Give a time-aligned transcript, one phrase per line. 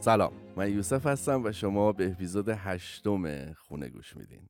[0.00, 4.48] سلام من یوسف هستم و شما به اپیزود هشتم خونه گوش میدین.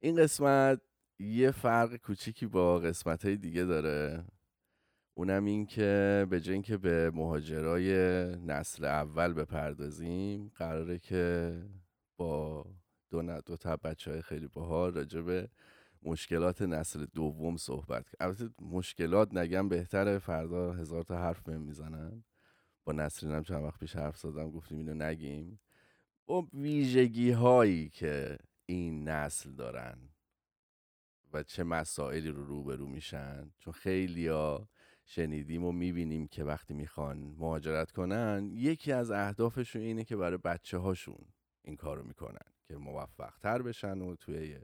[0.00, 0.80] این قسمت
[1.18, 4.24] یه فرق کوچیکی با قسمت های دیگه داره.
[5.14, 7.92] اونم این که به جای اینکه به مهاجرای
[8.36, 11.52] نسل اول بپردازیم قراره که
[12.16, 12.64] با
[13.10, 15.48] دو, دو تا بچه های خیلی باحال راجع به
[16.02, 22.24] مشکلات نسل دوم صحبت کرد البته مشکلات نگم بهتره فردا هزار تا حرف بهم می‌زنن.
[22.84, 25.60] با نسرین هم چند وقت پیش حرف زدم گفتیم اینو نگیم.
[26.26, 29.98] با ویژگی هایی که این نسل دارن
[31.32, 34.68] و چه مسائلی رو روبرو میشن چون خیلی ها
[35.04, 40.78] شنیدیم و می‌بینیم که وقتی می‌خوان مهاجرت کنن یکی از اهدافشون اینه که برای بچه
[40.78, 41.26] هاشون
[41.62, 44.58] این کارو می‌کنن که موفق تر بشن و توی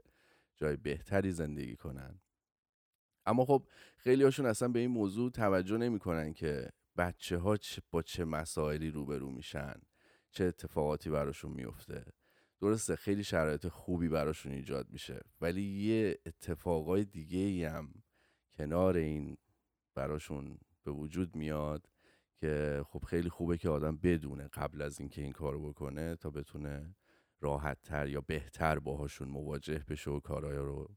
[0.55, 2.19] جای بهتری زندگی کنن.
[3.25, 7.57] اما خب خیلی هاشون اصلا به این موضوع توجه نمی‌کنن که بچه ها
[7.91, 9.75] با چه مسائلی روبرو میشن؟
[10.31, 12.05] چه اتفاقاتی براشون میفته؟
[12.61, 17.93] درسته خیلی شرایط خوبی براشون ایجاد میشه ولی یه اتفاقای دیگه هم
[18.57, 19.37] کنار این
[19.95, 21.89] براشون به وجود میاد
[22.35, 26.95] که خب خیلی خوبه که آدم بدونه قبل از اینکه این کارو بکنه تا بتونه
[27.39, 30.95] راحت تر یا بهتر باهاشون مواجه بشه و کارهای رو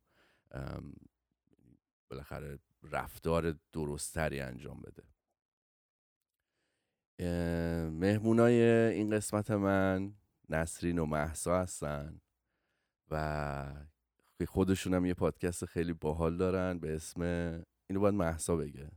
[2.10, 5.02] بالاخره رفتار درستتری انجام بده.
[7.90, 10.12] مهمونای این قسمت من
[10.48, 12.20] نسرین و محسا هستن
[13.10, 13.86] و
[14.48, 17.22] خودشون هم یه پادکست خیلی باحال دارن به اسم
[17.90, 18.90] اینو باید محسا بگه.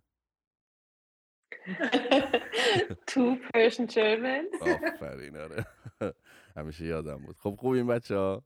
[3.07, 5.65] تو پرشن جرمن آفرین آره.
[6.57, 7.37] همیشه یادم بود.
[7.37, 8.43] خب خوب این بچه ها؟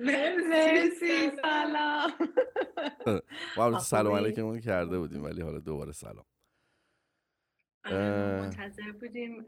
[0.00, 2.12] مرسی سلام.
[3.56, 6.24] ما سلام علیکم کرده بودیم ولی حالا دوباره سلام.
[7.92, 9.46] منتظر بودیم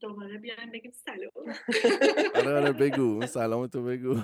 [0.00, 1.56] دوباره بیایم بگیم سلام.
[2.34, 4.14] آره آره بگو سلام تو بگو.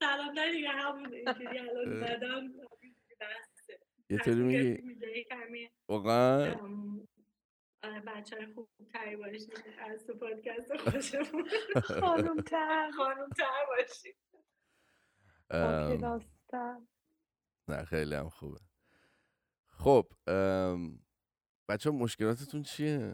[0.00, 2.54] سلام نه دیگه همون اینجوری الان
[4.10, 4.96] یه طوری میگی؟
[5.88, 6.54] واقعا؟
[7.82, 11.48] آره بچه های خوب تری باشید از تو پادکست خوشمون.
[12.00, 14.16] خانوم تر خانوم تر باشید
[17.68, 18.58] نه خیلی هم خوبه.
[19.66, 20.06] خب
[21.68, 23.12] بچه مشکلاتتون چیه؟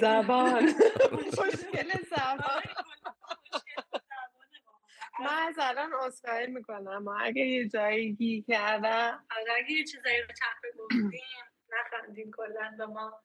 [0.00, 0.64] زبان.
[1.12, 2.62] مشکل زبان.
[5.20, 7.08] من از الان اصخایی می‌کنم.
[7.08, 9.24] اگه یه جایی گی کردم.
[9.30, 11.20] اگه یه چیزایی رو چپه گفتیم
[11.72, 13.22] نخندیم کلن به ما.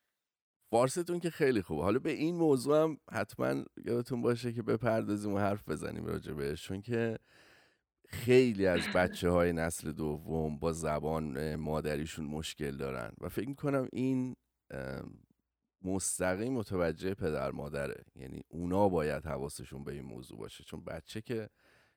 [0.71, 1.83] فارستون که خیلی خوبه.
[1.83, 6.63] حالا به این موضوع هم حتما یادتون باشه که بپردازیم و حرف بزنیم راجع بهش
[6.63, 7.17] چون که
[8.09, 14.35] خیلی از بچه های نسل دوم با زبان مادریشون مشکل دارن و فکر می‌کنم این
[15.81, 18.03] مستقیم متوجه پدر مادره.
[18.15, 20.63] یعنی اونا باید حواسشون به این موضوع باشه.
[20.63, 21.49] چون بچه که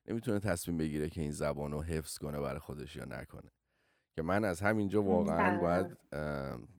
[0.09, 3.51] نمی‌تونه تصمیم بگیره که این زبان رو حفظ کنه برای خودش یا نکنه.
[4.17, 5.97] که من از همینجا واقعا باید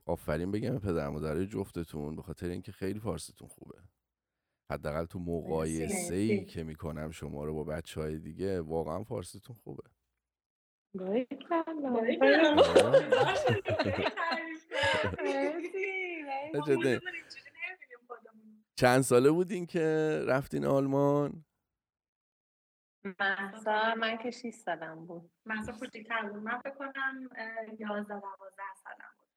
[0.06, 3.78] آفرین بگم پدر مادرای جفتتون به خاطر اینکه خیلی فارستون خوبه.
[4.70, 9.82] حداقل تو مقایسه ای که می‌کنم شما رو با بچه های دیگه واقعا فارسیتون خوبه.
[18.76, 19.80] چند ساله بودین که
[20.26, 21.44] رفتین آلمان؟
[23.20, 25.30] محسا من که 6 سالم بود.
[25.46, 26.42] محسا کوچیک‌تر بود.
[26.42, 27.28] من فکر کنم
[27.78, 28.22] 11 12
[28.84, 29.28] سالم بود.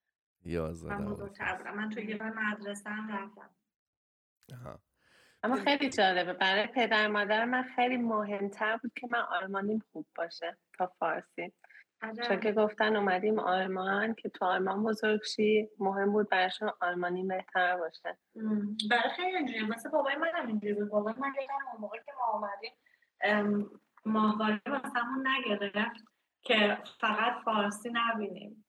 [0.46, 1.76] 11 من بزرگتر بودم.
[1.76, 3.50] من توی یه مدرسه هم رفتم
[5.44, 6.34] اما خیلی جالبه.
[6.34, 11.54] برای پدر مادر من خیلی مهمتر بود که من آلمانیم خوب باشه تا فارسی.
[12.28, 17.78] چون که گفتن اومدیم آلمان که تو آلمان بزرگ شی مهم بود براشون آلمانی بهتر
[17.78, 18.18] باشه.
[18.90, 20.90] برای خیلی اینجوری مثل بابای من هم اینجوری بود.
[20.90, 23.70] بابای من یادم که ما اومدیم
[24.06, 26.06] ماهواره واسمون نگرفت
[26.42, 28.66] که فقط فارسی نبینیم.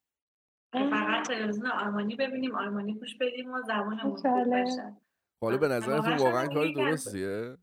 [0.73, 4.97] فقط تلویزیون آلمانی ببینیم آلمانی گوش بدیم و زبانمون خوب بشه.
[5.43, 7.57] حالا به نظرتون واقعا کار درستیه؟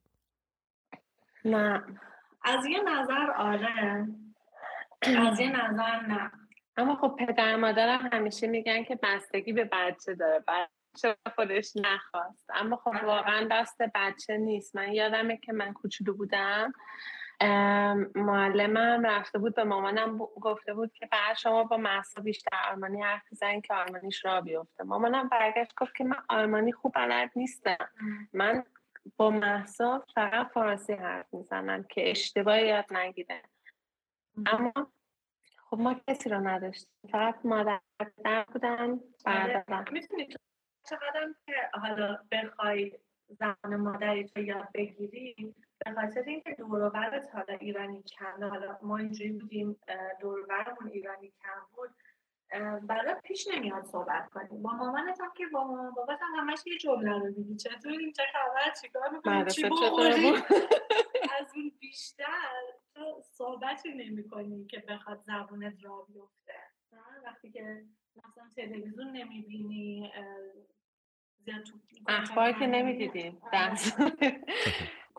[1.45, 1.83] نه.
[2.43, 4.07] از یه نظر آره.
[5.01, 6.31] از یه نظر نه.
[6.77, 10.43] اما خب پدر مادرم همیشه میگن که بستگی به بچه داره.
[10.47, 12.49] بچه خودش نخواست.
[12.53, 13.05] اما خب آره.
[13.05, 14.75] واقعا دست بچه نیست.
[14.75, 16.73] من یادمه که من کوچولو بودم.
[18.15, 23.23] معلمم رفته بود به مامانم گفته بود که بعد شما با محسا بیشتر آلمانی حرف
[23.31, 24.83] بزنین که آلمانیش را بیفته.
[24.83, 27.77] مامانم برگشت گفت که من آلمانی خوب بلد نیستم.
[28.33, 28.63] من
[29.17, 33.41] با محسا فقط فارسی حرف می‌زنم که اشتباه یاد نگیره.
[34.45, 34.73] اما
[35.69, 36.89] خب ما کسی رو نداشتیم.
[37.11, 37.79] فقط مادر
[38.53, 38.99] بودن.
[39.25, 39.65] آره.
[39.91, 40.29] می‌تونی
[40.89, 42.99] چقدر که حالا بخوای
[43.29, 49.31] زن مادری تو یاد بگیری به خاطر اینکه دوروبرت حالا ایرانی کم حالا ما اینجوری
[49.31, 49.79] بودیم
[50.21, 51.89] دوروبرمون ایرانی کم بود
[52.87, 54.61] برای پیش نمیاد صحبت کنیم.
[54.61, 58.13] با مامانت هم که با مامان بابات هم همش یه جمله رو میگی چطور این
[58.13, 59.63] چه خبر؟ چیکار می‌کنی چی
[61.39, 62.51] از اون بیشتر
[62.95, 66.53] تو صحبتی نمی کنی که بخواد زبونت را بیفته.
[67.25, 67.83] وقتی که
[68.15, 70.11] مثلا تلویزیون نمی‌بینی
[71.45, 71.63] زیاد
[72.07, 73.41] اخبار که نمی‌دیدیم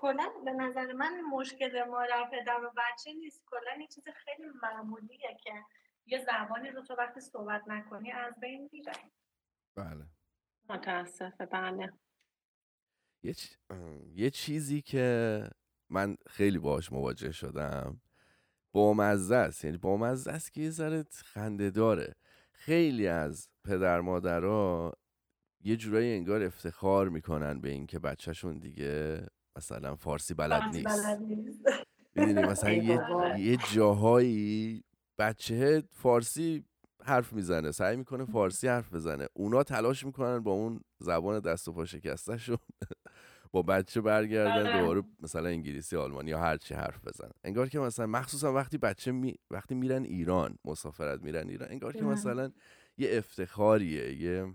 [0.00, 3.42] کلا به نظر من مشکل ما پدر و بچه نیست.
[3.46, 5.52] کلا این چیز خیلی معمولیه که
[6.06, 8.92] یه زبانی رو تو وقتی صحبت نکنی از بین میره
[9.74, 10.06] بله.
[10.68, 11.46] متاسفه.
[11.46, 11.92] بله.
[13.22, 13.34] یه,
[14.14, 15.44] یه چیزی که
[15.88, 18.00] من خیلی باش مواجه شدم
[18.72, 19.64] بامزه است.
[19.64, 22.14] یعنی بامزه است که یه ذره خنده داره.
[22.52, 24.92] خیلی از پدر مادرها
[25.60, 29.26] یه جورایی انگار افتخار می‌کنن به اینکه بچهشون دیگه
[29.60, 31.06] مثلا فارسی بلد نیست.
[32.14, 33.00] می‌دونی مثلا یه,
[33.38, 34.84] یه جاهایی
[35.18, 36.64] بچه فارسی
[37.04, 39.26] حرف می‌زنه سعی می‌کنه فارسی حرف بزنه.
[39.32, 42.58] اونا تلاش می‌کنن با اون زبان دست و پا شکستشون
[43.52, 44.80] با بچه برگردن بله.
[44.80, 47.30] دوباره مثلا انگلیسی آلمانی یا هر چی حرف بزنن.
[47.44, 49.34] انگار که مثلا مخصوصا وقتی بچه می...
[49.50, 52.52] وقتی میرن ایران مسافرت میرن ایران انگار که مثلا
[52.98, 54.54] یه افتخاریه یه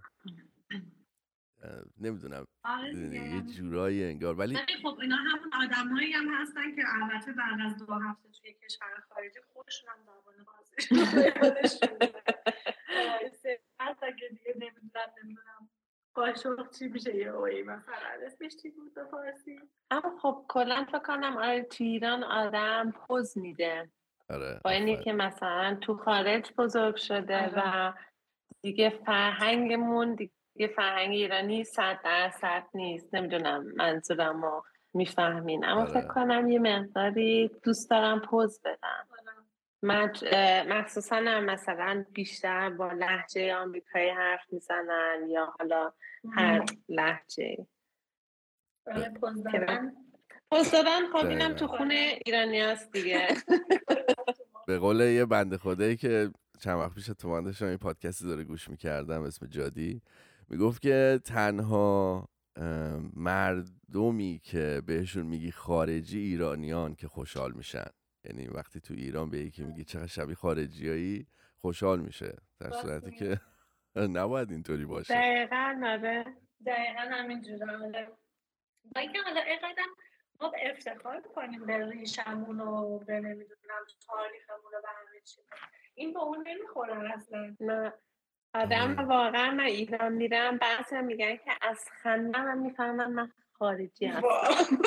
[1.97, 4.35] نمی‌دونم آره یه جورایی انگار.
[4.35, 9.03] ولی خب اینا همون آدمایی هم هستن که البته بعد از دو هفته توی کشور
[9.09, 10.99] خارجی خودشون هم زبان بازیشون
[13.79, 15.69] از اگه دیگه نمی‌دونم نمی‌دونم
[16.13, 19.59] قاشق چی میشه یه اوی مثلا اسمش چی بود فارسی؟
[19.91, 23.91] اما خب کلا فکر کنم آره تو ایران آدم پوز میده.
[24.29, 27.53] آره با اینی که مثلا تو خارج بزرگ شده آره.
[27.55, 27.93] و
[28.61, 33.15] دیگه فرهنگمون دیگه یه فرهنگ ایرانی صد درصد نیست.
[33.15, 34.63] نمی‌دونم منظورم رو
[34.93, 35.65] می‌فهمین.
[35.65, 35.91] اما آره.
[35.91, 39.07] فکر کنم یه مقداری دوست دارم پوز بدم.
[40.69, 45.93] مخصوصا مثلا بیشتر با لحجه آمریکایی حرف می‌زنن یا حالا
[46.33, 47.67] هر لحجه
[49.21, 49.43] پوز
[50.71, 53.27] دادن؟ خب اینم تو خونه ایرانی هست دیگه.
[54.67, 57.27] به قول یه بنده خدایی که چند وقت پیش تو
[57.61, 60.01] این پادکستی داره گوش می‌کردم اسم جادی.
[60.49, 62.29] می‌گفت که تنها
[63.13, 67.89] مردمی که بهشون میگی خارجی ایرانیان که خوشحال میشن.
[68.25, 71.27] یعنی وقتی تو ایران به یکی میگی چقدر شبیه خارجیایی
[71.57, 72.35] خوشحال میشه.
[72.59, 73.41] در صورتی که
[74.17, 75.13] نباید اینطوری باشه.
[75.13, 76.25] دقیقا نده
[76.65, 78.07] دقیقا همینجوره آره.
[78.95, 79.83] با اینکه حالا اینقدر
[80.41, 85.41] ما افتخار کنیم به ریشمون و به نمی‌دونم تاریخمون و به همه چی
[85.95, 87.55] این با اون نمی‌خوره اصلا.
[87.59, 87.93] نه.
[88.55, 94.27] آدم واقعا من ایران میرم بعضی میگن که از خنده هم می‌فهمم من خارجی هستم.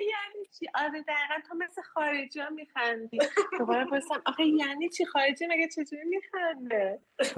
[0.00, 3.18] یعنی چی؟ آره دقیقا تو مثل خارجی ها میخندی.
[3.58, 7.00] دوباره پرسم آخه یعنی چی؟ خارجی مگه چجوری میخنده؟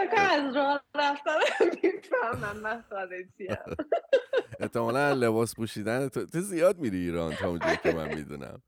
[0.00, 1.38] فکر از راه رفتن
[1.82, 3.48] می‌فهمم من خارجی
[4.60, 8.62] احتمالا لباس پوشیدن تو, تو زیاد میری ایران تا اونجایی که من می‌دونم.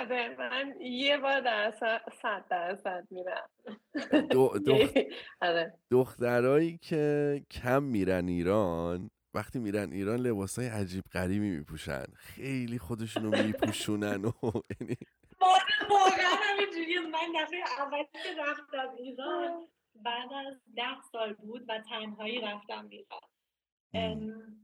[0.00, 1.74] آره من یه بار در
[2.22, 3.48] صد درصد میرم.
[5.40, 5.74] آره.
[5.90, 12.04] دخترایی که کم میرن ایران وقتی میرن ایران لباس های عجیب غریبی میپوشن.
[12.14, 14.32] خیلی خودشونو میپوشونن و
[14.80, 14.96] یعنی
[15.90, 19.68] واقعا همینجوری من دفعه اول که رفتم ایران
[20.02, 24.56] بعد از ده سال بود و تنهایی رفتم ایران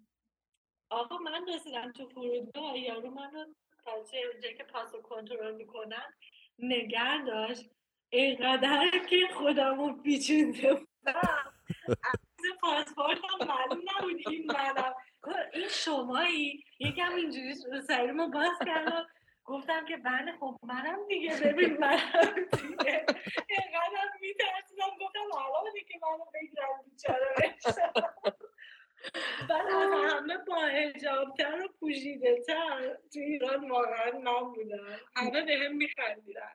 [0.90, 3.44] آقا من رسیدم تو فرودگاه یارو منو
[3.84, 6.14] تازه اونجا که پاسو کنترل می‌کنن
[6.58, 7.70] نگر داشت.
[8.10, 11.52] اینقدر که خودمو پیچونده بودم.
[11.86, 12.20] از
[12.60, 14.94] پاسپورتم معلوم نبود این منم.
[15.52, 17.54] این شمایی یکم اینجوری
[17.86, 19.06] سریمو باز کردم.
[19.44, 23.06] گفتم که بله خب منم دیگه ببین منم دیگه.
[23.49, 24.96] اینقدر میترسیدم.
[25.00, 27.54] گفتم حالا که منو بگیرم بیچاره
[29.49, 35.58] بعد از همه با هجابتر و پوشیده تر تو ایران واقعا من بودم همه به
[35.58, 36.52] هم میخندیدن.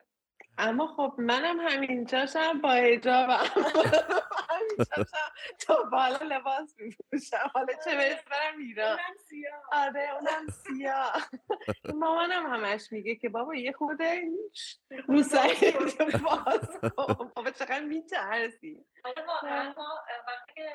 [0.58, 3.30] اما خب منم همینجاشم با هجاب
[4.50, 7.50] همینجاشم تا بالا لباس میپوشم.
[7.54, 7.96] حالا چه
[8.30, 8.98] برم ایران.
[9.72, 11.28] آره اونم سیاه.
[12.00, 13.98] مامانم همش میگه که بابا یه خود
[15.08, 15.70] رو سعی
[16.24, 19.74] باز بابا چقدر میترسی آره واقعا
[20.26, 20.70] وقتی که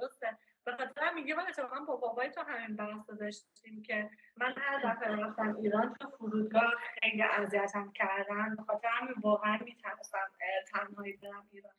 [0.00, 0.38] درسته.
[0.64, 5.16] به خاطر میگه من اتفاقا با بابای تو همین بحث داشتیم که من هر دفعه
[5.16, 8.56] رفتم ایران تو فرودگاه خیلی اذیتم کردن.
[8.56, 10.28] به خاطر همین واقعا میترسم
[10.72, 11.72] تنهایی برم ایران.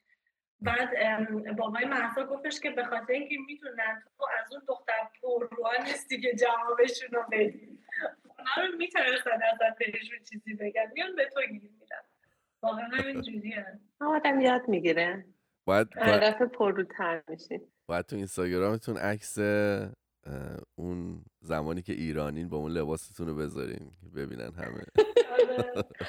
[0.61, 6.21] بعد بابای محسا گفتش که به خاطر اینکه می‌دونن تو از اون دختر پرروها نیستی
[6.21, 7.79] که جوابشون رو بدی.
[8.37, 10.91] اونا رو میترسن ازت بهشون چیزی بگن.
[10.93, 11.97] میان به تو گیر میدن.
[12.61, 15.25] واقعا همین جوریه آدم یاد می‌گیره.
[15.65, 15.89] باید
[16.53, 17.61] پرروتر میشی.
[17.89, 19.37] باید تو اینستاگرامتون عکس
[20.75, 24.83] اون زمانی که ایرانین با اون لباستون رو بذارین ببینن همه.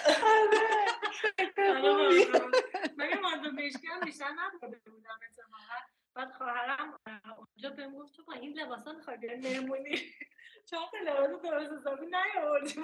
[4.04, 5.74] بیشتر نبوده بودم؟ اتفاقا
[6.14, 6.98] بعد خواهرم
[7.38, 9.96] اونجا بهم گفت تو با این لباسا می‌خوای بیای مهمونی
[10.70, 12.74] چون لباس درست حسابی نیاوردی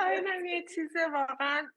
[0.00, 1.70] اینم یه چیز واقعا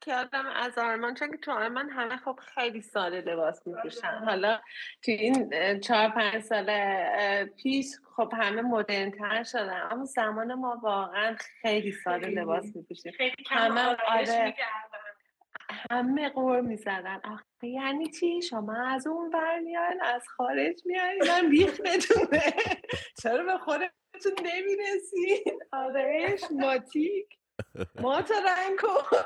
[0.00, 4.18] که آدم از آرمان چون که تو آرمان همه خب خیلی ساده لباس میپوشن.
[4.24, 4.60] حالا
[5.04, 6.70] تو این چهار پنج سال
[7.44, 13.12] پیش خب همه مدرن تر شدن اما زمان ما واقعا خیلی ساده لباس میپوشیم.
[13.50, 14.54] همه آره
[15.90, 17.20] همه قور می‌زدن.
[17.24, 22.42] آخه یعنی چی؟ شما از اون ور میان از خارج میان من بیختتونه
[23.22, 27.26] چرا به خودتون نمی‌رسید آرش ماتیک.
[28.00, 29.18] ما تو رنگ کن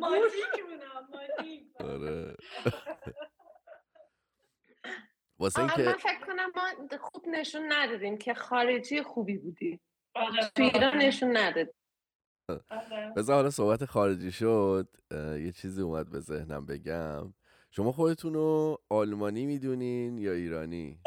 [0.00, 2.36] ماتیک آره
[5.38, 9.80] واسه من اینکه فکر کنم ما خوب نشون ندادیم که خارجی خوبی بودی.
[10.14, 11.74] آره، تو ایران نشون نداد
[12.48, 13.12] آره.
[13.16, 14.88] بذار حالا صحبت خارجی شد.
[15.12, 17.34] یه چیزی اومد به ذهنم بگم.
[17.70, 21.00] شما خودتون رو آلمانی می‌دونین یا ایرانی؟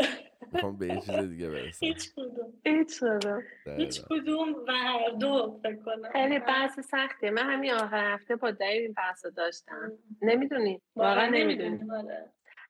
[0.51, 3.43] می‌خوام به یه چیز دیگه برسم هیچ کدوم هیچ شده
[3.77, 4.01] هیچ.
[4.09, 8.79] کدوم و هر دو فکر کنم خیلی بحث سختیه من همین آخر هفته با دایی
[8.79, 9.91] این بحث رو داشتم
[10.21, 11.79] نمی‌دونی واقعا نمی‌دونی.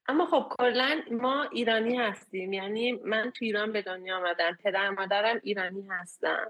[0.07, 5.39] اما خب کلا ما ایرانی هستیم یعنی من تو ایران به دنیا آمدم پدر مادرم
[5.43, 6.45] ایرانی هستن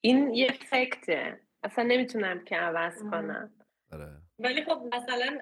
[0.00, 3.02] این یه فکته اصلا نمی‌تونم که عوض.
[3.10, 3.50] کنم
[3.92, 5.38] آره ولی خب مثلا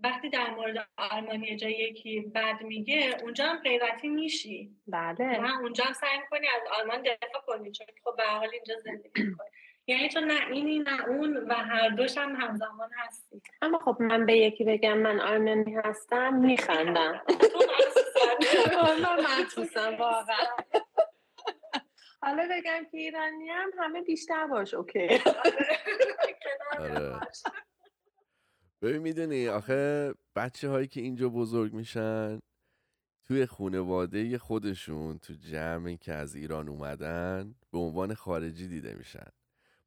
[0.00, 4.70] وقتی در مورد آلمانی جای یکی بد میگه اونجا هم غیرتی میشی.
[4.86, 5.24] بله.
[5.24, 9.22] نه اونجا هم سعی می‌کنی از آلمان دفاع کنی چون خب به حال اینجا زندگی
[9.28, 9.48] می‌کنی.
[9.86, 13.42] یعنی تو نه اینی نه اون و هر دوش هم همزمان هستی.
[13.62, 17.22] اما خب من به یکی بگم من آلمانی هستم میخندم.
[19.02, 20.46] من مخصوصا واقعا.
[22.22, 25.08] حالا بگم که ایرانی هم همه بیشتر باش اوکی.
[26.78, 27.20] آره.
[28.84, 32.40] ببین می‌دونی آخه بچه هایی که اینجا بزرگ میشن
[33.26, 39.28] توی خونواده خودشون تو جمعی که از ایران اومدن به عنوان خارجی دیده میشن.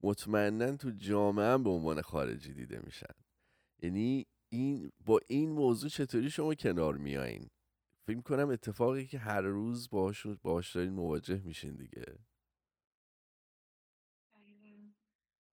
[0.03, 3.13] مطمئنا تو جامعه هم به عنوان خارجی دیده میشن.
[3.83, 7.49] یعنی این با این موضوع چطوری شما کنار میایین؟
[8.07, 12.23] فکر کنم اتفاقی که هر روز باهاشون باهاش دارین مواجه میشین دیگه دقیقاً.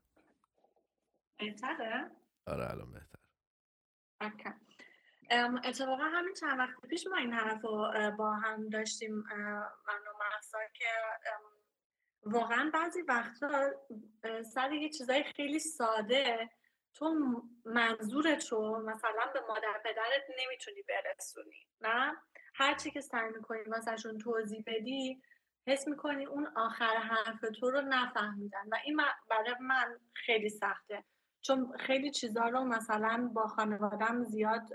[1.39, 2.11] بهتره؟
[2.45, 3.19] آره الان بهتر
[5.63, 10.57] اتفاقا همین چند وقت پیش ما این حرف رو با هم داشتیم من و محسا
[10.73, 10.85] که
[12.23, 13.71] واقعا بعضی وقتا
[14.43, 16.49] سر یه چیزای خیلی ساده
[16.93, 17.15] تو
[17.65, 22.17] منظورت رو مثلا به مادر پدرت نمی‌تونی برسونی نه؟
[22.55, 25.21] هر چی که سعی می‌کنی واسهشون توضیح بدی
[25.67, 31.03] حس می‌کنی اون آخر حرف تو رو نفهمیدن و این برای من خیلی سخته.
[31.41, 34.69] چون خیلی چیزا رو مثلا با خانوادم زیاد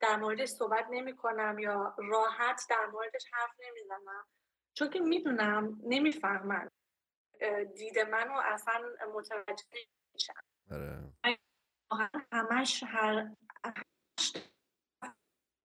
[0.00, 4.26] در موردش صحبت نمی کنم یا راحت در موردش حرف نمی‌زنم.
[4.74, 6.70] چون که می‌دونم نمی‌فهمن
[7.76, 8.82] دید منو اصلا
[9.14, 10.40] متوجه نمیشن.
[10.70, 11.12] آره.
[12.32, 13.30] همش هر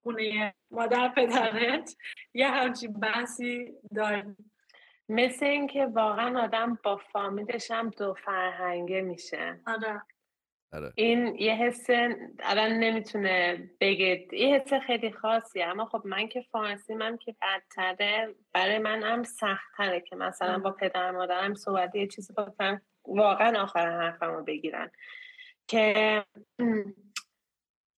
[0.04, 1.96] خونه مادر پدرت
[2.34, 4.54] یه همچین بحثی داریم.
[5.10, 9.60] مثل اینکه واقعا آدم با فامیلش هم دو فرهنگه میشه.
[9.68, 10.02] آره.
[10.74, 10.94] آره.
[10.96, 11.86] این یه حس
[12.40, 14.28] الان نمی‌تونه بگه.
[14.34, 19.24] یه حس خیلی خاصیه اما خب من که فارسی من که بدتره برای من هم
[19.24, 22.82] سختتره که مثلا با پدر مادرم صحبت یه چیزی بکنم.
[23.06, 24.92] واقعا آخر حرفم رو بگیرن.
[25.68, 26.26] که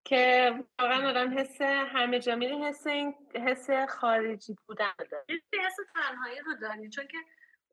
[0.06, 5.26] که واقعا آدم حس همه جا میره حس این حس خارجی بودن داره.
[5.30, 7.18] یه حس تنهایی رو داری چون که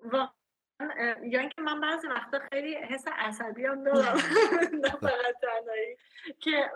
[0.04, 0.30] واقعا
[1.22, 4.16] یا اینکه من بعضی وقتا خیلی حس عصبی هم دارم.
[4.82, 5.96] نه فقط تنهایی.
[6.40, 6.70] که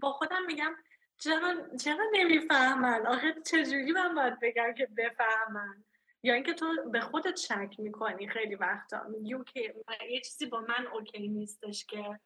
[0.00, 0.76] با خودم میگم
[1.18, 5.84] چرا چرا نمی‌فهمن؟ آخه چجوری من باید بگم که بفهمن؟
[6.26, 9.02] یا اینکه تو به خودت شک می‌کنی خیلی وقتا.
[9.08, 9.72] میگی اوکی
[10.10, 12.20] یه چیزی با من اوکی نیستش که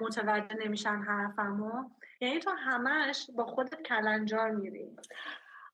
[0.00, 1.90] متوجه نمیشن حرفمو.
[2.20, 4.96] یعنی تو همش با خودت کلنجار میری.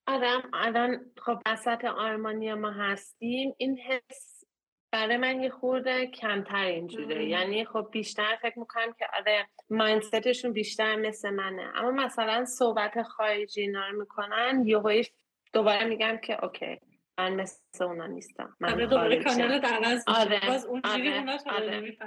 [0.06, 4.44] آدم الان خب وسط آرمانی ما هستیم این حس
[4.92, 10.96] برای من یه خورده کمتر اینجوره یعنی خب بیشتر فکر می‌کنم که آره مایندستشون بیشتر
[10.96, 11.72] مثل منه.
[11.74, 15.10] اما مثلا صحبت خارجی اینا رو می‌کنن یه
[15.52, 16.80] دوباره میگم که اوکی.
[17.18, 21.18] من مثل اونا نیستم من آره دوباره کانال عوض آره باز اونجوری آره.
[21.18, 21.98] اونا آره.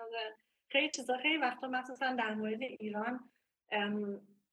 [0.00, 0.36] آره.
[0.68, 3.30] خیلی چیزا خیلی وقتا مخصوصا در مورد ایران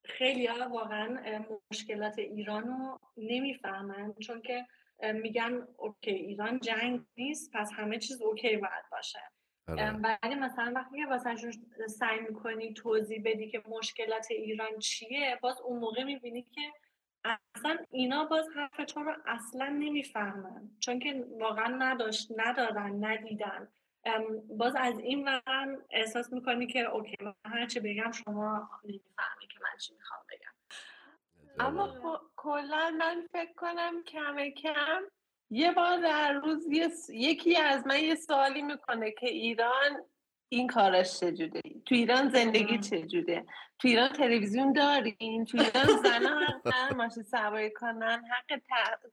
[0.06, 4.66] خیلی ها واقعا مشکلات ایران رو نمی‌فهمن چون که
[5.14, 9.20] میگن okay ایران جنگ نیست پس همه چیز okay باید باشه
[9.68, 9.92] آره.
[9.92, 11.52] ولی مثلا وقتی که واسه
[11.88, 16.62] سعی می‌کنی توضیح بدی که مشکلات ایران چیه باز اون موقع می‌بینی که
[17.24, 20.70] اصلا اینا باز حرف تو رو اصلا نمی‌فهمن.
[20.80, 23.68] چون که واقعا نداشت ندارن ندیدن.
[24.50, 29.78] باز از این ورم احساس می‌کنی که okay من هرچی بگم شما نمی‌فهمی که من
[29.80, 30.52] چی می‌خوام بگم.
[31.60, 35.02] اما خب، کلا من فکر کنم کم کم
[35.50, 36.68] یه بار در روز
[37.10, 40.04] یکی از من یه سوالی می‌کنه که ایران
[40.54, 43.46] این کارش چجوره؟ تو ایران زندگی چجوره؟
[43.80, 48.60] تو ایران تلویزیون دارین؟ تو ایران زنها حق ماشین سواری کنن حق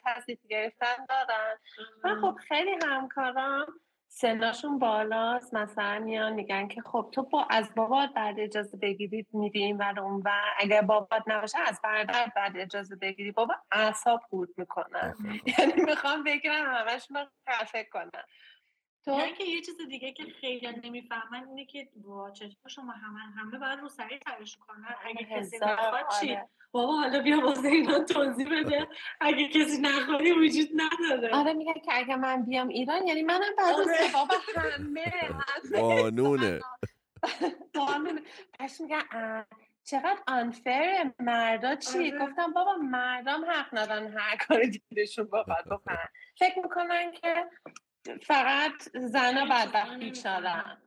[0.04, 1.56] تصدیق گرفتن دارن.
[2.04, 3.66] و خب خیلی همکارام
[4.08, 5.54] سناشون بالاست.
[5.54, 10.22] مثلا میان میگن که خب تو با از بابات بعد اجازه بگیرید میدیم و اون
[10.24, 15.14] و اگر بابات نباشه از برادر بعد اجازه بگیری بابا اعصاب خورد می‌کنن.
[15.58, 17.26] یعنی می‌خوام بگیرم همش من
[17.92, 18.24] کنم
[19.04, 23.18] تو یعنی که یه چیز دیگه که خیلی نمی‌فهمن اینه که با چطور شما همه
[23.18, 24.96] همه باید رو سریع ترش کنن.
[25.04, 26.48] اگه کسی نخواد چی؟ آره.
[26.70, 28.88] بابا حالا بیا واسه اینا توضیح بده.
[29.20, 31.34] اگه کسی نخوادی وجود نداره.
[31.34, 34.12] آره میگه که اگه من بیام ایران یعنی منم بعد آره.
[34.12, 35.12] بابا همه
[35.80, 36.60] قانونه.
[37.74, 38.20] قانونه.
[38.58, 39.44] پس میگن
[39.84, 42.18] چقدر آنفر مردا چی؟ آره.
[42.18, 46.08] گفتم بابا مردم حق ندارن هر کاری دیدشون بخواد بکنن.
[46.38, 47.46] فکر می‌کنن که
[48.16, 50.82] فقط زنا بدبخت بیچارن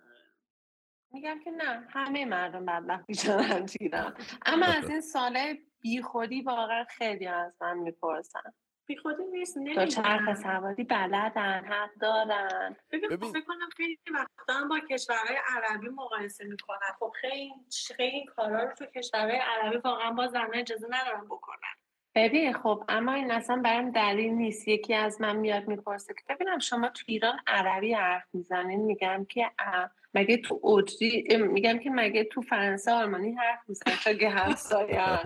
[1.12, 4.14] میگم که نه همه مردم بدبخت بیچارن چیدن
[4.46, 8.54] اما از این ساله بیخودی واقعا خیلی از من می‌پرسن.
[8.86, 12.76] بیخودی نیست تو چرخ سواری بلدن حق دارن.
[12.92, 16.92] ببین فکر کنم خیلی وقتا با کشورهای عربی مقایسه می‌کنن.
[17.00, 17.54] خب خیلی
[17.98, 21.81] خیلی کارا رو تو کشورهای عربی واقعا با زنها اجازه ندارن بکنن.
[22.16, 24.68] ببین خب اما این اصلا برام دلیل نیست.
[24.68, 29.52] یکی از من میاد می‌پرسه که ببینم شما تو ایران عربی حرف می‌زنین؟ میگم که
[30.14, 35.02] مگه تو اوجی میگم که مگه تو فرانسه آلمانی حرف می‌زنن تا که همسایه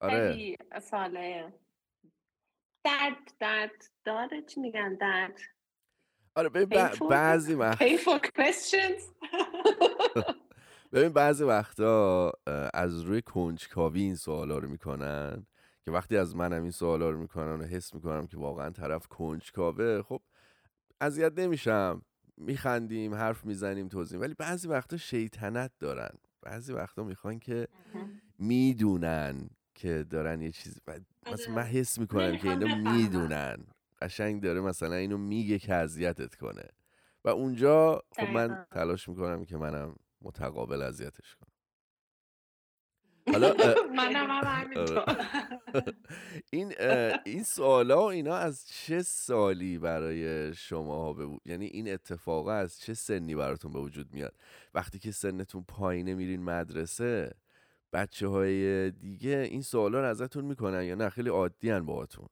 [0.00, 0.56] آره.
[0.80, 1.52] ساله.
[2.84, 3.84] درد درد.
[4.04, 5.53] داره چی میگن؟ درد.
[6.34, 7.82] آره ببین بعضی وقت
[10.92, 12.32] ببین بعضی وقتا
[12.74, 15.46] از روی کنجکاوی این سوالا رو می‌کنن
[15.84, 20.02] که وقتی از منم این سوالا رو می‌کنن و حس می‌کنم که واقعا طرف کنجکاوه
[20.02, 20.22] خب
[21.00, 22.02] اذیت نمیشم.
[22.36, 24.20] میخندیم حرف می‌زنیم توضیح.
[24.20, 26.10] ولی بعضی وقتا شیطنت دارن.
[26.42, 27.68] بعضی وقتا می‌خوان که
[28.38, 30.80] می‌دونن که دارن یه چیزی
[31.32, 31.70] مثلا من آره.
[31.70, 33.66] حس می‌کنم که اینا می‌دونن.
[34.04, 36.68] قشنگ داره مثلا اینو میگه که اذیتت کنه.
[37.24, 41.50] و اونجا خب من تلاش می‌کنم که منم متقابل اذیتش کنم.
[43.32, 43.54] حالا
[43.96, 44.30] منم
[44.76, 45.04] آره.
[46.52, 46.72] این
[47.24, 52.94] این سوالا و اینا از چه سالی برای شما به یعنی این اتفاقا از چه
[52.94, 54.34] سنی براتون به وجود میاد؟
[54.74, 57.34] وقتی که سنتون پایینه میرین مدرسه
[57.92, 62.28] بچه های دیگه این سوالا رو ازتون می‌کنن یا نه؟ خیلی عادی هن باهاتون.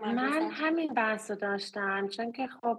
[0.00, 2.78] من همین بحث رو داشتم چون که خب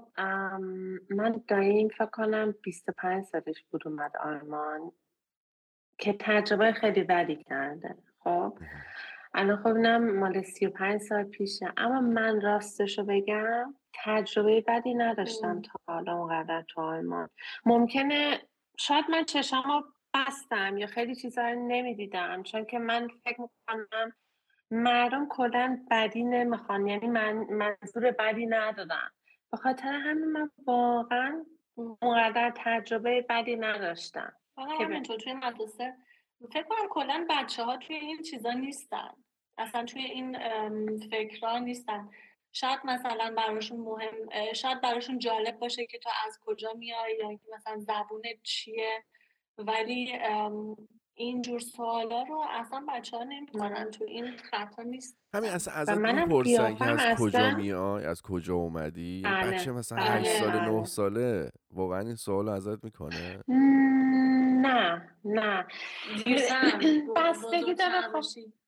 [1.10, 4.92] من داییم فکر کنم 25 سالش بود اومد آلمان
[5.98, 8.58] که تجربه خیلی بدی کرده خب.
[9.34, 11.74] الان خب اینم مال 35 سال پیشه.
[11.78, 17.30] اما من راستش رو بگم تجربه بدی نداشتم تا حالا اونقدر تو آلمان.
[17.66, 18.42] ممکنه
[18.80, 24.14] شاید من چشم بستم یا خیلی چیزا رو نمی‌دیدم چون که من فکر می‌کنم
[24.72, 29.12] مردم کلا بدی نمی‌خوان یعنی من منظور بدی ندادم
[29.52, 31.46] به خاطر همین من واقعا
[32.02, 34.34] اونقدر تجربه بدی نداشتم
[34.78, 35.94] که تو توی مدرسه
[36.54, 39.12] فکر کنم کلا بچه ها توی این چیزا نیستن.
[39.58, 40.38] اصلا توی این
[41.12, 42.10] فکرها نیستن.
[42.52, 47.78] شاید مثلا براشون مهم شاید براشون جالب باشه که تو از کجا میای یا مثلا
[47.78, 49.04] زبون چیه.
[49.58, 50.20] ولی
[51.18, 55.18] اینجور سوالا رو اصلا بچه ها نمی‌کنن تو این خطا نیست.
[55.34, 59.52] همین اصلا ازت می‌پرسن که از کجا میای از کجا اومدی؟ بله.
[59.52, 60.10] بچه مثلا بله.
[60.10, 60.86] 8 ساله 9 بله.
[60.86, 63.44] ساله واقعا این سوال ازت می‌کنه؟
[64.62, 65.66] نه نه.
[67.16, 68.24] بستگی داره خب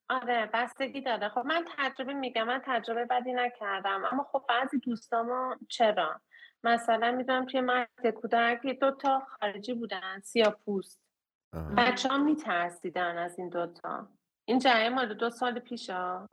[0.10, 1.30] آره بستگی داره.
[1.30, 4.02] خب من تجربه میگم من تجربه بدی نکردم.
[4.12, 6.22] اما خب بعضی دوستامو چرا؟
[6.64, 11.07] مثلا می‌دونم توی مرد کودک دو تا خارجی بودن سیاه پوست
[11.78, 14.08] بچه ها میترسیدن از این دوتا
[14.46, 16.30] این جریان مال دو سال پیش ها.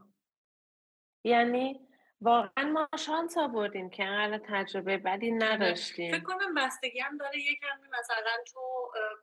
[1.25, 1.89] یعنی
[2.21, 6.13] واقعا ما شانس آوردیم که انقدر تجربه بدی نداشتیم.
[6.13, 8.61] فکر کنم بستگی هم داره یکم مثلا تو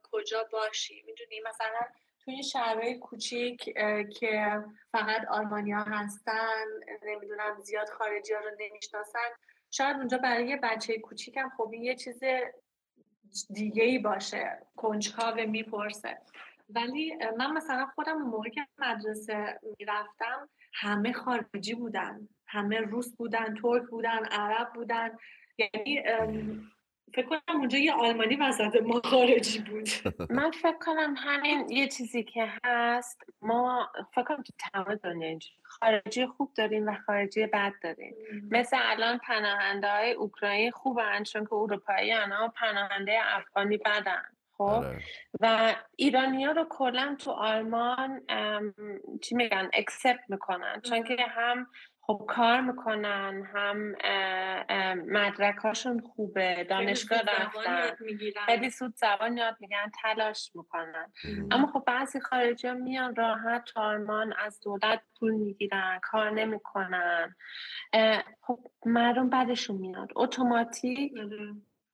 [0.04, 1.80] کجا باشی؟ می‌دونی؟ مثلا
[2.20, 3.64] توی این شهرهای کوچیک
[4.20, 6.66] که فقط آلمانیا هستن
[7.04, 9.30] نمی‌دونم زیاد خارجی ها رو نمی‌شناسن
[9.72, 12.24] شاید اونجا برای یه بچه کوچیکم خب یه چیز
[13.54, 16.18] دیگه ای باشه کنجکاو می‌پرسه.
[16.70, 23.56] ولی من مثلا خودم اون موقع که مدرسه می‌رفتم همه خارجی بودن همه روس بودن
[23.62, 25.18] ترک بودن عرب بودن.
[25.58, 26.04] یعنی
[27.14, 29.90] فکر کنم اونجا یه آلمانی وسط ما خارجی بود.
[30.38, 36.26] من فکر کنم همین یه چیزی که هست ما فکر کنم تو تمام دنیا خارجی
[36.26, 38.16] خوب داریم و خارجی بد داریم.
[38.52, 44.24] مثل الان پناهنده های اوکراین خوبن چون که اروپایی انا پناهنده افغانی بدن
[44.62, 45.00] خب؟ آره.
[45.40, 48.22] و ایرانی ها رو کلا تو آلمان
[49.22, 50.82] چی میگن اکسپت می‌کنن.
[50.82, 51.68] چون که هم
[52.12, 53.96] خب کار می‌کنن هم
[54.96, 57.98] مدرکاشون خوبه دانشگاه رفتن.
[58.46, 61.12] خیلی سود زبان یاد میگن تلاش می‌کنن.
[61.52, 67.36] اما خب بعضی خارجی ها میان راحت تارمان از دولت پول می‌گیرن کار نمی‌کنن.
[68.42, 71.14] خب مردم بعدشون میاد اتوماتیک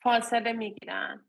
[0.01, 1.25] فاصله می‌گیرن.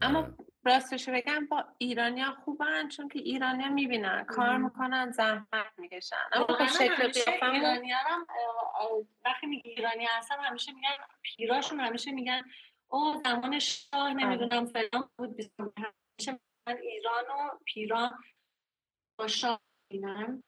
[0.00, 0.34] اما آره.
[0.64, 6.16] راستش بگم با ایرانیا خوبن چون که ایرانیا می‌بینن کار می‌کنن زحمت می‌کشن.
[6.32, 7.12] اما شکل
[7.52, 8.26] ایرانیا هم
[9.24, 12.42] وقتی میگه ایرانی هستن همیشه میگن پیراشون همیشه میگن
[12.88, 14.14] او زمان شاه آره.
[14.14, 18.10] نمی‌دونم فلان بود همیشه من ایران و پیران
[19.18, 20.42] با شاه بینن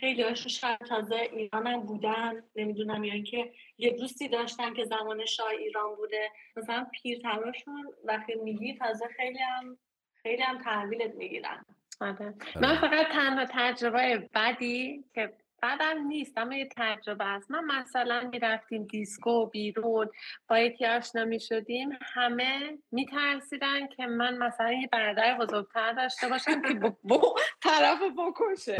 [0.00, 5.26] خیلی هاشون شاید تازه ایران هم بودن نمی‌دونم یا اینکه یه دوستی داشتن که زمان
[5.26, 6.30] شاه ایران بوده.
[6.56, 9.78] مثلا پیرتراشون وقتی میگی تازه خیلی هم
[10.22, 11.64] خیلی هم تحویلت می‌گیرن.
[12.00, 12.34] آره.
[12.60, 15.32] من فقط تنها تجربه بدی که
[15.64, 17.50] بعدم نیست اما یه تجربه است.
[17.50, 20.10] من مثلا می‌رفتیم دیسکو بیرون
[20.48, 26.74] با یکی آشنا می‌شدیم همه میترسیدن که من مثلا یه برادر بزرگتر داشته باشم که
[27.02, 28.76] بو طرف بکشه.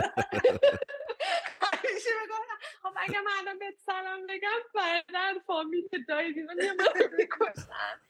[1.63, 2.11] همیشه
[2.83, 6.73] خب اگه من الان بهت سلام بگم برادر فامیل دایی دیوان یه
[7.19, 8.01] می‌کشن.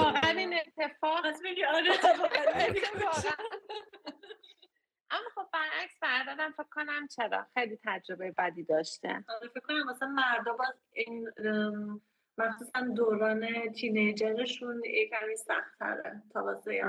[0.00, 1.26] واقعا این اتفاق
[1.74, 1.90] آره
[5.10, 9.08] اما خب برعکس بردارم فکر کنم چرا؟ خیلی تجربه بدی داشته.
[9.08, 11.30] آره فکر کنم مثلا مردا باز این
[12.38, 16.82] مخصوصا دوران تینیجرشون کمی سختره تا واسه.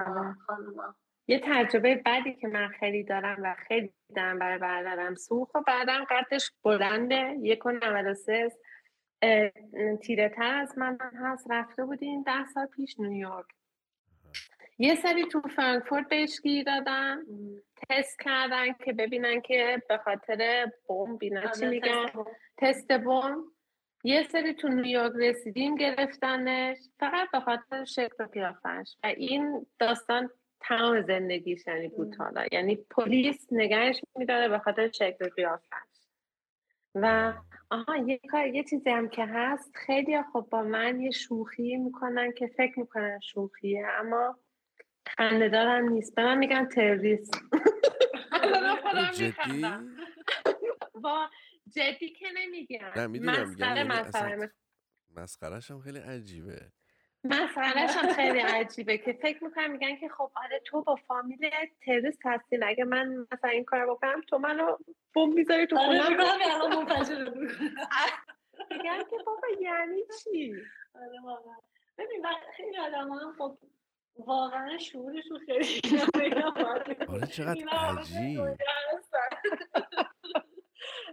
[0.48, 0.96] خانوما.
[1.28, 6.06] یه تجربه بدی که من خیلی دارم و خیلی دارم برای برادرم سوخ و بعدم
[6.10, 7.72] قدش بلنده یک و
[10.02, 11.48] تیره تر از من هست.
[11.52, 13.46] رفته بودیم ده سال پیش نیویورک.
[14.82, 17.26] یه سری تو فرانکفورت بهش گیر دادن
[17.90, 22.06] تست کردن که ببینن که به خاطر بوم بینا چی آره، میگن؟
[22.58, 23.44] تست بوم
[24.04, 28.96] یه سری تو نیویورک رسیدیم گرفتنش فقط به خاطر شکل قیافش.
[29.04, 30.30] و این داستان
[30.62, 32.46] تمام زندگیش یعنی بود حالا.
[32.52, 35.92] یعنی پلیس نگهش میداره به خاطر شکل قیافش.
[36.96, 37.34] و
[37.70, 42.32] آها یه کار یه چیزی هم که هست خیلی خب با من یه شوخی می‌کنن
[42.32, 44.38] که فکر می‌کنن شوخیه اما
[45.08, 46.16] خنده دارم نیست.
[46.16, 47.42] به من میگن تروریست.
[49.14, 49.66] جدی؟
[51.04, 51.30] با
[51.76, 54.52] جدی که نمیگن نه می‌دونم مسخره
[55.16, 56.72] مسخرش هم خیلی عجیبه.
[57.24, 61.50] مسئلهش هم خیلی عجیبه که فکر می‌کنم میگن که خب آره تو با فامیل
[61.86, 64.78] تروریست هستین اگه من مثلا این کار بکنم تو منو
[65.14, 66.18] بوم می‌ذاری تو آره، خونم.
[68.72, 70.56] میگن که بابا یعنی چی؟
[70.96, 71.38] آره
[71.98, 72.26] ببین
[72.58, 73.58] خیلی آدم هم خب
[74.18, 75.82] واقعا شعورشون خیلی
[77.10, 78.40] آره چقدر عجیب.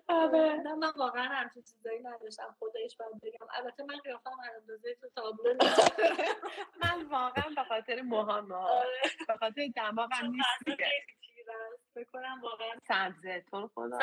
[0.08, 0.52] آره.
[0.64, 2.56] نه من واقعا همچین چیزایی نداشتم.
[2.58, 3.46] خودش باید بگم.
[3.54, 6.00] البته من قیافم اندازه تو تابلو نیست.
[6.82, 8.88] من واقعا به خاطر موهام آره.
[9.28, 10.80] به خاطر دماغم نیست
[11.96, 13.44] بکنم واقعا سبزه.
[13.50, 13.98] تو خدا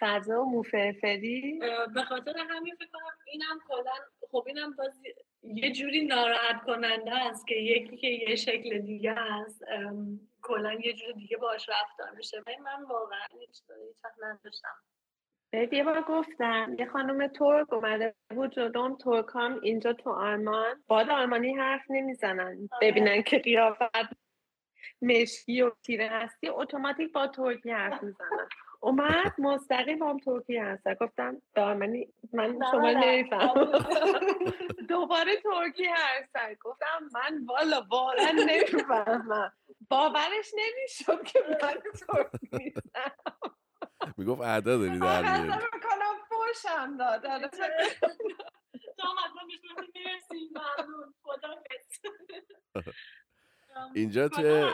[0.00, 0.34] سبزه.
[0.34, 1.60] و موفرفری
[1.94, 3.92] به خاطر همین فکر کنم اینم کلا
[4.30, 5.02] خب اینم باز
[5.46, 9.64] یه جوری ناراحت کننده است که یکی که یه شکل دیگه است
[10.42, 12.42] کلا یه جور دیگه باش رفتار میشه.
[12.46, 13.62] من واقعا هیچ
[14.22, 14.76] نداشتم.
[15.72, 20.84] یه بار گفتم یه خانم ترک اومده بود جلوم ترک هم اینجا تو آلمان.
[20.86, 22.68] باد آلمانی حرف نمی‌زنن.
[22.72, 22.90] آره.
[22.90, 24.16] ببینن که قیافت
[25.02, 28.48] مشکی و تیره هستی اتوماتیک با ترکی حرف می‌زنن.
[28.84, 33.54] اومد مستقیم هم ترکی هست گفتم دارمنی من شما نمیفهم
[34.88, 39.52] دوباره ترکی هست گفتم من والا والا نمی‌فهمم.
[39.88, 41.74] باورش نمی‌شد که من
[42.06, 42.74] ترکی
[44.16, 45.64] می‌گفت اعدا داری در میاری.
[45.74, 47.26] می‌کنم فوشم داد.
[53.94, 54.70] اینجا تو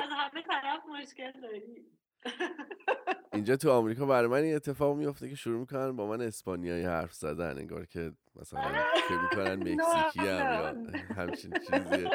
[3.34, 7.14] اینجا تو آمریکا برای من این اتفاق میفته که شروع می‌کنن با من اسپانیایی حرف
[7.14, 8.72] زدن انگار که مثلا
[9.08, 10.74] فکر می‌کنن مکزیکی هم یا
[11.22, 12.10] همچین چیزیه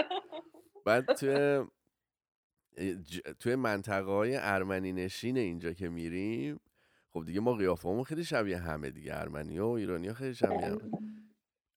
[0.85, 1.65] بعد توی
[3.39, 6.59] توی منطقه های ارمنی نشین اینجا که میریم
[7.13, 10.89] خب دیگه ما قیافمون خیلی شبیه همه دیگه ارمنی و ایرانی ها خیلی شبیه همه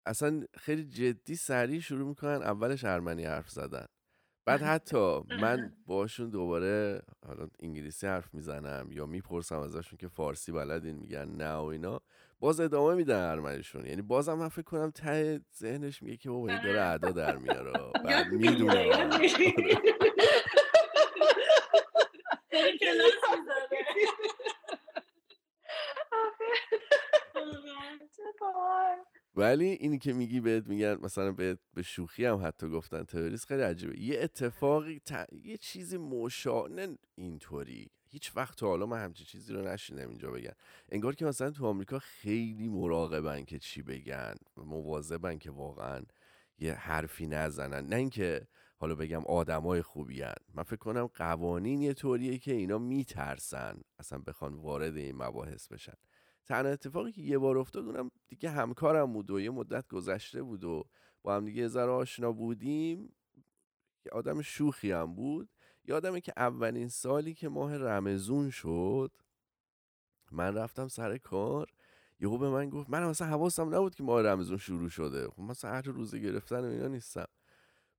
[0.06, 3.86] اصلا خیلی جدی سریع شروع می‌کنن اولش ارمنی حرف زدن.
[4.48, 10.96] بعد حتی من باشون دوباره حالا انگلیسی حرف می‌زنم یا می‌پرسم ازشون که فارسی بلدین
[10.96, 12.00] میگن نه و اینا
[12.40, 13.86] باز ادامه میدن ارمنیشون.
[13.86, 17.72] یعنی بازم من فکر کنم ته ذهنش میگه که بابا این داره ادا در میاره
[18.04, 18.90] بعد می‌دونه
[29.38, 33.62] ولی اینی که میگی بهت میگن مثلا به به شوخی هم حتی گفتن تروریست خیلی
[33.62, 34.00] عجیبه.
[34.00, 35.00] یه اتفاقی
[35.44, 37.90] یه چیزی مشانه اینطوری.
[38.10, 40.52] هیچ وقت تا حالا من همچین چیزی رو نشینم اینجا بگن.
[40.88, 46.02] انگار که مثلا تو آمریکا خیلی مراقبن که چی بگن مواظبن که واقعا
[46.58, 47.86] یه حرفی نزنن.
[47.86, 48.46] نه اینکه
[48.76, 50.34] حالا بگم آدمای خوبی هن.
[50.54, 55.94] من فکر کنم قوانین یه طوریه که اینا میترسن اصلا بخوان وارد این مباحث بشن.
[56.48, 60.64] تنها اتفاقی که یه بار افتاد اونم دیگه همکارم بود و یه مدت گذشته بود
[60.64, 60.84] و
[61.22, 63.12] با هم دیگه ذره آشنا بودیم.
[64.12, 65.48] آدم شوخی هم بود.
[65.84, 69.12] یادمه که اولین سالی که ماه رمزون شد
[70.32, 71.70] من رفتم سر کار
[72.20, 75.28] یهو به من گفت من مثلا حواسم نبود که ماه رمزون شروع شده.
[75.28, 77.26] خب مثلا هر روزه گرفتن و اینا نیستم.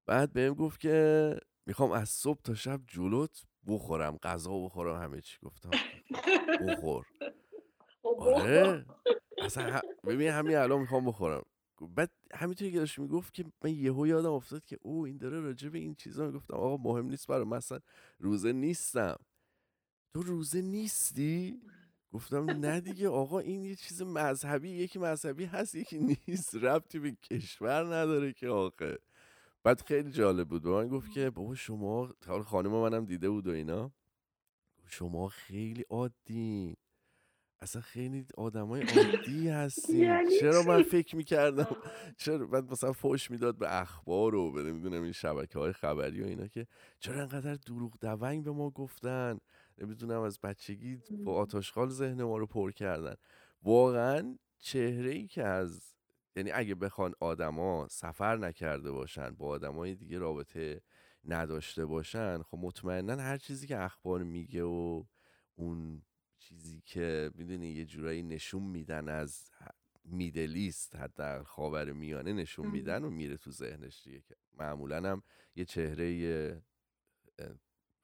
[0.05, 5.37] بعد بهم گفت که می‌خوام از صبح تا شب جلوت بخورم غذا بخورم همه چی.
[5.43, 5.69] گفتم
[6.67, 7.05] بخور.
[8.19, 8.85] آره.
[9.37, 11.43] اصلا ببین همین الان می‌خوام بخورم.
[11.95, 15.69] بعد همینطوری که داشت می‌گفت که من یهو یادم افتاد که او این داره راجع
[15.69, 17.79] به این چیزا می‌گفتم آقا مهم نیست برای مثلا
[18.19, 19.15] روزه نیستم.
[20.13, 21.61] تو روزه نیستی؟
[22.13, 23.09] گفتم نه دیگه.
[23.09, 26.55] آقا این یه چیز مذهبی یکی مذهبی هست یکی نیست.
[26.55, 28.69] ربطی به کشور نداره که آقا
[29.63, 30.63] بعد خیلی جالب بود.
[30.63, 32.13] به من گفت که بابا شما
[32.45, 33.91] خانم منم دیده بود و اینا.
[34.85, 36.77] شما خیلی عادی.
[37.61, 40.03] اصلا خیلی آدمای عادی هستیم.
[40.03, 41.75] یعنی چرا من فکر می‌کردم
[42.17, 46.25] چرا بعد مثلا فوش می‌داد به اخبار و به نمی‌دونم این شبکه های خبری و
[46.25, 46.67] اینا که
[46.99, 49.39] چرا انقدر دروغ دونگ به ما گفتن؟
[49.77, 53.15] نمی‌دونم از بچگی با آتاشخال ذهن ما رو پر کردن.
[53.63, 55.93] واقعا چهره ای که از
[56.35, 60.81] یعنی اگه بخوان آدما سفر نکرده باشن با آدمای دیگه رابطه
[61.25, 65.03] نداشته باشن خب مطمئنا هر چیزی که اخبار میگه و
[65.55, 66.01] اون
[66.49, 69.51] چیزی که می‌دونی یه جورایی نشون میدن از
[70.03, 75.23] میدلیست حتی خاور میانه نشون میدن و میره تو ذهنش دیگه که معمولا هم
[75.55, 76.61] یه چهره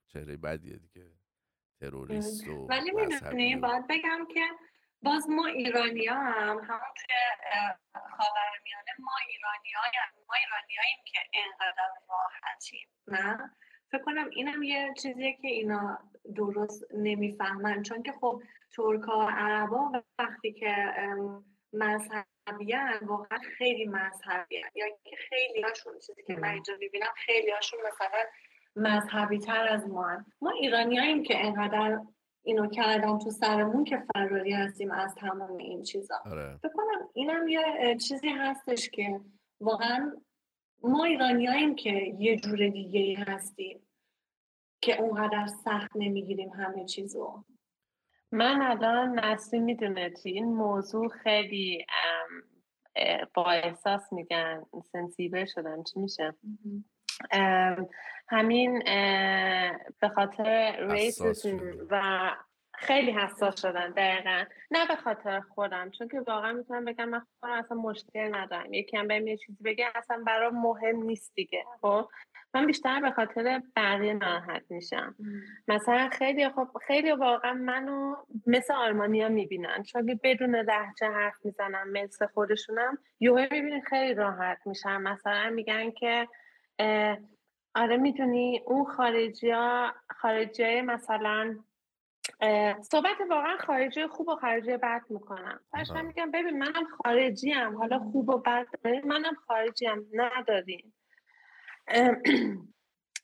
[0.08, 1.12] چهره بدیه دیگه
[1.79, 4.45] تروریست و ولی می‌دونی باید بگم که
[5.01, 7.15] باز ما ایرانی ها هم همون توی
[7.93, 9.69] خاور میانه ما ایرانی
[10.27, 13.51] ما ایرانی که انقدر راحتیم نه؟
[13.91, 16.00] فکر کنم اینم یه چیزیه که اینا
[16.36, 18.41] درست نمی‌فهمن چون که خب
[18.76, 20.76] ترکا عربا وقتی که
[21.74, 27.80] مذهبیان واقعا خیلی مذهبیان یا که خیلی هاشون چیزی که من اینجا می‌بینم خیلی هاشون
[27.88, 28.24] مثلا
[28.76, 30.26] مذهبی تر از ما هن.
[30.41, 32.00] ما ایرانی که انقدر
[32.43, 36.60] اینو کردن تو سرمون که فراری هستیم از تمام این چیزا آره.
[36.74, 39.19] کنم اینم یه چیزی هستش که
[39.62, 40.12] واقعا
[40.88, 43.80] ما ایرانی که یه جور دیگه هستیم
[44.82, 47.43] که اونقدر سخت نمی‌گیریم همه چیزو.
[48.32, 51.86] من الان نسلی می‌دونه توی این موضوع خیلی
[53.34, 55.84] با احساس میگن سنسیبل شدم.
[55.84, 56.36] چی میشه؟
[58.28, 58.80] همین
[60.00, 62.02] به خاطر ریسیسم و
[62.78, 64.44] خیلی حساس شدن دقیقا.
[64.72, 68.74] نه به خاطر خودم چون که واقعا می‌تونم بگم من خودم اصلا مشکل ندارم.
[68.74, 72.08] یکی هم بهم یه چیزی بگه اصلا برای مهم نیست دیگه خب؟
[72.54, 75.16] من بیشتر به خاطر بقیه ناراحت میشم.
[75.68, 78.16] مثلا خیلی خب خیلی واقعا منو
[78.48, 79.84] مثل آلمانیا می‌بینن.
[79.84, 85.02] چون که بدون لهجه حرف می‌زنم مثل خودشونم یوهه می‌بینی خیلی راحت میشم.
[85.02, 86.28] مثلا میگن که
[87.76, 91.56] آره می‌دونی اون خارجی ها خارجی مثلا
[92.82, 95.60] صحبت واقعا خارجی خوب و خارجی بد می‌کنم.
[95.71, 98.67] فرش میگم ببین منم خارجی هم حالا خوب و بد
[99.06, 100.93] منم خارجی هم نداریم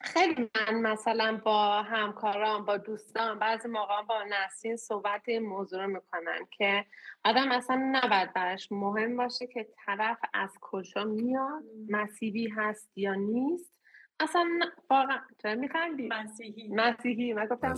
[0.04, 5.88] خیلی من مثلا با همکاران با دوستان بعضی موقع با نسرین صحبت این موضوع رو
[5.88, 6.86] می‌کنن که
[7.26, 13.81] آدم اصلا نباید برش مهم باشه که طرف از کجا میاد مسیحی هست یا نیست.
[14.22, 14.50] اصلا
[14.90, 16.68] واقعا چرا میخندی؟ مسیحی.
[16.68, 17.34] مسیحی.
[17.34, 17.74] من گفتم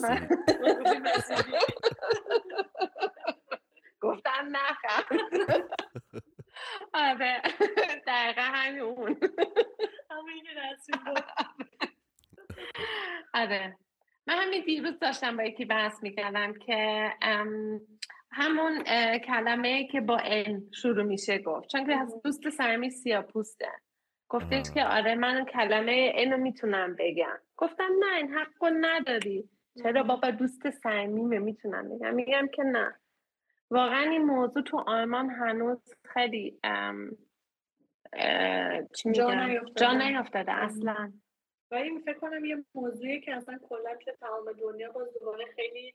[4.01, 5.19] گفتم نخند
[6.93, 7.41] آره.
[8.08, 9.17] دقیقا همین.
[10.12, 10.45] همین
[13.34, 13.77] آره.
[14.27, 17.12] من همین دیروز داشتم با یکی بحث می‌کردم که
[18.32, 18.84] همون
[19.17, 21.67] کلمه که با ان شروع میشه گفت.
[21.69, 22.89] چون که دوست سرمی
[23.34, 23.71] پوسته
[24.30, 27.40] گفتش که آره من کلمه اینو می‌تونم بگم.
[27.58, 29.50] گفتم نه این حق نداری.
[29.84, 32.14] چرا بابا دوست صمیمه؟ می‌تونم بگم.
[32.14, 32.96] میگم که نه.
[33.72, 37.18] واقعا این موضوع تو آلمان هنوز خیلی ام
[38.96, 41.14] چی جا نیافتاده اصلا.
[41.72, 45.94] ولی فکر کنم یه موضوعی که اصلا کلا که تمام دنیا باز دوباره خیلی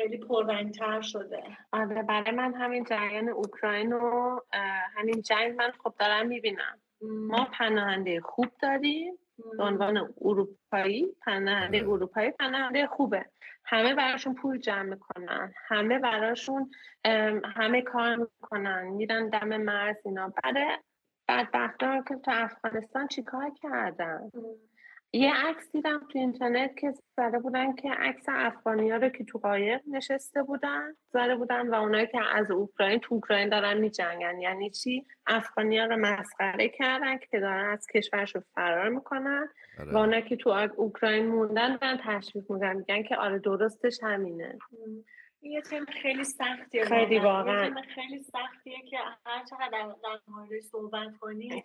[0.00, 1.42] خیلی پررنگتر شده.
[1.72, 4.40] آره برای من همین جریان اوکراین و
[4.96, 6.78] همین جنگ من خب دارم می‌بینم.
[7.02, 9.14] ما پناهنده خوب داریم.
[9.58, 11.78] به عنوان اروپایی پناهنده.
[11.78, 13.26] اروپایی پناهنده خوبه.
[13.64, 15.52] همه براشون پول جمع می‌کنن.
[15.68, 16.70] همه براشون
[17.44, 18.84] همه کار می‌کنن.
[18.84, 20.32] میرن دم مرز اینا.
[20.42, 20.56] بعد
[21.28, 24.30] بدبختا که تو افغانستان چیکار کردن؟
[25.12, 29.38] یه عکس دیدم تو اینترنت که زده بودن که عکس افغانی ها رو که تو
[29.38, 34.40] قایق نشسته بودن زده بودن و اونایی که از اوکراین تو اوکراین دارن میجنگن.
[34.40, 39.92] یعنی چی؟ افغانی ها رو مسخره کردن که دارن از کشورشون فرار می‌کنن آره.
[39.92, 44.58] و اونایی که تو اوکراین موندن دارن تشویق میگن میگن که آره درستش همینه.
[45.42, 47.82] یه تیم خیلی سختیه خیلی واقعا.
[47.94, 51.64] خیلی سختیه که هر چقدر در, موردش صحبت کنی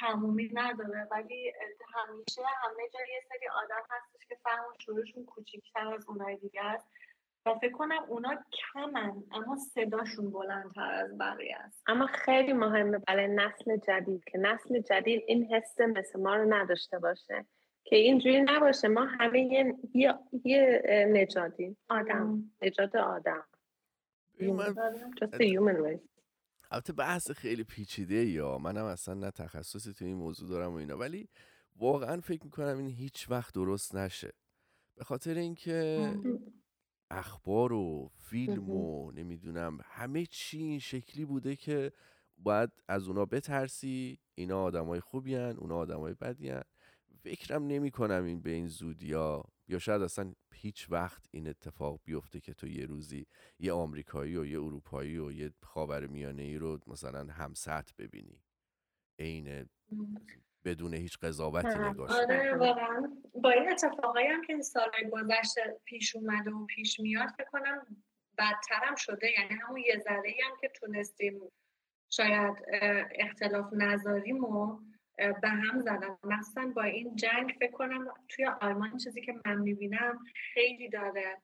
[0.00, 1.08] تمومی نداره.
[1.10, 1.52] ولی
[1.94, 6.88] همیشه همه جا یه سری آدم هستش که فهم شروعشون کوچیکتر از اونای دیگه است.
[7.46, 11.82] و فکر کنم اونا کمن اما صداشون بلندتر از بقیه است.
[11.86, 16.98] اما خیلی مهمه برای نسل جدید که نسل جدید این حس مثل ما رو نداشته
[16.98, 17.46] باشه.
[17.84, 22.50] که اینجوری نباشه ما همه یه, یه, یه نجادیم آدم.
[22.62, 23.44] نجات آدم.
[26.70, 30.96] البته بحث خیلی پیچیده یا منم اصلا نه تخصصی تو این موضوع دارم و اینا
[30.96, 31.28] ولی
[31.76, 34.32] واقعا فکر می‌کنم این هیچ وقت درست نشه.
[34.96, 36.10] به خاطر اینکه
[37.10, 41.92] اخبار و فیلم و نمی‌دونم همه چی این شکلی بوده که
[42.38, 46.62] باید از اونا بترسی اینا آدمای خوبی هن اونا آدمای بدی هن.
[47.24, 52.40] فکرم نمی کنم این به این زودیا یا شاید اصلا هیچ وقت این اتفاق بیفته
[52.40, 53.26] که تو یه روزی
[53.58, 58.42] یه آمریکایی و یه اروپایی و یه خاور میانه ای رو مثلا همسط ببینی.
[59.18, 59.68] عین
[60.64, 63.22] بدون هیچ قضاوتی نگاش آره واقعا.
[63.34, 67.86] با این اتفاقایی هم که این سالهای گذشته پیش اومده و پیش میاد فکر کنم
[68.38, 69.30] بدترم شده.
[69.38, 71.40] یعنی همون یه ذره هم که تونستیم
[72.10, 72.56] شاید
[73.18, 74.80] اختلاف نظاریم و
[75.16, 80.24] به هم زدن مثلا با این جنگ فکر کنم توی آلمان چیزی که من می‌بینم
[80.54, 81.36] خیلی داره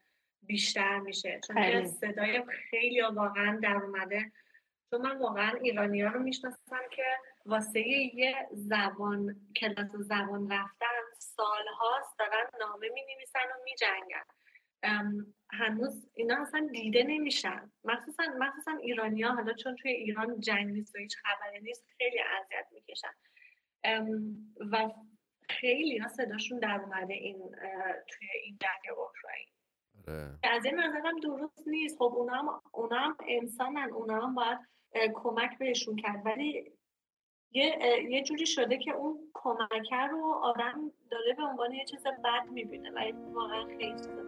[0.42, 1.40] بیشتر میشه.
[1.46, 4.32] چون صدای خیلی واقعا در اومده.
[4.90, 7.04] چون من واقعا ایرانی ها رو می‌شناسم که
[7.46, 7.80] واسه
[8.14, 10.86] یه زبان کلاس زبان رفتن
[11.18, 14.24] سال هاست دارن نامه می نویسن و می جنگن.
[15.52, 17.72] هنوز اینا اصلا دیده نمیشن.
[17.84, 22.18] مخصوصا مخصوصا ایرانی ها حالا چون توی ایران جنگ نیست و هیچ خبری نیست خیلی
[22.20, 23.12] اذیت می‌کشن.
[24.72, 24.90] و
[25.48, 27.38] خیلی ها صداشون در اومده این
[28.08, 29.46] توی این جنگ اوکراین.
[30.08, 30.38] آره.
[30.42, 31.98] از این نظرم درست نیست.
[31.98, 33.92] خب اونا هم, اونا هم انسانن.
[33.92, 34.58] اونا هم باید
[35.14, 36.26] کمک بهشون کرد.
[36.26, 36.72] ولی
[37.52, 37.78] یه,
[38.10, 42.90] یه جوری شده که اون کمک رو آدم داره به عنوان یه چیز بد می‌بینه.
[42.90, 44.18] و واقعا خیلی چیز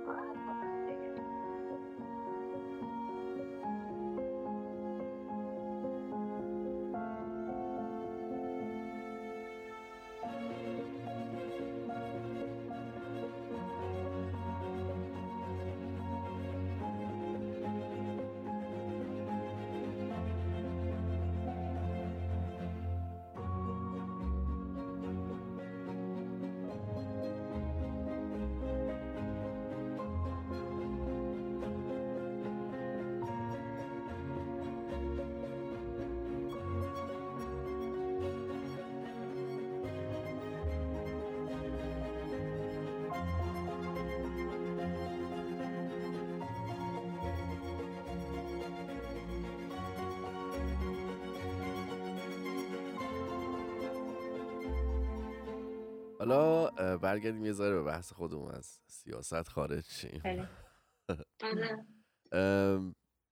[57.12, 60.22] برگردیم یه ذره به بحث خودمون از سیاست خارج شیم.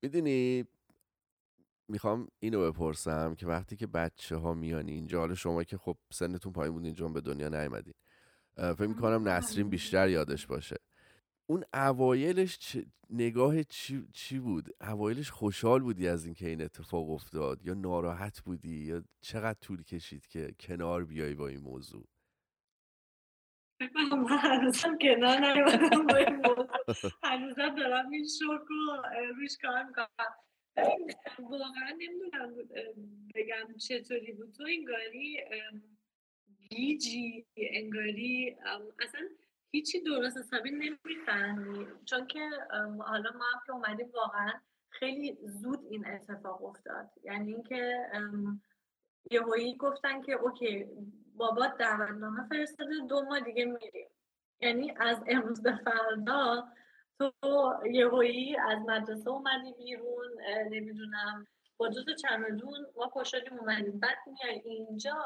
[0.02, 0.64] می‌دونی
[1.88, 6.52] می‌خوام اینو بپرسم که وقتی که بچه ها میان اینجا حالا شما که خب سنتون
[6.52, 7.94] پایین بود اینجا به دنیا نیومدین.
[8.56, 10.76] فکر می‌کنم نسرین بیشتر یادش باشه.
[11.46, 12.76] اون اوایلش
[13.10, 18.84] نگاه چی, چی بود؟ اوایلش خوشحال بودی از اینکه این اتفاق افتاد؟ یا ناراحت بودی؟
[18.84, 22.06] یا چقدر طول کشید که کنار بیای با این موضوع؟
[24.28, 26.42] هنوزم کنار نیومدم با این
[27.22, 29.02] هنوزم دارم این شوک رو
[29.36, 30.08] روش کار می‌کنم.
[31.38, 32.56] واقعا نمی‌دونم
[33.34, 34.52] بگم چطوری بود.
[34.52, 35.40] تو انگاری
[36.70, 38.56] گیجی انگاری
[39.02, 39.20] اصلا
[39.72, 41.86] هیچی درست حسابی نمی‌فهمی.
[42.04, 42.50] چون که
[42.98, 44.52] حالا ما هم که اومدیم واقعا
[44.88, 47.10] خیلی زود این اتفاق افتاد.
[47.24, 48.06] یعنی اینکه
[49.30, 50.86] یهویی گفتن که اوکی
[51.40, 54.08] بابا دعوتنامه فرستاده دو ماه دیگه میریم
[54.60, 56.68] یعنی از امروز به فردا
[57.18, 57.32] تو
[57.90, 60.26] یهویی از مدرسه اومدی بیرون
[60.70, 64.00] نمی‌دونم با دو چمدون ما پشتیم اومدیم.
[64.00, 65.24] بعد میای اینجا.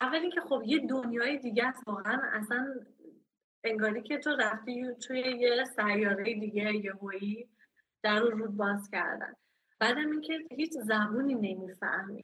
[0.00, 2.20] اولی که خب یه دنیای دیگه است واقعا.
[2.32, 2.74] اصلا
[3.64, 7.48] انگاری که تو رفتی توی یه سیاره دیگه یهویی
[8.02, 9.34] در رو رود باز کردن.
[9.78, 12.22] بعدم اینکه هیچ زبونی نمی‌فهمی.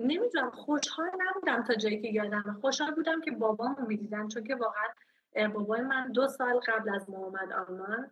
[0.00, 5.48] نمی‌دونم خوشحال نبودم تا جایی که یادم خوشحال بودم که بابامو می‌دیدم چون که واقعا
[5.48, 8.10] بابای من دو سال قبل از محمد آلمان.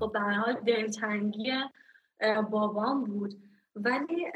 [0.00, 1.52] خب به حال دلتنگی
[2.50, 3.34] بابام بود.
[3.76, 4.32] ولی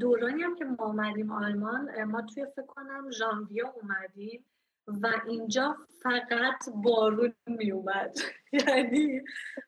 [0.00, 4.44] دورانی هم که ما اومدیم آلمان ما توی فکر کنم ژانویه اومدیم
[4.86, 8.18] و اینجا فقط بارون می اومد
[8.66, 9.22] یعنی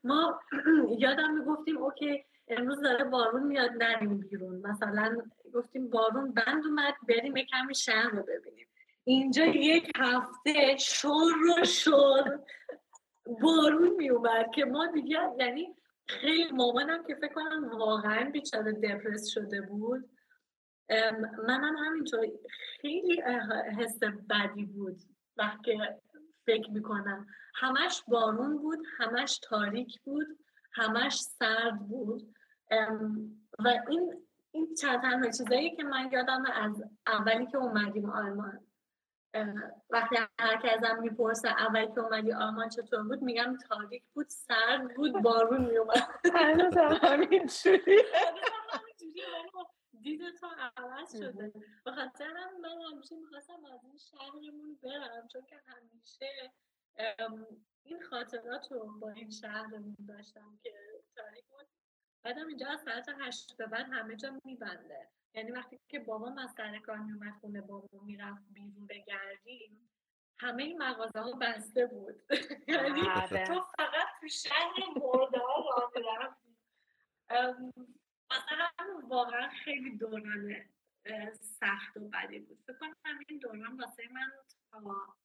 [0.04, 0.40] ما
[0.98, 4.66] یادم می‌گفتیم اوکی امروز داره بارون میاد نریم بیرون.
[4.66, 5.16] مثلا
[5.54, 8.66] گفتیم بارون بند اومد بریم کمی شهر رو ببینیم.
[9.04, 12.40] اینجا یک هفته شور رو شور
[13.42, 15.76] بارون می اومد که ما دیگه یعنی
[16.08, 20.10] خیلی مامانم که فکر کنم واقعا بیچاره دپرس شده بود
[21.46, 22.26] منم همینطور
[22.80, 23.22] خیلی
[23.78, 23.98] حس
[24.30, 24.96] بدی بود.
[25.36, 25.80] وقتی
[26.46, 30.26] فکر می‌کنم همش بارون بود همش تاریک بود
[30.72, 32.34] همش سرد بود.
[33.58, 38.66] و این این چند تنها چیزایی که من یادم از اولی که اومدیم آلمان.
[39.90, 44.94] وقتی هر که ازم می‌پرسه اولی که اومدی آلمان چطور بود میگم تاریک بود سرد
[44.94, 47.96] بود بارون میومد هنوز همین شدی
[50.02, 50.46] دیده تو
[50.76, 51.52] عوض شده.
[51.84, 56.52] به خاطر هم من همیشه می‌خواستم از این شهرمون برم چون که همیشه
[57.82, 60.72] این خاطرات رو با این شهرمون داشتم که
[61.16, 61.66] تاریک بود.
[62.22, 65.08] بعدم اینجا از ساعت هشت به بعد همه جا میبنده.
[65.34, 69.90] یعنی وقتی که بابام از سر کار میومد خونه بابا می‌رفت بیرون بگردیم
[70.38, 72.22] همه این مغازه ها بسته بود.
[72.68, 73.46] یعنی آره.
[73.46, 76.56] تو فقط تو شهر مرده ها راه می‌رفتی.
[78.30, 78.68] مثلا
[79.08, 80.54] واقعا خیلی دوران
[81.40, 82.58] سخت و بدی بود.
[82.66, 84.30] فکر کنم این دوران واسه من
[84.70, 85.16] تا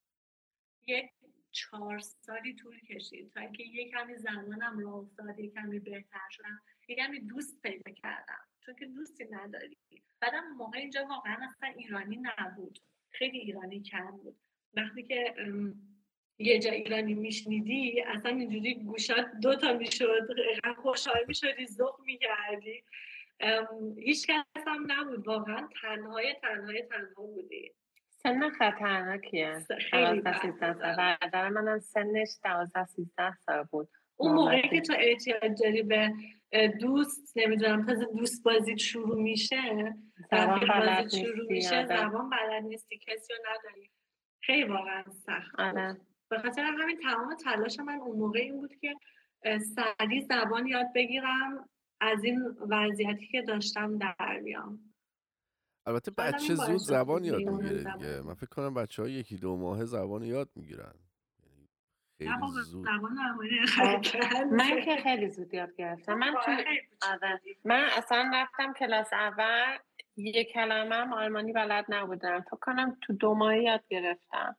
[0.88, 1.12] یک
[1.52, 6.62] چهار سالی طول کشید تا اینکه یک کمی زمانم راه افتاد یک کمی بهتر شدم.
[6.90, 8.46] کمی دوست پیدا کردم.
[8.66, 9.78] چون که دوستی نداری.
[10.22, 12.80] بعدم موقع اینجا واقعا اصلا ایرانی نبود.
[13.12, 14.38] خیلی ایرانی کم بود.
[14.74, 15.34] وقتی که
[16.38, 20.28] یه جا ایرانی میشنیدی اصلا اینجوری گوشات دوتا می‌شد
[20.78, 22.84] خوشحال می‌شدی زخ می‌کردی.
[23.98, 25.28] هیچ کس هم نبود.
[25.28, 27.72] واقعا تنهای تنهای تنها بودی.
[28.10, 33.90] سن خطرناکیه خیلی برادر منم سنش دوازده سیزده سال بود.
[34.16, 36.14] اون موقعی که تو احتیاج داری به
[36.82, 39.96] دوست نمی‌دونم تازه دوست بازی شروع میشه
[40.32, 41.86] زبان بلد بازی شروع نیستی، میشه.
[41.88, 43.92] زبان بلد نیستی کسی رو نداری
[44.42, 45.60] خیلی واقعا سخت.
[45.60, 45.98] آره
[46.30, 48.96] به خاطر همین تمام تلاش من اون موقع این بود که
[49.60, 51.70] سریع زبان یاد بگیرم
[52.02, 54.80] از این وضعیتی که داشتم در بیام
[55.88, 57.78] البته بچه زود زبان یاد می‌گیره.
[57.78, 60.94] دیگه من فکر کنم بچه ها یکی دو ماه زبان یاد می‌گیرن
[62.18, 62.90] خیلی زود.
[64.52, 66.14] من که خیلی زود یاد گرفتم.
[66.14, 66.52] من تو
[67.12, 67.42] آره.
[67.66, 69.78] من اصلا رفتم کلاس اول.
[70.18, 72.42] یه کلمه هم آلمانی بلد نبودم.
[72.42, 74.56] فکر کنم تو دو ماه یاد گرفتم.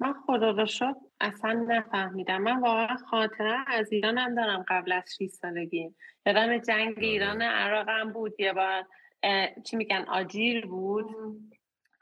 [0.00, 2.42] من خدا رو شد اصلا نفهمیدم.
[2.42, 5.94] من واقعا خاطره از ایرانم دارم قبل از 6 سالگی.
[6.26, 7.06] یادم جنگ آره.
[7.06, 8.40] ایران عراق هم بود.
[8.40, 8.84] یه بار
[9.22, 11.06] اه، چی میگن آجیل بود.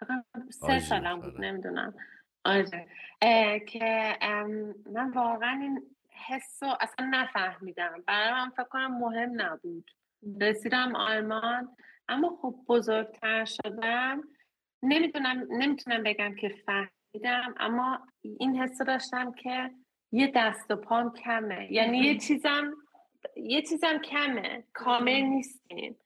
[0.00, 1.40] فکر کنم سه سالم بود آره.
[1.40, 1.94] نمی‌دونم.
[2.46, 2.86] آره.
[3.66, 4.16] که
[4.92, 5.82] من واقعا این
[6.26, 8.04] حس رو اصلا نفهمیدم.
[8.06, 9.90] برای من فکر کنم مهم نبود.
[10.40, 11.76] رسیدم آلمان
[12.08, 14.22] اما خب بزرگتر شدم.
[14.82, 19.70] نمی‌دونم نمی‌تونم بگم که فهمیدم اما این حس داشتم که
[20.12, 21.72] یه دست و پام کمه.
[21.72, 22.74] یعنی یه چیزم
[23.36, 24.64] یه چیزم کمه.
[24.72, 25.96] کامل نیستیم.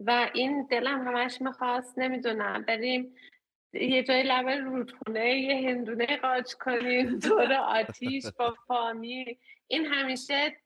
[0.00, 3.14] و این دلم همش می‌خواست نمی‌دونم بریم
[3.80, 9.38] یه جای لبه رودخونه یه هندونه قاچ کنیم دور آتیش با فامیل.
[9.66, 10.56] این همیشه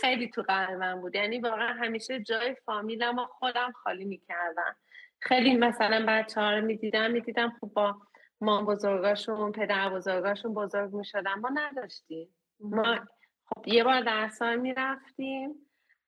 [0.00, 1.14] خیلی تو قلبم بود.
[1.14, 4.76] یعنی واقعا همیشه جای فامیلم و خودم خالی می‌کردم.
[5.20, 7.96] خیلی مثلا بچه ها رو می‌دیدم می‌دیدم خب با
[8.40, 11.34] مام بزرگاشون پدر بزرگاشون بزرگ می‌شدن.
[11.34, 12.28] ما نداشتیم.
[12.60, 12.98] ما
[13.44, 15.54] خب یه بار در سال می‌رفتیم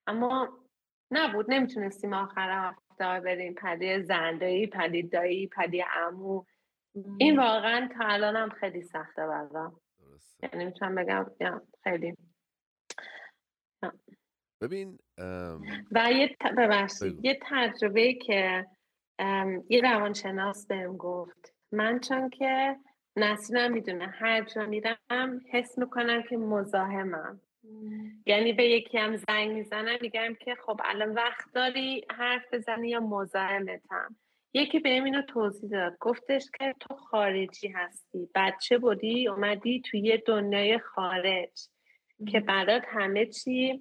[0.06, 0.58] اما
[1.10, 1.50] نبود.
[1.50, 6.44] نمی‌تونستیم آخر هفته بریم پدی زندایی پدی دایی پدی امو
[7.18, 9.80] این واقعا تا الانم خیلی سخته برام.
[10.42, 11.26] یعنی می‌تونم بگم
[11.84, 12.14] خیلی.
[14.62, 14.98] ببین
[15.92, 18.66] و یه ببخشید یه تجربه که
[19.68, 21.54] یه روانشناس بهم گفت.
[21.72, 22.76] من چون که
[23.16, 27.40] نسیرم می‌دونه هر جا میرم حس می‌کنم که مزاحمم.
[28.26, 33.00] یعنی به یکی هم زنگ می‌زنم میگم که خب الان وقت داری حرف بزنی یا
[33.00, 34.16] مزاحمتم.
[34.54, 35.96] یکی به اینو توضیح داد.
[36.00, 38.28] گفتش که تو خارجی هستی.
[38.34, 41.68] بچه بودی اومدی توی یه دنیای خارج
[42.28, 43.80] که برات همه چی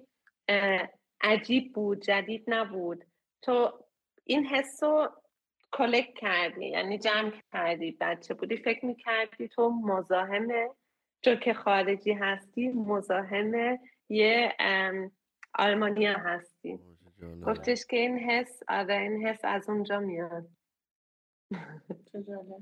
[1.20, 3.04] عجیب بود جدید نبود.
[3.42, 3.84] تو
[4.24, 5.08] این حس رو
[5.72, 7.96] کلک کردی یعنی جمع کردی.
[8.00, 10.70] بچه بودی فکر می‌کردی تو مزاحمه
[11.24, 14.56] چون که خارجی هستی مزاحم یه
[15.54, 16.78] آلمانیا هستی.
[17.46, 20.48] گفتش که این حس آره این حس از اونجا میاد.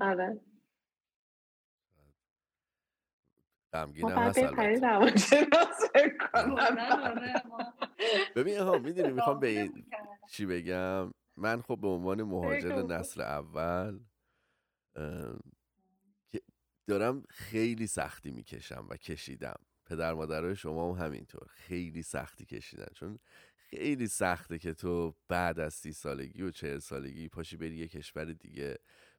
[0.01, 0.41] آره.
[3.73, 4.39] غمگین هم هست
[8.37, 9.71] ببین ها می‌دونی می‌خوام به
[10.31, 14.01] چی بگم؟ من خب به عنوان مهاجر نسل اول
[16.89, 19.61] دارم خیلی سختی می‌کشم و کشیدم.
[19.87, 22.87] پدر مادرای شما هم همینطور خیلی سختی کشیدن.
[22.95, 23.19] چون
[23.75, 28.25] خیلی سخته که تو بعد از سی سالگی و چهل سالگی پاشی بری یه کشور
[28.25, 28.79] دیگه.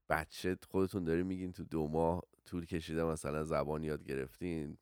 [0.10, 4.78] بچه خودتون داری میگین تو دو ماه طول کشیده مثلا زبان یاد گرفتین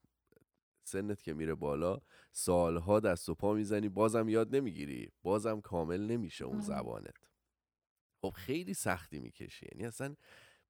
[0.83, 1.99] سنت که میره بالا
[2.31, 7.15] سالها دست و پا می‌زنی بازم یاد نمی‌گیری بازم کامل نمیشه اون زبانت.
[8.21, 9.67] خب خیلی سختی می‌کشی.
[9.71, 10.15] یعنی اصلا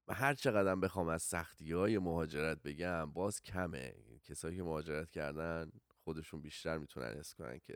[0.10, 3.94] هر چقدر بخوام از سختی های مهاجرت بگم باز کمه.
[4.24, 5.72] کسایی که مهاجرت کردن
[6.04, 7.76] خودشون بیشتر می‌تونن حس کنن که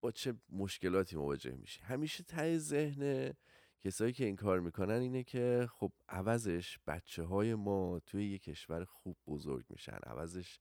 [0.00, 3.32] با چه مشکلاتی مواجه میشه همیشه ته ذهن
[3.80, 8.84] کسایی که این کار می‌کنن اینه که خب عوضش بچه های ما توی یه کشور
[8.84, 9.98] خوب بزرگ میشن.
[10.06, 10.58] عوضش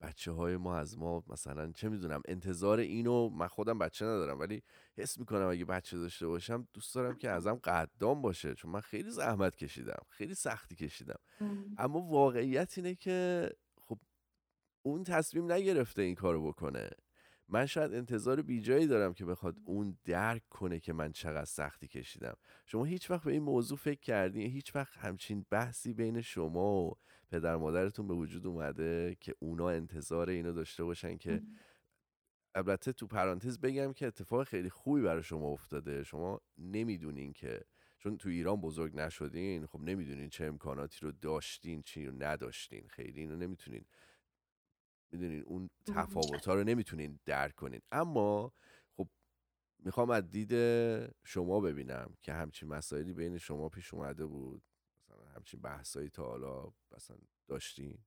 [0.00, 4.62] بچه های ما از ما مثلا چه می‌دونم انتظار اینو من خودم بچه ندارم ولی
[4.96, 8.54] حس می‌کنم اگه بچه داشته باشم دوست دارم که ازم قدام باشه.
[8.54, 11.18] چون من خیلی زحمت کشیدم خیلی سختی کشیدم.
[11.78, 13.98] اما واقعیت اینه که خب
[14.82, 16.90] اون تصمیم نگرفته این کارو بکنه.
[17.52, 22.36] من شاید انتظار بیجایی دارم که بخواد اون درک کنه که من چقدر سختی کشیدم.
[22.66, 26.94] شما هیچ وقت به این موضوع فکر کردین هیچ وقت همچین بحثی بین شما و
[27.30, 31.42] پدر مادرتون به وجود اومده که اونا انتظار اینو داشته باشن که
[32.54, 36.02] البته تو پرانتز بگم که اتفاق خیلی خوبی برای شما افتاده.
[36.04, 37.60] شما نمی‌دونین که
[37.98, 42.88] چون تو ایران بزرگ نشدین خب نمی‌دونین چه امکاناتی رو داشتین چی رو نداشتین.
[42.88, 43.84] خیلی اینو نمی‌تونین
[45.12, 47.80] می‌دونین اون تفاوت ها رو نمی‌تونین درک کنین.
[47.92, 48.52] اما
[48.96, 49.08] خب
[49.78, 50.52] می‌خوام از دید
[51.24, 54.62] شما ببینم که همچین مسائلی بین شما پیش اومده بود.
[54.98, 57.16] مثلا همچین بحثایی تا حالا مثلا
[57.48, 57.98] داشتین؟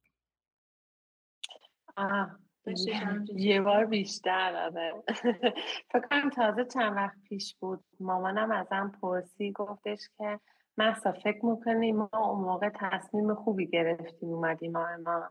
[3.36, 5.04] یه بار بیشتر آره.
[5.92, 7.86] فکر کنم تازه چند وقت پیش بود.
[8.00, 10.40] مامانم ازم پرسی گفتش که
[10.78, 15.30] محسا فکر می‌کنی ما اون موقع تصمیم خوبی گرفتیم اومدیم ما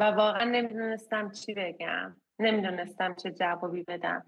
[0.00, 2.16] و واقعا نمی‌دونستم چی بگم.
[2.38, 4.24] نمی‌دونستم چه جوابی بدم.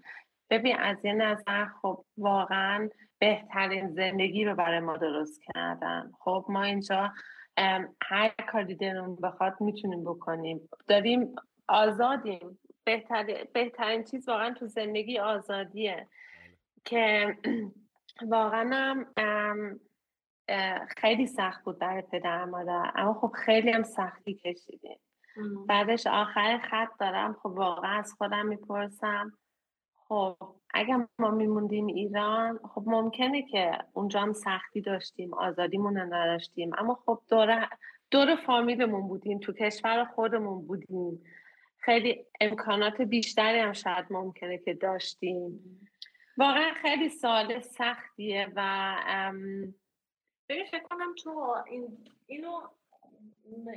[0.49, 6.11] ببین از یه نظر خب واقعا بهترین زندگی رو برای ما درست کردن.
[6.19, 7.11] خب ما اینجا
[8.01, 10.69] هر کاری دلمون بخواد می‌تونیم بکنیم.
[10.87, 11.35] داریم
[11.67, 12.59] آزادیم.
[12.83, 13.43] بهتر...
[13.53, 16.07] بهترین چیز واقعا تو زندگی آزادیه.
[16.85, 17.37] که
[18.21, 19.05] واقعا
[20.97, 22.91] خیلی سخت بود برای پدر مادر.
[22.95, 24.99] اما خب خیلی هم سختی کشیدیم.
[25.67, 27.33] بعدش آخر خط دارم.
[27.33, 29.37] خب واقعا از خودم می‌پرسم.
[29.95, 30.37] خب
[30.73, 36.71] اگر ما میموندیم ایران خب ممکنه که اونجا هم سختی داشتیم آزادیمون نداشتیم.
[36.77, 37.69] اما خب دور
[38.11, 39.39] دور فامیلمون بودیم.
[39.39, 41.23] تو کشور خودمون بودیم.
[41.77, 45.59] خیلی امکانات بیشتری هم شاید ممکنه که داشتیم.
[46.37, 48.95] واقعا خیلی سال سختیه و
[50.49, 52.61] ببین فکر کنم تو این اینو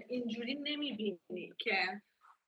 [0.08, 2.02] اینجوری نمی‌بینی که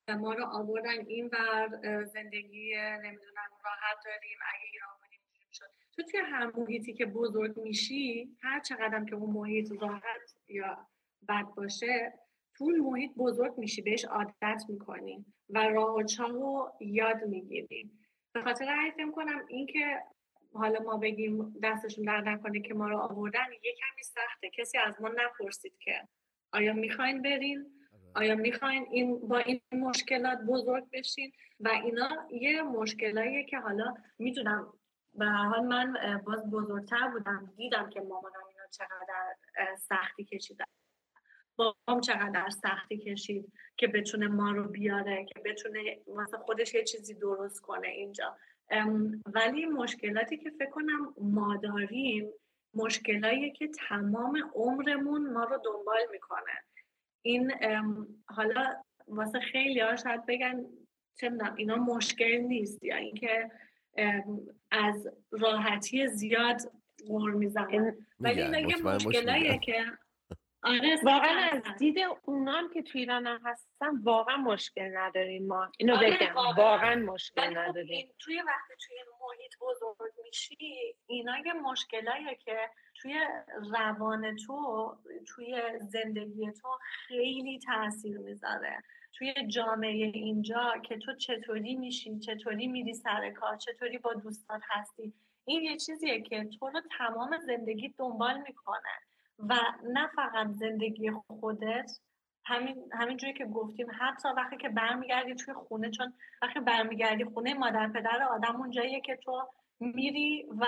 [0.08, 5.64] ما رو آوردن این ور زندگی نمی‌دونم راحت داریم اگه ایران بودیم شد.
[5.96, 10.86] تو توی هر محیطی که بزرگ میشی هر چقدر که اون محیط راحت یا
[11.28, 12.12] بد باشه
[12.54, 17.90] تو اون محیط بزرگ میشی بهش عادت می‌کنی و راه رو یاد می‌گیری.
[18.32, 20.02] به خاطر کنم اینکه
[20.52, 24.50] حالا ما بگیم دستشون در نکنه که ما رو آوردن یه کمی سخته.
[24.50, 26.08] کسی از ما نپرسید که
[26.52, 27.58] آیا می‌خواین برین؟
[28.14, 28.26] آره.
[28.26, 34.72] آیا می‌خواین این با این مشکلات بزرگ بشین؟ و اینا یه مشکلاییه که حالا می‌دونم.
[35.14, 35.96] به حال من
[36.26, 37.52] باز بزرگتر بودم.
[37.56, 40.64] دیدم که مامانم اینا چقدر سختی کشیدن
[41.56, 47.14] بابام چقدر سختی کشید که بتونه ما رو بیاره که بتونه مثلا خودش یه چیزی
[47.14, 48.36] درست کنه اینجا.
[49.26, 52.30] ولی مشکلاتی که فکر کنم ما داریم
[52.74, 56.62] مشکلایی که تمام عمرمون ما رو دنبال می‌کنه.
[57.22, 57.52] این
[58.26, 58.76] حالا
[59.08, 60.64] واسه خیلی ها شاید بگن
[61.20, 63.50] چه اینا مشکل نیست یا اینکه
[64.70, 66.60] از راحتی زیاد
[67.06, 68.06] غور می‌زنن.
[68.20, 69.84] ولی این یه مشکلاییه که
[70.62, 75.68] آره واقعا از دید اونام که توی ایران هستن واقعا مشکل نداریم ما.
[75.78, 78.14] اینو آره بگم واقعا, مشکل خب نداریم.
[78.18, 83.20] توی وقتی توی محیط بزرگ میشی اینا یه مشکلاییه که توی
[83.72, 84.96] روان تو
[85.26, 86.68] توی زندگی تو
[87.08, 88.82] خیلی تاثیر می‌ذاره.
[89.12, 95.14] توی جامعه اینجا که تو چطوری میشی چطوری میری سر کار چطوری با دوستات هستی
[95.44, 99.07] این یه چیزیه که تو رو تمام زندگی دنبال می‌کنه.
[99.38, 101.90] و نه فقط زندگی خودت
[102.44, 106.12] همین همینجوری که گفتیم حتی وقتی که برمیگردی توی خونه چون
[106.42, 109.48] وقتی برمیگردی خونه مادر پدر آدم اون جاییه که تو
[109.80, 110.66] میری و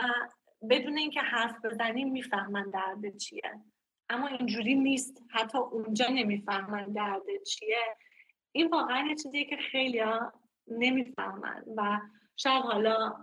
[0.71, 3.61] بدون اینکه حرف بزنی می‌فهمن درد چیه.
[4.09, 5.23] اما اینجوری نیست.
[5.31, 7.97] حتی اونجا نمی‌فهمن درد چیه.
[8.53, 10.03] این واقعا یه چیزیه که خیلی
[10.69, 12.01] نمی‌فهمن و
[12.37, 13.17] شاید حالا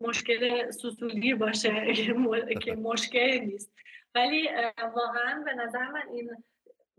[0.00, 1.92] مشکل سوسولگیر باشه
[2.64, 3.72] که مشکل نیست.
[4.14, 4.48] ولی
[4.94, 6.30] واقعا به نظر من این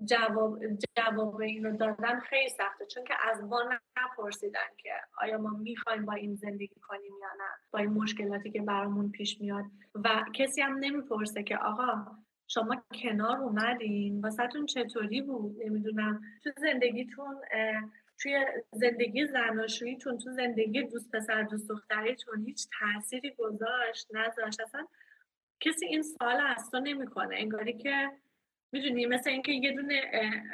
[0.05, 0.59] جواب
[0.97, 2.85] جواب اینو دادن خیلی سخته.
[2.85, 4.89] چون که از ما نپرسیدن که
[5.21, 9.41] آیا ما می‌خوایم با این زندگی کنیم یا نه با این مشکلاتی که برامون پیش
[9.41, 9.65] میاد.
[9.95, 12.05] و کسی هم نمی‌پرسه که آقا
[12.47, 16.21] شما کنار اومدین؟ واسهتون چطوری بود؟ نمی‌دونم.
[16.43, 17.41] تو زندگیتون
[18.21, 24.87] توی زندگی زناشوییتون تو زندگی دوست پسر دوست دختریتون هیچ تأثیری گذاشت نذاشت؟ اصلا
[25.59, 27.35] کسی این سوال از تو نمی‌کنه.
[27.35, 28.11] انگاری که
[28.71, 30.01] می‌دونی مثل اینکه یه دونه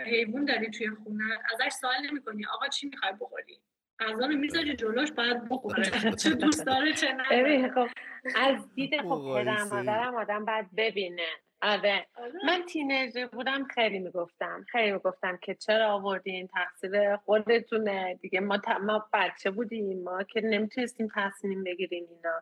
[0.06, 2.46] حیوان داری توی خونه ازش سوال نمی‌کنی.
[2.46, 3.60] آقا چی می‌خوای بخوری؟
[4.00, 6.16] غذا رو می‌ذاری جلوش باید بخوره.
[6.16, 7.88] چه دوست داره چه نه خب
[8.36, 11.28] از دید خب پدر مادرم آدم باید ببینه.
[11.62, 12.06] آره.
[12.16, 12.32] آره.
[12.46, 14.66] من تینیجر بودم خیلی می‌گفتم.
[14.72, 18.16] خیلی می‌گفتم که چرا آوردین؟ تقصیر خودتونه.
[18.22, 20.04] دیگه ما, ما بچه بودیم.
[20.04, 22.42] ما که نمی‌تونستیم تصمیم بگیریم اینا.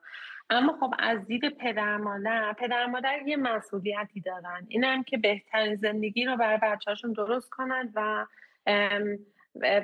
[0.49, 4.65] اما خب از دید پدر مادر پدر مادر یه مسئولیتی دارن.
[4.67, 8.26] اینم که بهترین زندگی رو برای بچه هاشون درست کنند و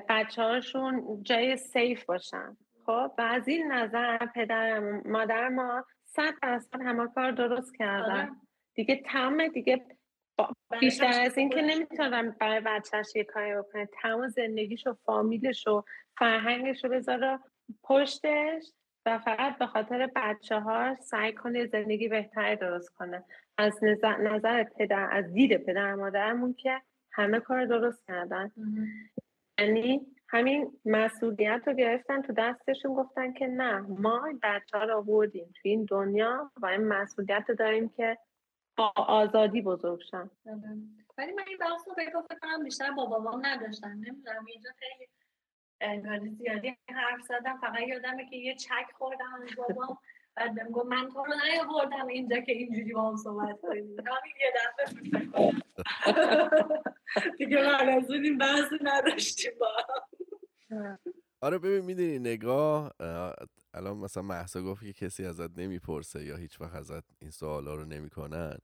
[0.09, 2.57] بچه هاشون جای سیف باشن.
[2.86, 8.11] خب و از این نظر پدر مادر ما صد درصد همه کار درست کردن.
[8.11, 8.29] آره.
[8.76, 9.86] دیگه تمام دیگه
[10.80, 13.89] بیشتر از این که نمی‌تونم برای بچهش یه کاری بکنه.
[14.01, 15.84] تمام زندگیش و فامیلش و
[16.17, 17.39] فرهنگش رو بذاره
[17.84, 18.63] پشتش
[19.05, 23.23] و فقط به خاطر بچه ها سعی کنه زندگی بهتری درست کنه.
[23.57, 28.51] از نظر, نظر پدر از دید پدر مادرمون که همه کار درست کردن.
[29.59, 35.45] یعنی همین مسئولیت رو گرفتن تو دستشون گفتن که نه ما بچه ها رو آوردیم
[35.45, 38.17] تو این دنیا و این مسئولیت رو داریم که
[38.78, 40.30] با آزادی بزرگ شن.
[41.17, 43.88] ولی من این بحث رو فکر کنم بیشتر با بابام نداشتم.
[43.88, 45.09] نمی‌دونم اینجا خیلی
[45.82, 47.57] انگاری زیادی حرف زدم.
[47.57, 49.97] فقط یادمه که یه چک خوردم از بابام.
[50.36, 53.84] بعد بهم گفت من تو رو نیاوردم اینجا که اینجوری با هم صحبت کنیم.
[54.07, 54.86] همین یه دفعه
[57.38, 59.67] دیگه بعد از اون این بحث نداشتیم با
[61.45, 62.91] آره ببین می‌دونی نگاه
[63.73, 67.85] الان مثلا محسا گفت که کسی ازت نمی‌پرسه یا هیچ وقت ازت این سوالا رو
[67.85, 68.57] نمی‌کنن.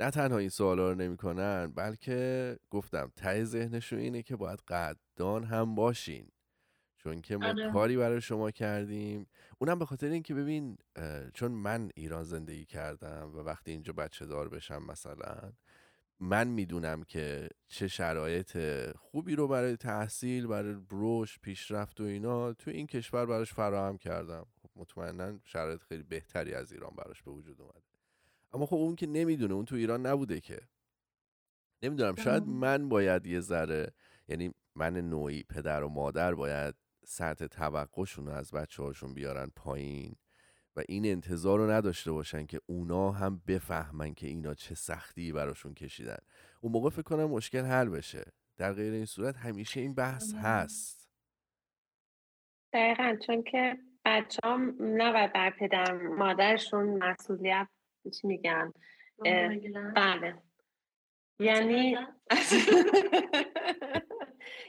[0.00, 5.74] نه تنها این سوالا رو نمی‌کنن بلکه گفتم ته ذهنشون اینه که باید قدردان هم
[5.74, 6.28] باشین.
[6.98, 7.72] چون که ما آره.
[7.72, 9.26] کاری برای شما کردیم.
[9.58, 10.78] اونم به خاطر اینکه ببین
[11.34, 15.52] چون من ایران زندگی کردم و وقتی اینجا بچه دار بشم مثلا
[16.20, 18.58] من می‌دونم که چه شرایط
[18.96, 24.46] خوبی رو برای تحصیل برای بروش پیشرفت و اینا تو این کشور براش فراهم کردم.
[24.62, 27.82] خب مطمئنا شرایط خیلی بهتری از ایران براش به وجود اومده.
[28.52, 30.60] اما خب اون که نمی‌دونه اون تو ایران نبوده که.
[31.82, 33.92] نمی‌دونم شاید من باید یه ذره
[34.28, 36.74] یعنی من نوعی پدر و مادر باید
[37.06, 40.16] سطح توقعشون رو از بچه هاشون بیارن پایین.
[40.76, 45.74] و این انتظار رو نداشته باشن که اونا هم بفهمن که اینا چه سختی براشون
[45.74, 46.18] کشیدن.
[46.60, 48.24] اون موقع فکر کنم مشکل حل بشه.
[48.56, 51.10] در غیر این صورت همیشه این بحث هست.
[52.72, 57.68] دقیقا چون که بچه هم نباید بر پدر مادرشون مسئولیت
[58.20, 58.72] چی میگن
[59.94, 60.42] بله.
[61.38, 61.96] یعنی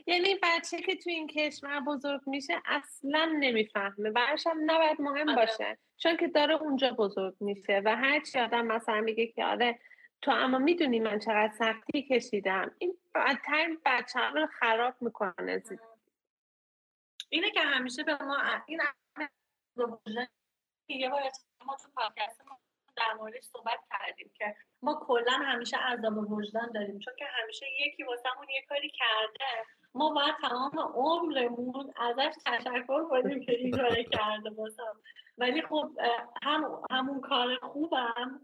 [0.07, 5.35] یعنی بچه که تو این کشور بزرگ میشه اصلا نمی‌فهمه براش هم نباید مهم آره.
[5.35, 9.79] باشه چون که داره اونجا بزرگ میشه و هر چی آدم مثلا میگه که آره
[10.21, 15.63] تو اما می‌دونی من چقدر سختی کشیدم این بدتر بچه رو خراب می‌کنه
[17.29, 18.81] اینه که همیشه به ما این
[20.87, 21.21] یه بار
[21.65, 22.41] ما تو پادکست
[23.05, 28.03] در موردش صحبت کردیم که ما کلا همیشه عذاب وجدان داریم چون که همیشه یکی
[28.03, 34.49] واسمون یه کاری کرده ما باید تمام عمرمون ازش تشکر کنیم که این کاری کرده
[34.49, 34.99] واسم
[35.37, 35.89] ولی خب
[36.43, 38.41] هم همون کار خوبم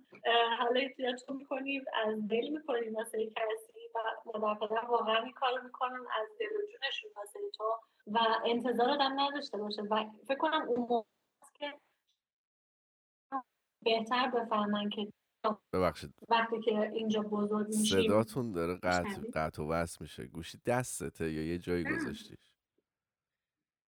[0.60, 6.28] حالا احتیاج می‌کنیم از دل می‌کنیم واسه کسی و مدافعه واقعا این کار می‌کنن از
[6.40, 9.82] دل و جونشون واسه تو و انتظار آدم نداشته باشه.
[9.82, 11.04] و فکر کنم اون
[11.60, 11.74] که
[13.84, 15.14] بهتر بفهمن که
[15.74, 16.14] ببخشید.
[16.30, 20.26] وقتی که اینجا بزرگ میشیم صداتون داره قطع, قطع و وصل میشه.
[20.26, 22.54] گوشی دستته یا یه جایی گذاشتیش؟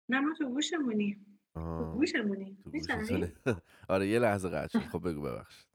[0.08, 1.26] نه ما تو گوشمونی.
[1.54, 2.58] تو گوشمونی.
[3.88, 4.88] آره یه لحظه قطع شد.
[4.88, 5.66] خب بگو ببخشید.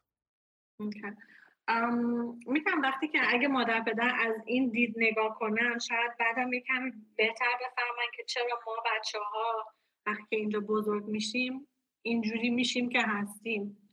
[2.48, 7.54] می‌تونم وقتی که اگه مادر پدر از این دید نگاه کنن شاید بعدم یکم بهتر
[7.56, 9.74] بفهمن که چرا ما بچه ها
[10.06, 11.68] وقتی که اینجا بزرگ میشیم
[12.02, 13.85] اینجوری میشیم که هستیم.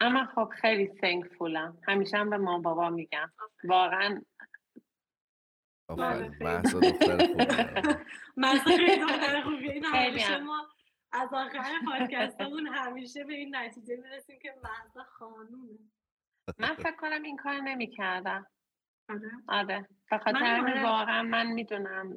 [0.00, 3.32] اما خب خیلی تنکفولم همیشه هم به ما بابا میگم.
[3.64, 4.22] واقعا
[6.40, 7.44] محصا دختر خوبی.
[9.06, 9.70] دختر خوبی.
[9.70, 10.68] این همیشه ما
[11.12, 15.78] از آخر پادکستمون همیشه به این نتیجه می‌رسیم که محصا خانومه.
[16.58, 18.46] من فکر کنم این کار نمی کردم
[19.08, 19.88] آره, آره.
[20.10, 22.14] خاطر واقعا من می‌دونم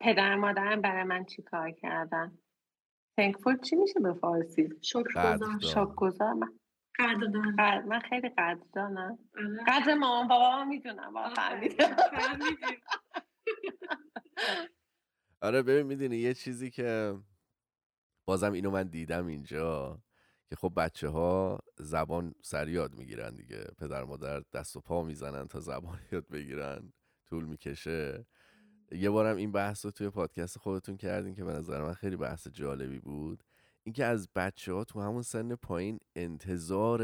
[0.00, 2.38] پدر مادرم برای من چی کار کردن.
[3.16, 6.58] تنکفول چی میشه به فارسی؟ شکر گذار من
[6.98, 7.86] قدردان.
[7.88, 9.18] من خیلی قدردانم.
[9.36, 9.64] آره.
[9.68, 11.14] قدر مامان بابا می‌دونم
[15.42, 17.18] آره ببین می‌دونی یه چیزی که
[18.26, 20.00] بازم اینو من دیدم اینجا
[20.50, 23.64] که خب بچه ها زبان سر یاد می‌گیرن دیگه.
[23.78, 26.92] پدر مادر دست و پا می‌زنن تا زبان یاد بگیرن
[27.26, 28.26] طول می‌کشه.
[28.92, 32.48] یه بارم این بحث رو توی پادکست خودتون کردین که به نظر من خیلی بحث
[32.48, 33.44] جالبی بود.
[33.84, 37.02] اینکه از بچه ها تو همون سن پایین انتظار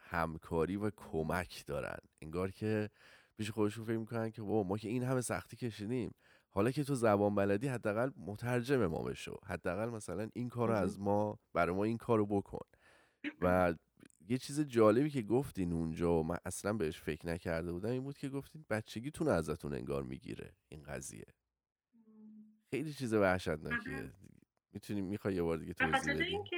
[0.00, 1.98] همکاری و کمک دارن.
[2.22, 2.90] انگار که
[3.36, 6.14] پیش خودشون فکر می‌کنن که ما که این همه سختی کشیدیم.
[6.50, 9.36] حالا که تو زبان بلدی حداقل مترجم ما بشو.
[9.46, 12.66] حداقل مثلا این کار رو از ما برای ما این کار رو بکن.
[13.40, 13.74] و
[14.28, 18.18] یه چیز جالبی که گفتین اونجا و من اصلا بهش فکر نکرده بودم این بود
[18.18, 20.52] که گفتین بچگیتون ازتون انگار می‌گیره.
[20.68, 21.26] این قضیه.
[22.70, 24.12] خیلی چیز وحشتناکیه.
[24.74, 26.56] می‌تونی می‌خوای یه بار دیگه توضیح بدی اینکه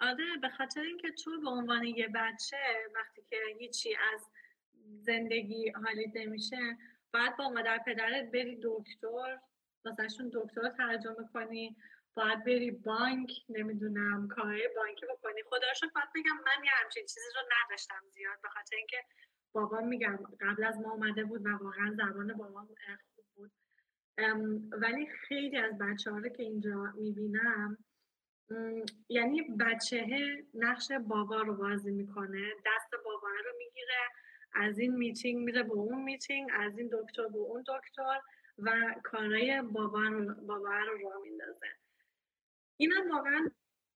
[0.00, 2.56] آره به خاطر اینکه تو به عنوان یه بچه
[2.94, 4.30] وقتی که هیچی از
[5.00, 6.76] زندگی حالیت نمیشه
[7.12, 9.38] باید با مادر پدرت بری دکتر
[9.84, 11.76] واسهشون دکتر ترجمه کنی
[12.14, 15.42] باید بری بانک نمی‌دونم کارهای بانکی بکنی.
[15.42, 18.40] خدا رو باید بگم من یه همچین چیزی رو نداشتم زیاد.
[18.42, 19.04] به خاطر اینکه
[19.52, 22.68] بابا میگم قبل از ما اومده بود و واقعا زبان بابا
[24.72, 27.78] ولی خیلی از بچه ها رو که اینجا می‌بینم
[29.08, 30.06] یعنی بچه
[30.54, 34.00] نقش بابا رو بازی می‌کنه دست بابا رو می‌گیره
[34.52, 38.20] از این میتینگ میره به اون میتینگ از این دکتر به اون دکتر
[38.58, 41.66] و کارهای بابا رو, بابا رو را میندازه.
[42.76, 43.50] اینم واقعا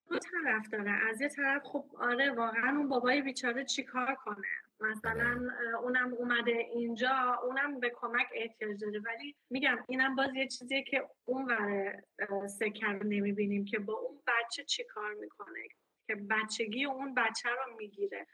[0.08, 0.90] دو طرف داره.
[0.90, 4.46] از یه طرف خب آره واقعا اون بابای بیچاره چیکار کنه؟
[4.80, 5.50] مثلا
[5.82, 9.00] اونم اومده اینجا اونم به کمک احتیاج داره.
[9.00, 12.02] ولی میگم اینم باز یه چیزیه که اون ور
[12.46, 15.60] سکر نمی‌بینیم که با اون بچه چی کار می‌کنه
[16.06, 18.26] که بچگی اون بچه رو می‌گیره.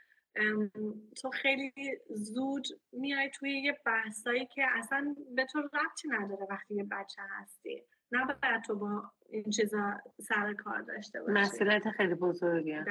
[1.23, 1.73] تو خیلی
[2.11, 7.83] زود میای توی یه بحثایی که اصلا به تو ربطی نداره وقتی یه بچه هستی.
[8.13, 11.33] نه باید تو با این چیزا سر کار داشته باشی.
[11.33, 12.85] مسئولیت خیلی بزرگیه.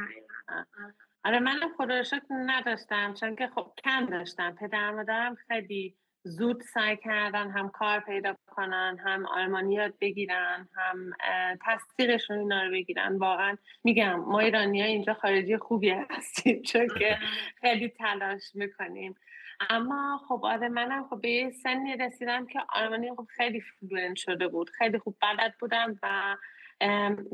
[1.25, 4.55] آره منم خدا نداشتم چون که خب کم داشتم.
[4.55, 11.11] پدر مادرم خیلی زود سعی کردن هم کار پیدا کنن هم آلمانی یاد بگیرن هم
[11.65, 13.17] تصدیقشون اینا رو بگیرن.
[13.17, 17.17] واقعا میگم ما ایرانی ها اینجا خارجی خوبی هستیم چون که
[17.61, 19.15] خیلی تلاش می‌کنیم.
[19.69, 24.69] اما خب آره منم خب به سنی رسیدم که آلمانی خب خیلی fluent شده بود
[24.69, 26.35] خیلی خوب بلد بودم و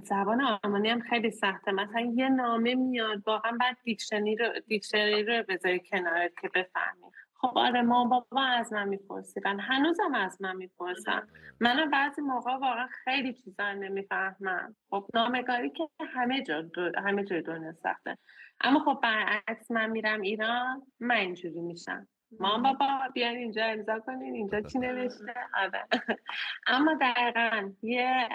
[0.03, 1.71] زبان آلمانی هم خیلی سخته.
[1.71, 7.11] مثلا یه نامه میاد واقعا بعد دیکشنری رو دیکشنری رو بذاری کنارت که بفهمی.
[7.41, 9.59] خب آره ما بابا از من میپرسیدن.
[9.59, 11.27] هنوزم از من می‌پرسن.
[11.59, 14.75] منم بعضی موقع واقعا خیلی چیزا نمی‌فهمم.
[14.89, 16.91] خب نامگاری که همه جا دو...
[16.97, 18.17] همه جای دنیا سخته.
[18.61, 22.07] اما خب برعکس من میرم ایران من اینجوری میشم.
[22.39, 25.85] مام بابا بیان اینجا امضا کنین اینجا چی نوشته؟ آره.
[26.67, 28.29] اما دقیقا یه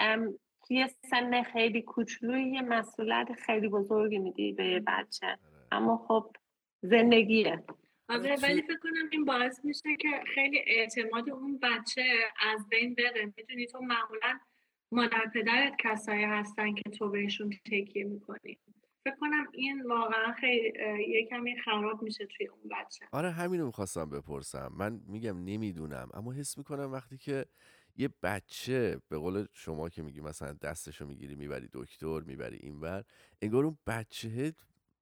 [0.69, 5.27] یه سن خیلی کوچولوی یه مسئولیت خیلی بزرگی میدی به یه بچه.
[5.27, 5.37] آره.
[5.71, 6.31] اما خب
[6.81, 7.63] زندگیه.
[8.09, 12.03] آره ولی فکر کنم این باعث میشه که خیلی اعتماد اون بچه
[12.53, 13.33] از بین بره.
[13.37, 14.39] می‌دونی تو معمولا
[14.91, 18.57] مادر پدرت کسایی هستن که تو بهشون تکیه می‌کنی.
[19.05, 20.73] فکر کنم این واقعا خیلی
[21.07, 23.05] یه کمی خراب میشه توی اون بچه.
[23.11, 24.71] آره همینو می‌خواستم بپرسم.
[24.77, 27.45] من میگم نمی‌دونم اما حس می‌کنم وقتی که
[27.95, 33.03] یه بچه به قول شما که میگی مثلا دستشو می‌گیری می‌بری دکتر می‌بری اینور
[33.41, 34.55] انگار اون بچه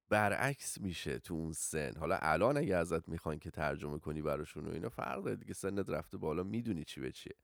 [0.08, 1.92] برعکس میشه تو اون سن.
[1.96, 6.18] حالا الان اگه ازت می‌خوان که ترجمه کنی براشون و اینا فرق دیگه سنت رفته
[6.18, 7.34] بالا می‌دونی چی به چیه.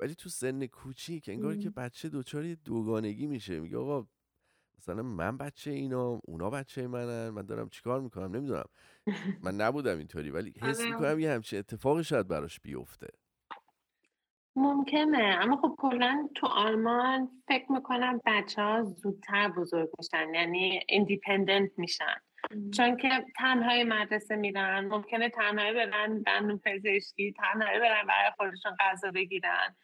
[0.00, 3.60] ولی تو سن کوچیک انگار که بچه دوچار دوگانگی میشه.
[3.60, 4.06] میگه آقا
[4.78, 8.64] مثلا من بچه اینا اونا بچه منن من دارم چیکار می‌کنم؟ نمی‌دونم.
[9.42, 10.90] من نبودم اینطوری ولی حس آره.
[10.90, 13.08] می‌کنم یه همچین اتفاقی شاید براش بیفته.
[14.56, 15.38] ممکنه.
[15.42, 22.16] اما خب کلا تو آلمان فکر می‌کنم بچه ها زودتر بزرگ میشن یعنی ایندیپندنت میشن.
[22.76, 29.10] چون که تنهای مدرسه میرن ممکنه تنهایی برن دندون پزشکی تنهایی برن برای خودشون غذا
[29.10, 29.76] بگیرن.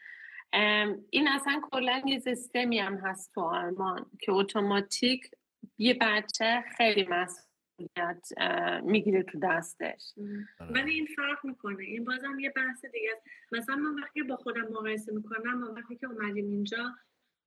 [1.10, 5.30] این اصلا کلا یه سیستمی هم هست تو آلمان که اتوماتیک
[5.78, 7.51] یه بچه خیلی مسئول
[8.82, 10.14] می‌گیره تو دستش.
[10.60, 11.82] ولی این فرق می‌کنه.
[11.82, 13.26] این بازم یه بحث دیگه است.
[13.52, 16.94] مثلا من وقتی با خودم مقایسه می‌کنم و وقتی که اومدیم اینجا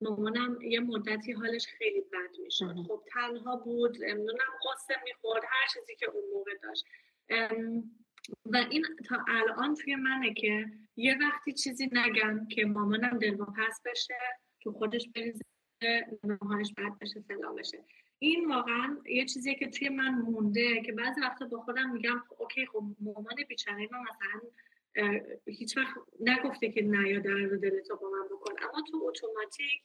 [0.01, 2.75] مامانم یه مدتی حالش خیلی بد می‌شد.
[2.87, 6.85] خب تنها بود نمی‌دونم قصه می‌خورد هر چیزی که اون موقع داشت.
[8.45, 10.65] و این تا الان توی منه که
[10.95, 14.17] یه وقتی چیزی نگم که مامانم دلواپس بشه
[14.61, 15.45] تو خودش بریزه
[16.23, 17.83] نوهاش بد بشه فلان بشه.
[18.19, 22.35] این واقعا یه چیزیه که توی من مونده که بعضی وقتا با خودم میگم خب
[22.39, 24.41] okay خب مامان بیچاره من مثلا
[25.47, 28.53] هیچ وقت نگفته که نیا درد و دلتو با من بکن.
[28.63, 29.83] اما تو اتوماتیک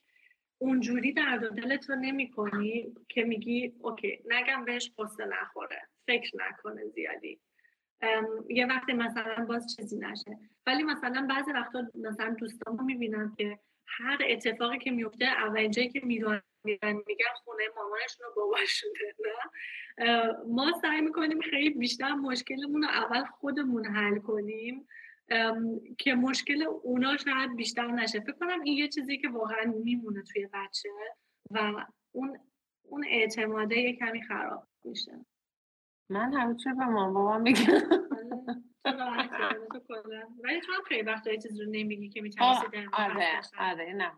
[0.58, 5.82] اونجوری درد دلتو نمی کنی که میگی okay نگم بهش غصه نخوره.
[6.06, 7.40] فکر نکنه زیادی.
[8.48, 10.38] یه وقتی مثلا باز چیزی نشه.
[10.66, 13.58] ولی مثلا بعضی وقتا مثلا دوستان می‌بینم که
[13.98, 18.92] هر اتفاقی که میفته اولین جایی که می‌دونن میگن خونه مامانشون و باباشونه
[19.98, 24.88] نه؟ ما سعی می‌کنیم خیلی بیشتر مشکلمون رو اول خودمون حل کنیم
[25.98, 28.20] که مشکل اونا شاید بیشتر نشه.
[28.20, 30.88] فکر کنم این یه چیزی که واقعا میمونه توی بچه
[31.50, 32.38] و اون
[32.82, 35.26] اون اعتماده یه کمی خراب میشه.
[36.08, 37.80] من همیشه به مامان بابا میگم
[40.44, 44.12] ولی تو هم خیلی وقت یه چیز رو نمیگی که میترسی آره آره نه.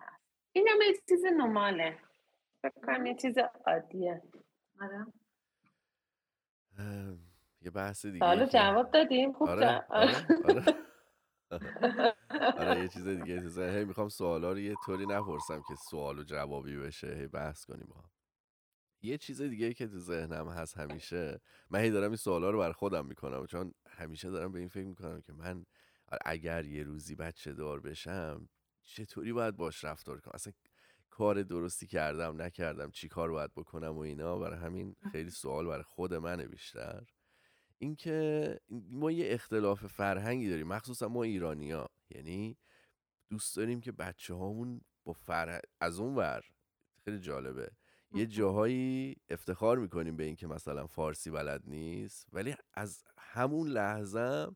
[0.53, 1.99] این هم یه چیز نماله.
[2.63, 4.23] فکر کنم یه چیز عادیه.
[4.81, 5.07] آره.
[7.63, 9.33] یه بحث دیگه سوالو جواب دادیم.
[9.33, 10.65] خوب آره, آره, آره.
[12.59, 16.77] آره یه چیز دیگه هی می‌خوام سوالا رو یه طوری نپرسم که سوال و جوابی
[16.77, 17.15] بشه.
[17.15, 18.12] هی بحث کنیم با
[19.03, 21.41] یه چیز دیگه که تو ذهنم هست همیشه
[21.71, 24.87] من هی دارم این سوالا رو بر خودم می‌کنم چون همیشه دارم به این فکر
[24.87, 25.67] می‌کنم که من
[26.25, 28.49] اگر یه روزی بچه دار بشم
[28.83, 30.53] چطوری باید باش رفتار کنم؟ اصلا
[31.11, 35.83] کار درستی کردم نکردم چی کار باید بکنم و اینا؟ برای همین خیلی سوال برای
[35.83, 37.03] خود منه بیشتر.
[37.79, 42.57] اینکه ما یه اختلاف فرهنگی داریم مخصوصا ما ایرانیا یعنی
[43.31, 46.45] دوست داریم که بچه هامون با فرهنگ از اون ور
[47.05, 47.71] خیلی جالبه.
[48.15, 54.47] یه جاهایی افتخار می‌کنیم به اینکه مثلا فارسی بلد نیست ولی از همون لحظه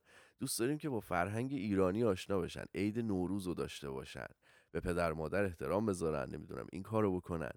[0.41, 4.27] دوست داریم که با فرهنگ ایرانی آشنا بشن عید نوروز رو داشته باشن
[4.73, 7.53] به پدر مادر احترام بذارن نمی‌دونم این کارو بکنن.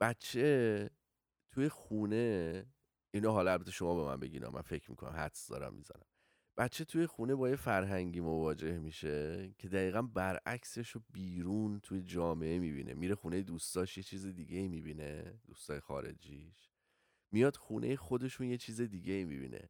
[0.00, 0.90] بچه
[1.52, 2.66] توی خونه
[3.14, 6.06] اینو حالا البته شما به من بگین من فکر می‌کنم حدس دارم می‌زنم.
[6.56, 12.58] بچه توی خونه با یه فرهنگی مواجه میشه که دقیقا برعکسش رو بیرون توی جامعه
[12.58, 12.94] می‌بینه.
[12.94, 16.70] میره خونه دوستاش یه چیز دیگه می‌بینه دوستای خارجیش.
[17.32, 19.68] میاد خونه خودشون یه چیز دیگه می‌بینه.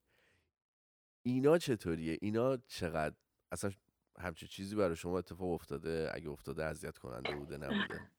[1.22, 3.14] اینا چطوریه؟ اینا چقدر؟
[3.52, 3.70] اصلا
[4.18, 8.10] همچین چیزی برای شما اتفاق افتاده؟ اگه افتاده اذیت کننده بوده نبوده؟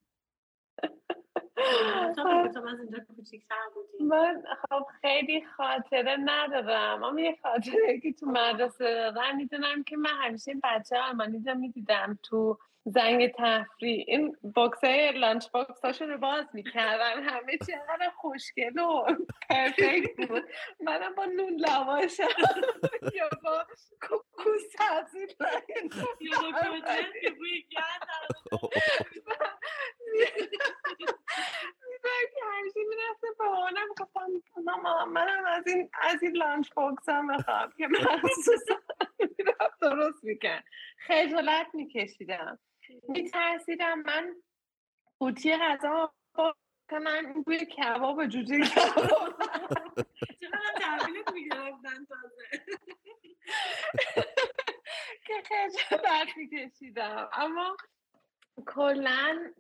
[4.02, 7.04] من خب خیلی خاطره ندارم.
[7.04, 12.20] اما یه خاطره که تو مدرسه دارم می‌دونم که من همیشه بچه آلمانی رو می‌دیدم
[12.24, 14.06] تو زنگ تفریح.
[14.08, 17.24] این box های lunch box هاشون رو باز می‌کردن.
[17.24, 19.06] همه چی انقدر خوشگل و
[19.50, 20.44] perfect بود.
[20.80, 22.28] منم با نون لواشم
[23.14, 23.66] یا با
[24.02, 25.28] کوکو سبزی
[26.22, 26.62] یا با
[27.22, 27.80] که بوی که
[32.52, 34.28] همیشه می‌رفته با مامانم گفتم
[34.64, 37.74] ماما منم از این از این lunch box هم بخوام.
[37.78, 38.76] که مخصوصا
[39.20, 40.60] می‌رفت درست میکن
[41.08, 42.60] خجالت میکشیدم.
[43.10, 44.00] میترسیدم.
[44.00, 44.36] من
[45.20, 46.14] قوطی غذا
[46.90, 49.34] که من بوی کباب جوجه کباب.
[50.42, 52.64] چقدر تحویلت می‌گرفتن تازه.
[55.26, 57.78] که خجالت میکشیدم اما
[58.66, 59.54] کلا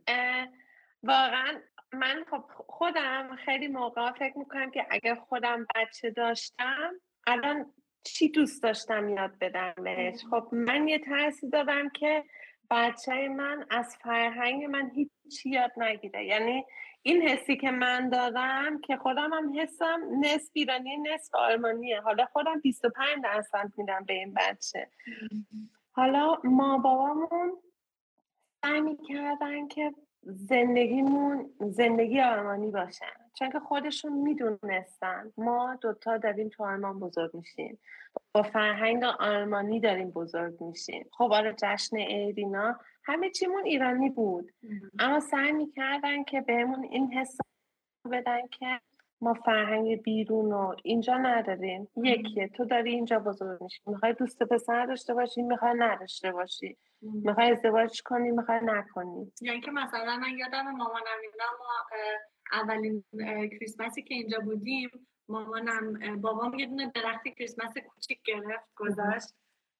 [1.03, 1.61] واقعا
[1.93, 6.93] من خب خودم خیلی موقع فکر می‌کنم که اگر خودم بچه داشتم
[7.27, 12.23] الان چی دوست داشتم یاد بدم بهش؟ خب من یه ترسی دادم که
[12.71, 16.25] بچه من از فرهنگ من هیچی یاد نگیره.
[16.25, 16.65] یعنی
[17.01, 22.01] این حسی که من دادم که خودم هم حسم نصف ایرانی نصف آلمانیه.
[22.01, 24.89] حالا خودم 25 درصد میدم به این بچه.
[25.91, 27.61] حالا ما بابامون
[28.61, 29.93] سعی می‌کردن که
[30.23, 33.22] زندگیمون زندگی آلمانی باشه.
[33.33, 35.31] چون که خودشون می‌دونستن.
[35.37, 37.79] ما دوتا داریم تو آلمان بزرگ میشیم.
[38.33, 41.09] با فرهنگ آلمانی داریم بزرگ میشیم.
[41.11, 44.51] خب آره جشن ایرینا همه چیمون ایرانی بود.
[44.99, 47.37] اما سعی می‌کردن که بهمون این حس
[48.11, 48.79] بدن که
[49.21, 51.87] ما فرهنگ بیرون و اینجا نداریم.
[51.95, 53.81] یکیه تو داری اینجا بزرگ میشی.
[53.85, 56.77] می‌خوای دوست پسر داشته باشی می‌خوای نداشته باشی.
[57.03, 61.97] می‌خوای ازدواج کنی می‌خوای نکنی؟ یعنی که مثلا من یادم مامانم اینا ما
[62.51, 63.03] اولین
[63.49, 64.89] کریسمسی که اینجا بودیم
[65.29, 69.35] مامانم بابام یه دونه درخت کریسمس کوچیک گرفت گذاشت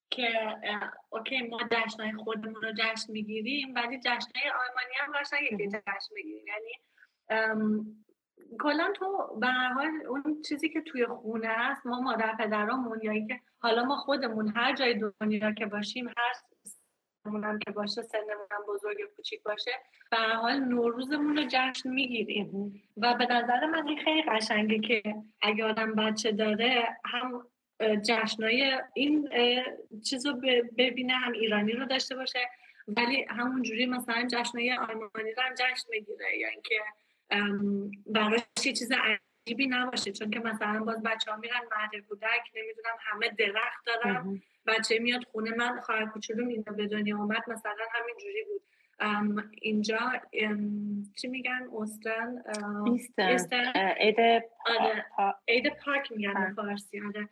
[0.10, 0.30] که
[1.10, 6.46] اوکی ما جشنهای خودمون رو جشن می‌گیریم ولی جشنهای آلمانی هم باشه که جشن می‌گیریم.
[6.48, 6.72] یعنی
[8.60, 13.40] کلا تو به حال اون چیزی که توی خونه است ما مادر پدرامون یا اینکه
[13.60, 16.34] حالا ما خودمون هر جای دنیا که باشیم هر
[17.26, 19.72] هم که باشه سنمون هم بزرگ کوچیک باشه.
[20.12, 22.82] به حال نوروزمون رو جشن می‌گیریم.
[22.98, 27.48] و به نظر من این خیلی قشنگه که اگه آدم بچه داره هم
[28.02, 29.30] جشنای این
[30.10, 30.34] چیز رو
[30.78, 32.40] ببینه هم ایرانی رو داشته باشه.
[32.88, 36.38] ولی همونجوری مثلا جشنای آلمانی رو هم جشن می‌گیره.
[36.38, 36.80] یا اینکه
[38.06, 38.92] براش یه چیز
[39.48, 44.42] عجیبی نباشه چون که مثلا باز بچه ها میرن مهد کودک نمی‌دونم همه درخت دارن
[44.68, 48.62] بچه میاد خونه من خواهر کوچولو اینو به دنیا اومد مثلا همین جوری بود
[49.62, 50.00] اینجا
[51.22, 52.44] چی میگن اوستن
[53.18, 53.74] ایستن.
[55.48, 57.30] عید پاک میگن فارسی آره.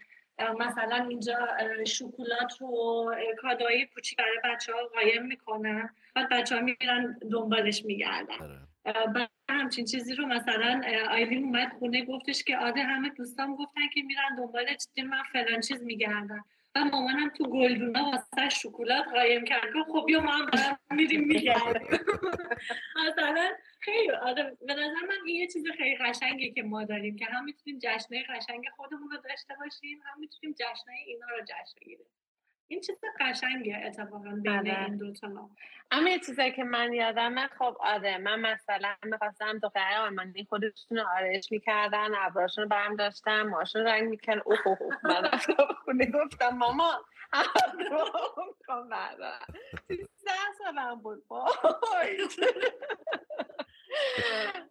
[0.60, 1.48] مثلا اینجا
[1.88, 5.90] شکلات و کادوهای کوچیک برای بچه ها قایم می‌کنن.
[6.16, 8.68] بعد بچه ها میرن دنبالش میگردن.
[8.86, 9.30] آره.
[9.50, 14.36] همچین چیزی رو مثلا آیلین اومد خونه گفتش که آده همه دوستان گفتن که میرن
[14.38, 14.66] دنبال
[14.98, 16.44] من فلان چیز میگردن
[16.76, 19.74] و مامانم تو گلدونا واسه شکلات قایم کرد.
[19.88, 21.88] خب بیا ما هم میریم میگردیم
[23.08, 27.26] مثلا خیلی آره به نظر من این یه چیز خیلی قشنگی که ما داریم که
[27.26, 32.06] هم می‌تونیم جشنه قشنگ خودمون رو داشته باشیم هم می‌تونیم جشنه اینا رو جشن بگیریم.
[32.72, 34.84] این چیز قشنگه اتفاقا بین بله.
[34.84, 35.50] این دو تا.
[35.92, 41.04] اما یه چیزی که من یادمه خب آره من مثلا می‌خواستم دختر آلمانی خودشون رو
[41.18, 44.96] آرش می‌کردن ابراشون رو برم داشتم ماشون رنگ میکن اوه اوه اوه.
[45.04, 45.30] من
[45.86, 47.06] خونه گفتم ماما
[48.68, 49.54] کن بردارم
[49.88, 50.32] سیزده
[50.64, 51.24] سالم بود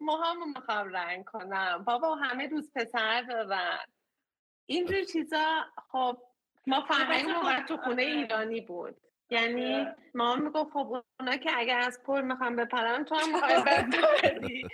[0.01, 1.85] موهامو می‌خوام رنگ کنم.
[1.87, 3.87] بابا همه روز پسر دارن
[4.67, 6.30] اینجور چیزا خب
[6.67, 8.97] ما فرهنگ ما تو خونه ایرانی بود.
[9.31, 14.65] یعنی ما می‌گفت خب اونا که اگر از پر می‌خوام بپرن تو هم می‌خوای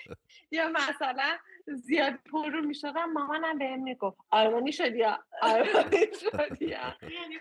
[0.50, 7.40] یا مثلا زیاد پر رو می‌شدم مامانم بهم می‌گفت آلمانی شدی یا آلمانی شدی یعنی,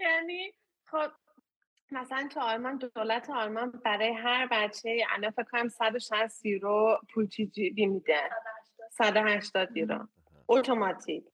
[0.00, 0.52] یعنی
[0.86, 1.10] خب
[1.90, 7.86] مثلا تو آلمان دولت آلمان برای هر بچه الان فکر کنم 160 یورو پول جیبی
[7.86, 8.30] میده؟
[8.90, 10.08] 180 یورو.
[10.48, 11.24] اتوماتیک.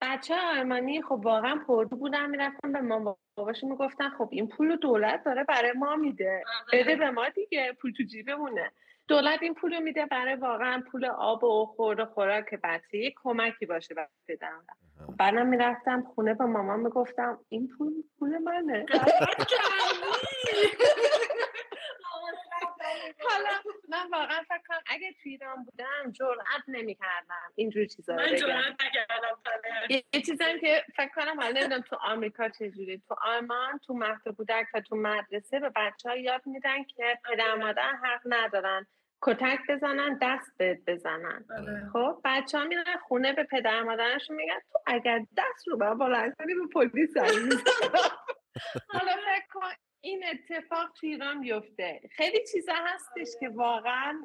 [0.00, 3.18] بچه آلمانی خب واقعا پردو بودن می‌رفتن به ما.
[3.36, 6.42] باباشون می‌گفتن خب این پول دولت داره برای ما میده.
[6.72, 6.84] آره.
[6.84, 8.72] بده به ما دیگه پول تو جیبمونه.
[9.08, 13.66] دولت این پول میده برای واقعا پول آب و خورد و خوراک بچه یک کمکی
[13.66, 13.94] باشه
[14.28, 14.60] بدن
[15.18, 18.86] بعدم می‌رفتم خونه با مامان می‌گفتم این پول پول منه.
[23.38, 28.36] حالا من واقعا فکر کنم اگه تو ایران بودم جرئت نمی‌کردم اینجور چیزا رو من
[28.36, 29.38] جرأت نکردم
[29.90, 34.66] یه چیزی که فکر کنم حالا نمی‌دونم تو آمریکا چجوری تو آلمان تو مهد کودک
[34.74, 38.86] و تو مدرسه به بچه ها یاد میدن که پدر مادر حق ندارن
[39.22, 41.90] کتک بزنن دست بهت بزنن آره.
[41.92, 46.34] خب بچه ها میرن خونه به پدر مادرشون میگن تو اگر دست رو بر بلند
[46.38, 47.16] کنی به پلیس.
[48.92, 52.00] حالا فکر کن این اتفاق تو ایران بیفته.
[52.12, 54.22] خیلی چیزا هستش که واقعا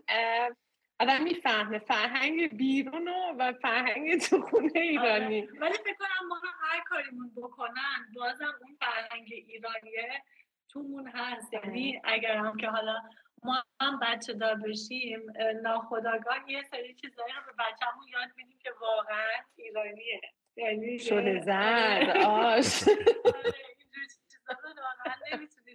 [1.00, 1.80] آدم می‌فهمه.
[1.80, 5.42] فرهنگ بیرون و- فرهنگ تو خونه ایرانی.
[5.42, 5.60] آره.
[5.60, 10.24] ولی فکر کنم ما هر کاریمون بکنن بازم اون فرهنگ ایرانیه
[10.70, 11.54] تومون هست.
[11.54, 13.02] یعنی اگر هم که حالا
[13.44, 18.60] ما هم بچه دار بشیم اه، ناخودآگاه یه سری چیزایی رو به بچه‌مون یاد میدیم
[18.64, 20.22] که واقعا ایرانیه.
[20.56, 21.40] یعنی شده.
[21.54, 22.26] آره.
[22.26, 22.84] آش.
[22.88, 24.74] آره، اینجور چیزا رو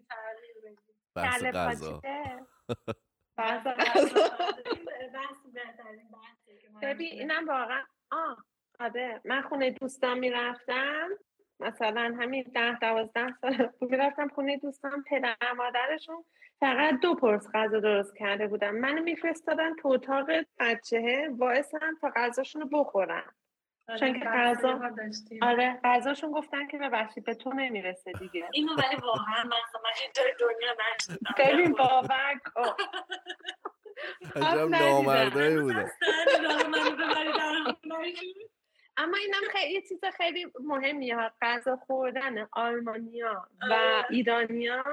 [0.08, 0.74] تغییر
[1.16, 2.00] بحث غذا.
[3.36, 3.66] بحث
[5.54, 6.08] بهترین
[6.82, 7.12] ببین.
[7.12, 8.44] اینم واقعا آه
[8.80, 9.20] آره.
[9.24, 11.08] من خونه دوستان می‌رفتم.
[11.60, 16.24] مثلا همین ده دوازده سال می‌رفتم خونه دوستان پدر مادرشون
[16.60, 22.62] فقط دو پرس غذا درست کرده بودم منو میفرستادن تو اتاق بچه وایسن تا غذاشون
[22.62, 23.16] رو بخورن.
[23.18, 23.47] آره،
[23.96, 24.80] چون که غذا-.
[25.42, 30.34] آره غذاشون گفتن که ببخشید به تو نمی‌رسه دیگه اینو ولی واقعا مثلا من اینجای
[30.40, 32.84] دنیا نشدم ببین باور کن
[34.36, 34.68] عجب.
[34.68, 35.90] نامردایی خونه‌شون.
[38.96, 44.04] اما اینم خیلی یه چیز خیلی مهمیه ها غذا خوردن آلمانیا و آره.
[44.10, 44.84] ایرانیا.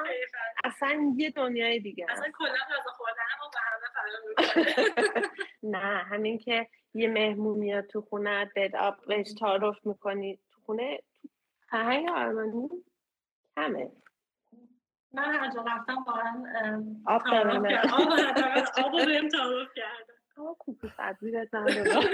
[0.63, 2.31] اصلا یه دنیای دیگه اصلا.
[2.37, 5.25] کلا غذا خوردن ما به همه فرق.
[5.73, 10.39] نه همین که یه مهمون میاد تو خونه بهت آب بهش تعارف می‌کنی.
[10.51, 10.99] تو خونه
[11.69, 12.69] فرهنگ آلمانی
[13.55, 13.91] کمه.
[15.13, 16.43] من هر جا رفتم واقعا
[17.05, 17.93] آب تعارف.
[17.93, 22.03] آب آب بهم تعارف کردم آه، کوکو تدبیرت ندارم.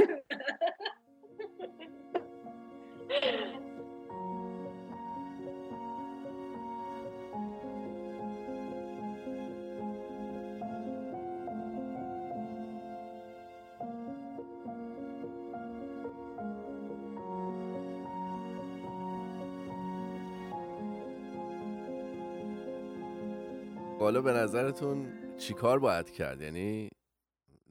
[24.11, 26.89] حالا به نظرتون چیکار باید کرد؟ یعنی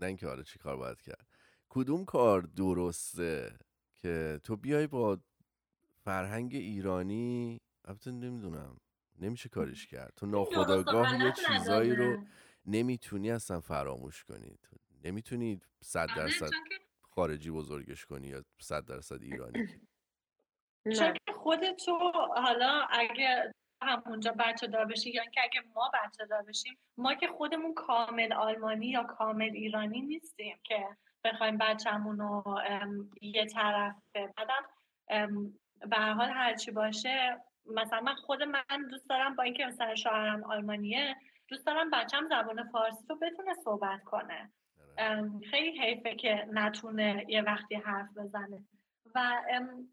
[0.00, 1.26] نه اینکه حالا چیکار باید کرد.
[1.68, 3.58] کدوم کار درسته
[3.96, 5.18] که تو بیای با
[6.04, 8.76] فرهنگ ایرانی؟ البته نمی‌دونم.
[9.18, 10.12] نمیشه کارش کرد.
[10.16, 12.24] تو ناخداگاه یه چیزایی رو.
[12.66, 14.58] نمی‌تونی اصلا فراموش کنی.
[14.62, 16.50] تو نمی‌تونی صد آره، درصد
[17.00, 19.66] خارجی بزرگش کنی یا صد درصد ایرانی.
[20.84, 21.92] چون نه که خود تو
[22.36, 23.52] حالا اگه
[23.82, 28.32] همونجا بچه دار بشی یا اینکه اگه ما بچه دار بشیم ما که خودمون کامل
[28.32, 30.86] آلمانی یا کامل ایرانی نیستیم که
[31.24, 32.60] بخوایم بچه‌مون رو
[33.22, 34.62] یه طرف بعدم
[35.08, 35.54] ام،
[35.90, 37.40] به هر حال هرچی باشه.
[37.66, 41.16] مثلا من خود من دوست دارم با اینکه مثلا شوهرم آلمانیه
[41.48, 44.52] دوست دارم بچم زبان فارسی رو بتونه صحبت کنه.
[45.50, 48.64] خیلی حیفه که نتونه یه وقتی حرف بزنه.
[49.14, 49.40] و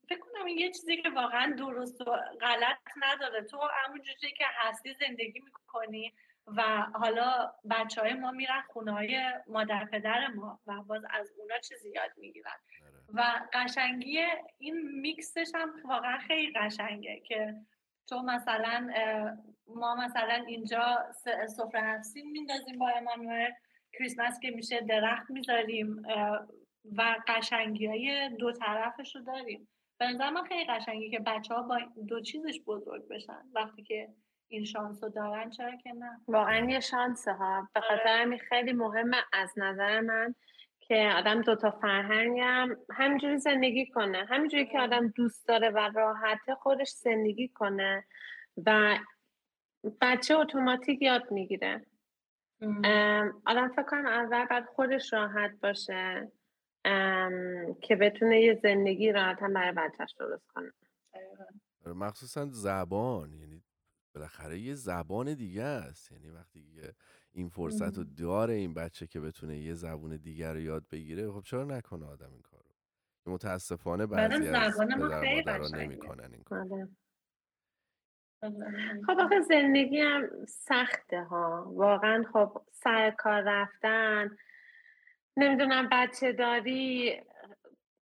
[0.10, 3.44] فکر کنم این یه چیزی که واقعا درست و غلط نداره.
[3.44, 6.14] تو همون جوری که هستی زندگی می‌کنی
[6.48, 6.62] و
[6.94, 11.90] حالا بچه های ما میرن خونه های مادر پدر ما و باز از اونا چیزی
[11.90, 12.52] یاد می‌گیرن.
[12.86, 13.04] آره.
[13.14, 14.26] و قشنگی
[14.58, 17.56] این میکسش هم واقعا خیلی قشنگه که
[18.08, 18.90] تو مثلا
[19.68, 21.06] ما مثلا اینجا
[21.48, 23.52] سفره هفتی میندازیم با امانوئل.
[23.94, 26.04] کریسمس که میشه درخت می‌ذاریم
[26.96, 29.68] و قشنگی های دو طرفش رو داریم.
[30.00, 33.44] به نظر من خیلی قشنگی که بچه ها با دو چیزش بزرگ بشن.
[33.56, 34.10] وقتی که
[34.48, 37.70] این شانس رو دارن چرا که نه؟ واقعا یه شانسه ها.
[37.74, 37.88] به آره.
[37.90, 40.36] خاطر همین خیلی مهمه از نظر من
[40.80, 44.26] که آدم دوتا فرهنگ هم همینجوری زندگی کنه.
[44.30, 44.84] همینجوری که آره.
[44.84, 48.06] آدم دوست داره و راحته خودش زندگی کنه
[48.66, 48.98] و
[50.02, 51.86] بچه اتوماتیک یاد می‌گیره.
[53.46, 56.32] آدم فکر کنم اول باید خودش راحت باشه.
[57.82, 60.72] که بتونه یه زندگی راحت هم برای بچهش درست کنه.
[61.86, 63.64] آره، مخصوصا زبان یعنی
[64.16, 66.12] بالاخره یه زبان دیگه است.
[66.12, 66.94] یعنی وقتی یه
[67.32, 71.42] این فرصت رو داره این بچه که بتونه یه زبون دیگر رو یاد بگیره خب
[71.42, 72.64] چرا نکنه آدم این کارو؟
[73.24, 75.60] که متاسفانه بعضی از زبان ما پدر.
[75.78, 76.90] نمی‌کنن این کار آره.
[79.06, 81.72] خب آخه زندگی هم سخته ها.
[81.76, 84.38] واقعا خب سر کار رفتن
[85.38, 87.16] نمی‌دونم بچه داری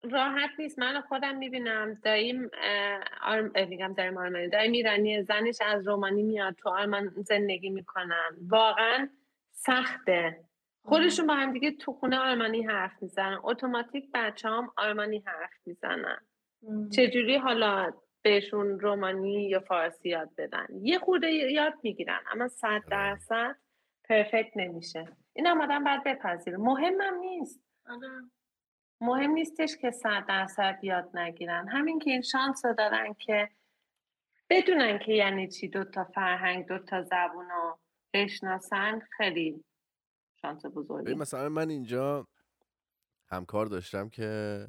[0.03, 0.79] راحت نیست.
[0.79, 2.51] من خودم می‌بینم داییم
[3.23, 3.53] آرم...
[3.69, 8.37] میگم داییم آرمانی داییم ایرانی زنش از رومانی میاد تو آلمان زندگی می‌کنن.
[8.49, 9.09] واقعا
[9.53, 10.41] سخته.
[10.85, 13.39] خودشون با هم دیگه تو خونه آلمانی حرف می‌زنن.
[13.43, 16.19] اتوماتیک بچه هم آلمانی حرف می‌زنن.
[16.93, 17.93] چجوری حالا
[18.23, 22.83] بهشون رومانی یا فارسی یاد بدن؟ یه خورده یاد می‌گیرن اما صد آره.
[22.91, 23.57] درصد
[24.09, 25.09] پرفکت نمیشه.
[25.39, 26.57] این هم آدم باید بپذیره.
[26.57, 27.61] مهمم نیست.
[27.87, 28.31] آره.
[29.01, 31.69] مهم نیستش که صد درصد یاد نگیرن.
[31.69, 33.49] همین که این شانس رو دارن که
[34.51, 37.79] بدونن که یعنی چی دو تا فرهنگ دو تا زبون رو
[38.15, 39.65] بشناسن خیلی
[40.43, 42.27] شانس بزرگی مثلا من اینجا
[43.29, 44.67] همکار داشتم که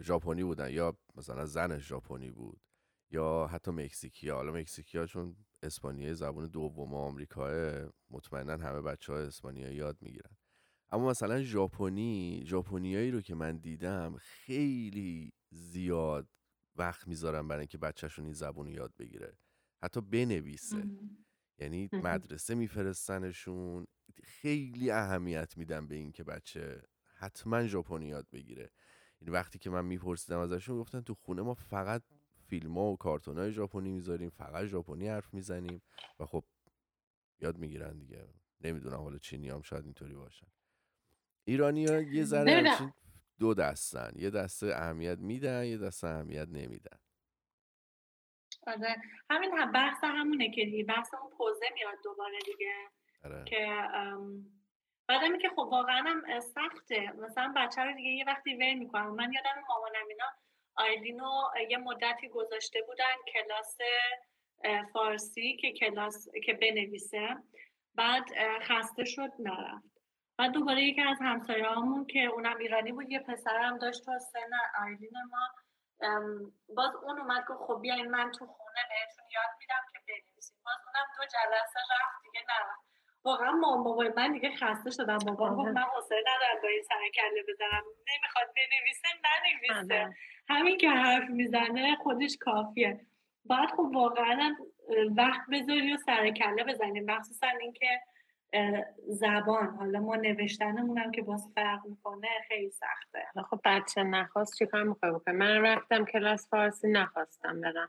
[0.00, 2.60] ژاپنی بودن یا مثلا زنش ژاپنی بود
[3.10, 4.36] یا حتی مکزیکیا.
[4.36, 10.36] حالا مکزیکیا چون اسپانیایی زبان دوم آمریکاه مطمئنا همه بچه ها اسپانیایی یاد می‌گیرن.
[10.90, 16.28] اما مثلا ژاپنی ژاپنیایی رو که من دیدم خیلی زیاد
[16.76, 19.36] وقت می‌ذارن برای اینکه بچهشون این زبون رو یاد بگیره.
[19.82, 20.84] حتی بنویسه.
[21.58, 23.86] یعنی مدرسه میفرستنشون.
[24.24, 26.82] خیلی اهمیت میدن به اینکه بچه
[27.14, 28.70] حتما ژاپنی یاد بگیره.
[29.18, 32.02] این وقتی که من میپرسیدم ازشون گفتن تو خونه ما فقط
[32.52, 35.82] فیلم ها و کارتون های ژاپنی می‌ذاریم فقط ژاپنی حرف می‌زنیم
[36.20, 36.44] و خب
[37.40, 38.28] یاد می‌گیرن دیگه.
[38.60, 40.46] نمی‌دونم حالا چینی هم شاید اینطوری باشن.
[41.44, 42.92] ایرانی ها یه ذره
[43.38, 44.12] دو دستن.
[44.16, 46.98] یه دسته اهمیت میدن یه دسته اهمیت نمیدن.
[48.66, 48.96] آره.
[49.30, 52.74] همین هم بحث همونه که بحث اون پوزه میاد دوباره دیگه
[53.24, 53.44] آره.
[53.44, 53.66] که
[55.08, 57.12] بعدم که خب واقعا هم سخته.
[57.12, 60.24] مثلا بچه رو دیگه یه وقتی ول می‌کنم من یادم مامانم اینا
[60.76, 61.30] آیلینو
[61.70, 63.78] یه مدتی گذاشته بودن کلاس
[64.92, 67.28] فارسی که کلاس که بنویسه.
[67.94, 68.24] بعد
[68.62, 69.92] خسته شد نرفت.
[70.38, 74.50] بعد دوباره یکی از همسایه‌هامون که اونم ایرانی بود یه پسرم داشت تا سن
[74.82, 75.48] آیلین ما.
[76.68, 80.74] باز اون اومد که خب بیاین من تو خونه بهتون یاد میدم که بنویسید باز
[80.86, 82.92] اونم دو جلسه رفت دیگه نرفت.
[83.24, 87.08] واقعا مام بابای من دیگه خسته شدم بابا گفت من حوصله ندارم با این سر
[87.14, 87.84] کله بزنم.
[88.16, 90.02] نمی‌خواد بنویسه ننویسه.
[90.02, 90.16] آره.
[90.48, 93.00] همین که حرف می‌زنه خودش کافیه.
[93.44, 94.56] باید خب واقعا
[95.16, 97.04] وقت بذاری و سر کله بزنیم.
[97.04, 98.00] مخصوصا اینکه
[99.08, 99.76] زبان.
[99.76, 103.42] حالا ما نوشتنمون هم که باز فرق می‌کنه خیلی سخته.
[103.50, 107.88] خب بچه نخواست چی کار می‌خوای بکنه؟ من رفتم کلاس فارسی نخواستم برم.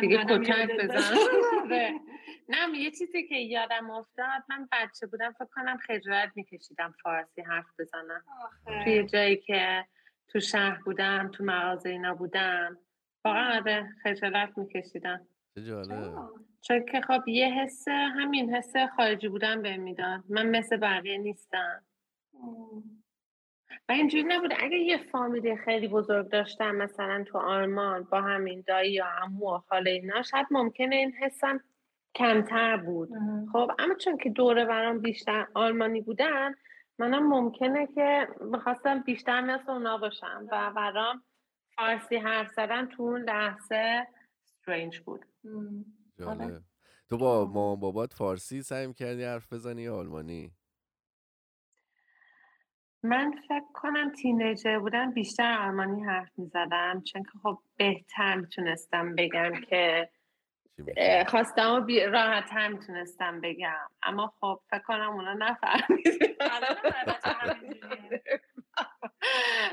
[0.00, 1.18] دیگه کتک بزنم
[1.64, 1.92] آره.
[2.48, 7.66] نه یه چیزی که یادم افتاد من بچه بودم فکر کنم خجالت میکشیدم فارسی حرف
[7.78, 8.24] بزنم.
[8.84, 9.84] توی جایی که
[10.28, 12.78] تو شهر بودم تو مغازه اینا بودم.
[13.24, 15.26] واقعا آره خجالت میکشیدم.
[16.60, 20.24] چون که خب یه حس همین حس خارجی بودن به می‌داد.
[20.28, 21.82] من مثل بقیه نیستم.
[23.88, 28.92] و اینجوری نبوده اگه یه فامیلی خیلی بزرگ داشتم مثلا تو آرمان با همین دایی
[28.92, 31.60] یا عمو و خاله اینا شاید ممکنه این حسم
[32.14, 33.08] کمتر بود.
[33.52, 36.54] خب اما چون که دوره برام بیشتر آلمانی بودن
[37.02, 41.22] منم ممکنه که می‌خواستم بیشتر مثل اونا باشم و برام
[41.76, 44.06] فارسی حرف زدن تو اون لحظه
[44.44, 45.26] استرنج بود.
[46.26, 46.60] آره.
[47.10, 50.52] تو با مامان بابات فارسی سعی کردی حرف بزنی یا آلمانی؟
[53.02, 59.14] من فکر کنم تینیجر بودم بیشتر آلمانی حرف می زدم چون که خب بهتر می‌تونستم
[59.14, 60.10] بگم که
[61.28, 62.00] خواستم و بی...
[62.00, 63.88] راحت هم می‌تونستم بگم.
[64.02, 66.12] اما خب فکر کنم اونا نفهمیدن.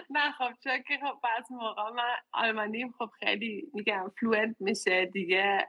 [0.10, 5.68] نه خب چون که خب بعض موقع من آلمانی خب خیلی میگم فلوئنت میشه دیگه.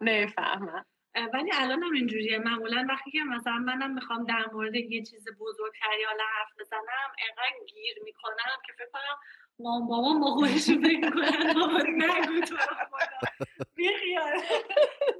[0.00, 0.84] نمی‌فهمم.
[1.32, 2.38] ولی الان هم اینجوریه.
[2.38, 7.64] معمولا وقتی که مثلا منم می‌خوام در مورد یه چیز بزرگتری حالا حرف بزنم انقدر
[7.74, 9.18] گیر می‌کنم که فکر کنم
[9.58, 13.46] مام بابا با خودشون فکر کنن بابا نگو تو خدا.
[13.74, 14.42] بیخیال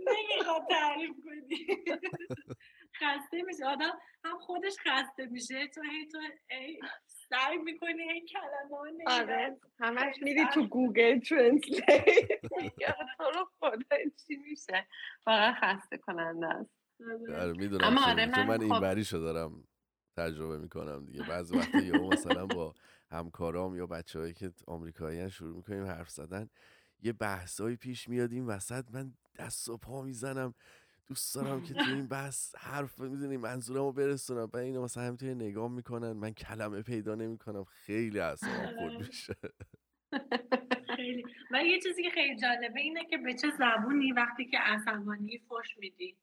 [0.06, 1.66] نمی‌خواد تعریف کنی.
[3.00, 3.66] خسته میشه.
[3.66, 3.92] آدم
[4.24, 5.66] هم خودش خسته میشه.
[5.66, 6.18] تو هی تو
[7.30, 9.56] سعی می‌کنی این کلمه آره.
[9.80, 12.04] همش میری تو Google Translate.
[13.18, 13.96] تو رو خدا
[14.26, 14.86] چی میشه.
[15.24, 16.70] فقط خسته کننده است.
[17.40, 17.52] آره.
[17.52, 19.64] می‌دونم اما آره من, من این بریشو خب دارم
[20.16, 21.22] تجربه می‌کنم دیگه.
[21.28, 22.74] بعضی وقتا یه مثلا با
[23.14, 26.50] همکارام یا بچههایی که آمریکایی شروع می‌کنیم حرف زدن.
[27.02, 28.84] یه بحثایی پیش میاد این وسط.
[28.90, 30.54] من دست و پا می‌زنم.
[31.06, 34.50] دوست دارم که تو این بحث حرف می‌دونی منظورمو برسونم.
[34.52, 36.12] و اینو مثلا همینطوری نگاه می‌کنن.
[36.12, 37.64] من کلمه پیدا نمی‌کنم.
[37.64, 38.98] خیلی خود آره.
[38.98, 39.34] میشه.
[40.96, 41.24] خیلی.
[41.52, 45.78] و یه چیزی که خیلی جالبه اینه که به چه زبونی وقتی که عصبانی فش
[45.78, 46.16] میدی؟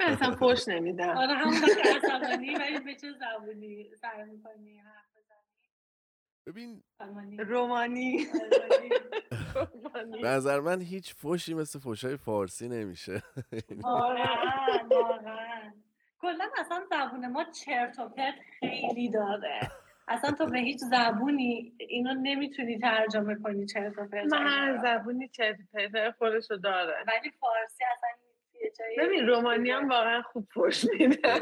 [0.00, 1.16] اصلا فش نمیدم.
[1.16, 1.54] آره همون
[1.96, 4.82] عصبانی ولی به چه زبونی سعی می‌کنی؟
[6.50, 6.82] ببین.
[7.38, 8.26] رومانی.
[10.22, 13.22] به نظر من هیچ فوشی مثل فوشای فارسی نمیشه.
[13.82, 14.26] واقعا
[14.90, 15.72] واقعا.
[16.18, 19.60] کلا اصلا زبون ما چرت و پرت خیلی داره
[20.08, 25.28] اصلا تو به هیچ زبونی اینو نمی‌تونی ترجمه کنی چرت و پرت من هر زبونی
[25.28, 27.04] چرت پرت خودشو داره.
[27.06, 28.08] ولی فارسی اصلا
[28.98, 31.18] ببین رومانی هم واقعا خوب پشت میده.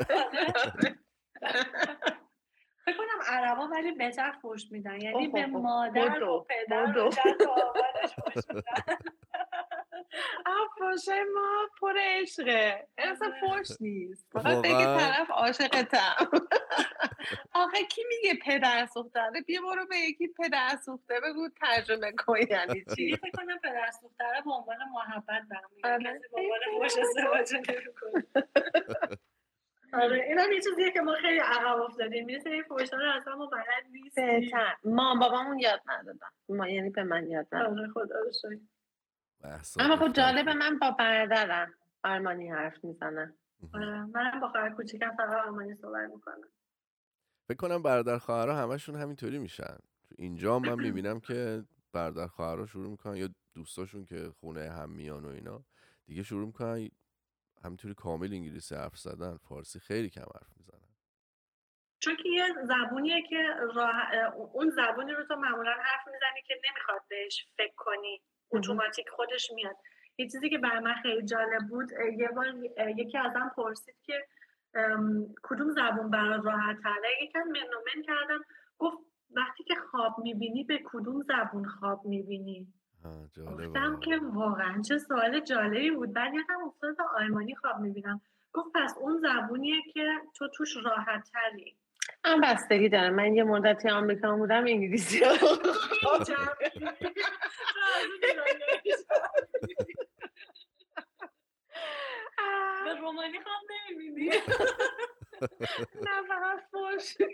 [2.88, 7.06] فکر کنم عربا ولی بهتر فوش میدن یعنی اوه، به اوه، مادر و پدر بدو.
[7.06, 8.96] و جد و آبادش فوش میدن
[10.78, 16.16] فوشه ما پر عشقه این اصلا فوش نیست فقط بگه؟ طرف عاشقتم
[17.54, 22.84] آخه کی میگه پدر سوخته بیا برو به یکی پدر سوخته بگو ترجمه کن یعنی
[22.84, 25.92] چی دیگه فکر کنم پدر دختره به عنوان محبت میگن.
[25.92, 26.04] آره.
[26.04, 28.24] کسی به عنوان فوش ازدواج نمی‌کنه.
[29.92, 32.28] آره این هم یه چیزیه که ما خیلی عقب افتادیم.
[32.28, 34.50] یه سری فوشا رو اصلا ما بلد نیستیم.
[34.84, 36.28] مام بابامون یاد ندادن.
[36.48, 37.78] ما یعنی به من یاد ندادن.
[37.78, 38.60] آره خدا رو شکر.
[39.44, 40.12] مهسا اما خب.
[40.12, 41.74] جالبه من با برادرم
[42.04, 43.34] آلمانی حرف می‌زنم.
[43.74, 46.48] آره منم با خواهر کوچیکم فقط آلمانی صحبت می‌کنم.
[47.48, 49.76] فکر کنم برادر خواهرها همشون همینطوری میشن.
[50.18, 55.28] اینجا من می‌بینم که برادر خواهرها شروع می‌کنن یا دوستاشون که خونه هم میان و
[55.28, 55.64] اینا
[56.06, 56.88] دیگه شروع می‌کنن
[57.64, 60.88] همینطوری کامل انگلیسی حرف زدن فارسی خیلی کم حرف می‌زنن.
[62.00, 63.94] چون که یه زبونیه که راه...
[64.52, 69.76] اون زبونی رو تو معمولا حرف می‌زنی که نمی‌خواد بهش فکر کنی اتوماتیک خودش میاد.
[70.18, 72.54] یه چیزی که برای من خیلی جالب بود یه بار
[72.96, 74.26] یکی ازم پرسید که
[74.74, 78.44] ام، کدوم زبون برات راحت تره یکم منومن کردم.
[78.78, 78.96] گفت
[79.30, 82.74] وقتی که خواب می‌بینی به کدوم زبون خواب می‌بینی؟
[83.46, 86.12] گفتم که واقعا چه سوال جالبی بود.
[86.12, 88.20] بعد یادم افتاد به آلمانی خواب می‌بینم.
[88.52, 91.76] گفت پس اون زبونیه که تو توش راحت تری
[92.24, 95.20] هم بستگی داره من یه مدتی آمریکا بودم انگلیسی
[102.84, 104.30] به رومانی خواب نمی‌بینی.
[106.02, 107.16] نه فقط فوش.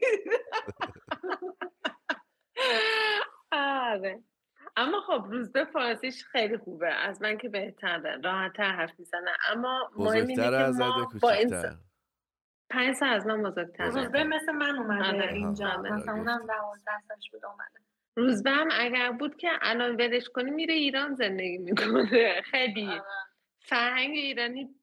[3.53, 4.23] آره.
[4.77, 6.95] اما خب روزبه فارسیش خیلی خوبه.
[6.95, 8.17] از من که بهتره.
[8.25, 9.31] راحتتر حرف می‌زنه.
[9.51, 11.77] اما مهم اینه بزرگتر که ما با این کوچیکتر.
[12.71, 15.33] پنج سال از من بزرگتره روزبه مثل من اومده آره.
[15.33, 15.69] اینجا.
[15.69, 15.93] آره.
[15.93, 17.81] مثلا اونم دوازده سالش بود اومده.
[18.17, 22.43] روزبه هم اگر بود که الان ولش کنی میره ایران زندگی می‌کنه.
[22.43, 23.03] خیلی آره.
[23.61, 24.75] فرهنگ ایرانی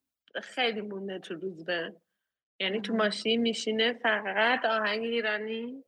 [0.44, 1.96] خیلی مونده تو روزبه
[2.60, 2.94] یعنی تو.
[2.96, 5.84] ماشین میشینه فقط آهنگ ایرانی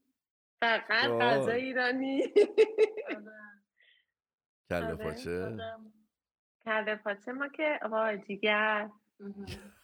[0.61, 1.09] فقط.
[1.21, 2.34] غذا ایرانی.
[4.80, 5.58] کله آره، پاچه.
[6.66, 8.18] کله پاچه ما که وای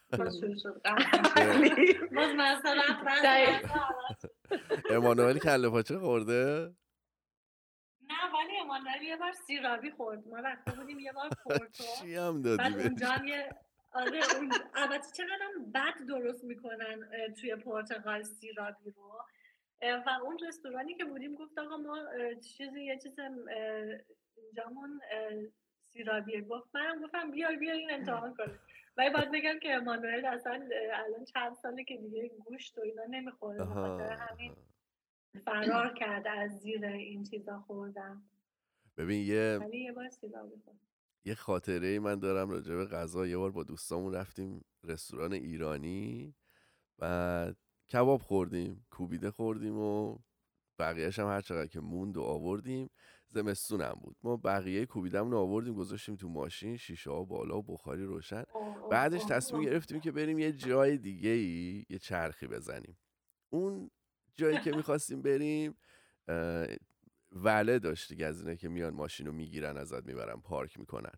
[3.24, 3.72] دقیق.
[4.92, 6.74] امانوئل کله پاچه خورده؟
[8.02, 10.28] نه ولی امانوئل یه بار سیرابی خورد.
[10.28, 13.50] ما رفته بودیم یه بار پورتو چی هم دادی بعد اونجا هم یه
[13.94, 17.10] آره اون البته چقدر هم بد درست می‌کنن
[17.42, 19.12] توی پرتغال سیرابی رو.
[19.82, 21.98] و اون رستورانی که بودیم گفت آقا ما
[22.58, 23.20] چیزی یه چیز
[24.36, 25.30] اینجامون اه،
[25.94, 28.60] سیرابیه گفت منم گفتم بیا بیا این امتحان کنه.
[28.98, 33.66] ولی باید بگم که امانوئل اصلا الان چند ساله که دیگه گوشت و اینا نمی‌خوره.
[33.66, 34.56] همین.
[35.46, 38.22] فرار کرده از زیر این چیزا خوردن.
[38.98, 40.56] ببین یه یه بار سیرابی
[41.26, 43.28] یه خاطره ای من دارم راجع به غذا.
[43.28, 46.36] یه بار با دوستامون رفتیم رستوران ایرانی.
[47.00, 47.54] و
[47.92, 50.18] کباب خوردیم کوبیده خوردیم و
[50.80, 52.90] بقیهش هم هر چقدر که موند و آوردیم
[53.28, 54.16] زمستون هم بود.
[54.24, 58.44] ما بقیه کوبیدمون رو آوردیم گذاشتیم تو ماشین شیشه ها بالا و بخاری روشن.
[58.92, 59.62] بعدش تصمیم.
[59.62, 62.98] گرفتیم که بریم یه جای دیگه ای یه چرخی بزنیم.
[63.50, 63.92] اون
[64.36, 65.78] جایی که می‌خواستیم بریم
[67.32, 71.14] وله داشت دیگه از اینه که میان ماشین رو می‌گیرن ازت می‌برن پارک می‌کنن.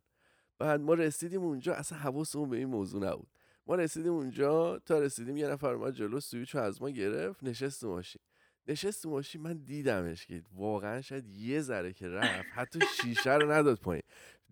[0.59, 3.29] بعد ما رسیدیم اونجا اصلا حواسمون به این موضوع نبود.
[3.67, 7.83] ما رسیدیم اونجا تا رسیدیم یه نفر اومد جلو سویچ رو از ما گرفت نشست
[7.83, 8.21] ماشین.
[8.67, 13.79] نشست ماشین من دیدمش که واقعا شاید یه ذره که رفت حتی شیشه رو نداد
[13.79, 14.03] پایین.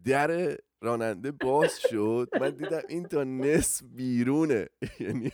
[0.06, 4.68] در راننده باز شد من دیدم این تا نصف بیرونه.
[5.00, 5.32] یعنی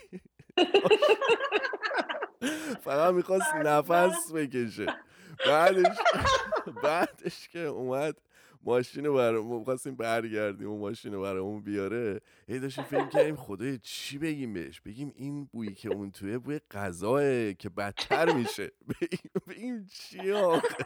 [2.81, 4.85] فقط می‌خواست نفس بکشه.
[5.45, 5.97] بعدش
[6.83, 8.17] بعدش که اومد
[8.65, 12.21] ماشین رو برامون خواستیم برگردیم و ماشین رو برامون بیاره.
[12.47, 16.59] هی داشتیم فکر کردیم خدای چی بگیم بهش؟ بگیم این بویی که اون توی بوی
[16.71, 18.71] غذاه که بدتر میشه.
[19.01, 20.67] بگیم, بگیم چی آخه؟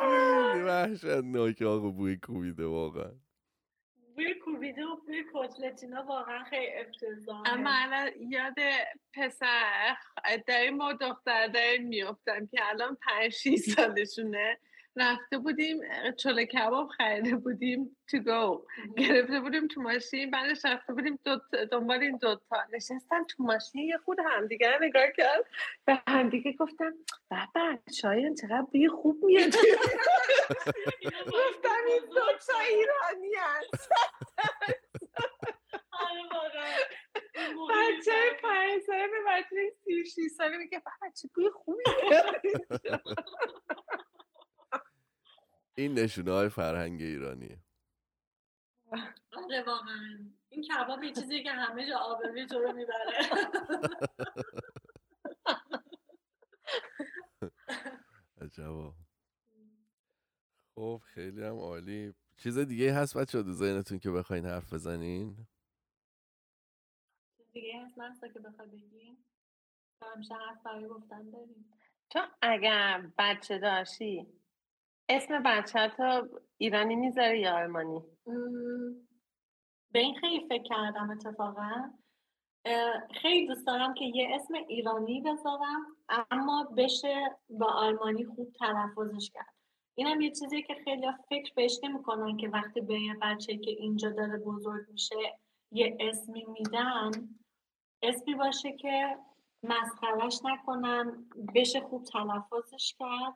[0.00, 3.12] خیلی وحشتناکه آقا بوی کوبیده واقعا.
[4.20, 7.52] بوی کوبیده و بوی کتلتینا واقعا خیلی افتضاحه.
[7.52, 8.54] اما الان یاد
[9.14, 9.96] پسر
[10.48, 14.58] داریم ما دختر داریم میفتم که الان پنج شیش سالشونه.
[14.96, 15.80] رفته بودیم
[16.18, 18.64] چوله کباب خریده بودیم تو گو
[18.96, 21.40] گرفته بودیم تو ماشین بعدش رفته بودیم دو
[21.72, 25.44] دنبال این دوتا نشستن تو ماشین یه خود همدیگه نگاه کرد.
[25.84, 26.92] به همدیگه گفتم
[27.30, 29.50] بابا شایان چقدر بوی خوب میاد.
[31.34, 33.88] گفتم این دوتا ایرانی هست
[35.92, 36.70] آره
[37.70, 38.12] بچه
[38.42, 39.72] پنج ساله به بچه
[40.04, 41.82] سی و ساله میگه بابا چه بوی خوبی
[45.80, 47.58] این نشونه های فرهنگ ایرانیه.
[49.32, 50.30] آره واقعا.
[50.48, 53.18] این کباب یه چیزیه که همه جا آبروی تو رو می‌بره.
[58.40, 58.94] عجبا.
[60.74, 62.14] خب خیلی هم عالی.
[62.36, 65.46] چیز دیگه هست بچه تو ذهنتون که بخواین حرف بزنین؟
[67.52, 69.18] دیگه هست محسا که بخوای بگی؟
[70.00, 71.70] تو همیشه حرف برای گفتن داریم.
[72.10, 74.39] تو اگر بچه داشتی
[75.10, 76.28] اسم بچه تو
[76.58, 78.02] ایرانی می‌ذاری یا آلمانی؟
[79.92, 81.90] به این خیلی فکر کردم اتفاقا.
[83.22, 85.86] خیلی دوست دارم که یه اسم ایرانی بذارم
[86.30, 89.54] اما بشه با آلمانی خوب تلفظش کرد.
[89.94, 94.10] اینم یه چیزی که خیلی فکر بهش نمی‌کنن که وقتی به یه بچه که اینجا
[94.10, 95.38] داره بزرگ میشه
[95.72, 97.10] یه اسمی میدن
[98.02, 99.18] اسمی باشه که
[99.62, 103.34] مسخرش نکنن بشه خوب تلفظش کرد.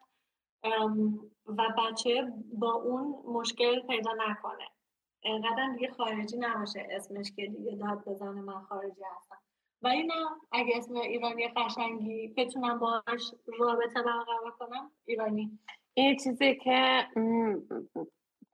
[1.46, 4.68] و بچه با اون مشکل پیدا نکنه.
[5.24, 9.36] انقدر دیگه خارجی نباشه اسمش که دیگه داد بزنه من خارجی هستم.
[9.82, 10.14] ولی نه
[10.52, 15.58] اگه اسم ایرانی قشنگی بتونم باهاش رابطه برقرار کنم ایرانی.
[15.94, 17.06] این چیزی که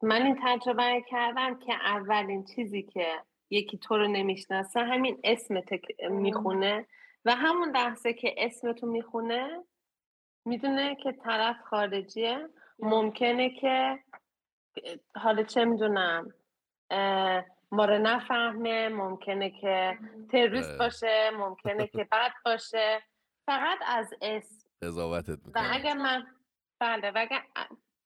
[0.03, 3.07] من این تجربه کردم که اولین چیزی که
[3.51, 5.69] یکی تو رو نمی‌شناسه همین اسمت
[6.11, 6.87] می‌خونه.
[7.25, 9.65] و همون لحظه که اسمتو می‌خونه
[10.51, 12.49] می‌دونه که طرف خارجیه.
[12.79, 13.99] ممکنه که
[15.17, 16.35] حالا چه می‌دونم
[17.73, 19.99] ما رو نفهمه ممکنه که
[20.33, 20.79] تروریست.
[20.79, 23.03] باشه ممکنه که بد باشه.
[23.47, 24.71] فقط از اسم.
[24.83, 26.27] قضاوتت و اگر من
[26.81, 27.43] بله و اگر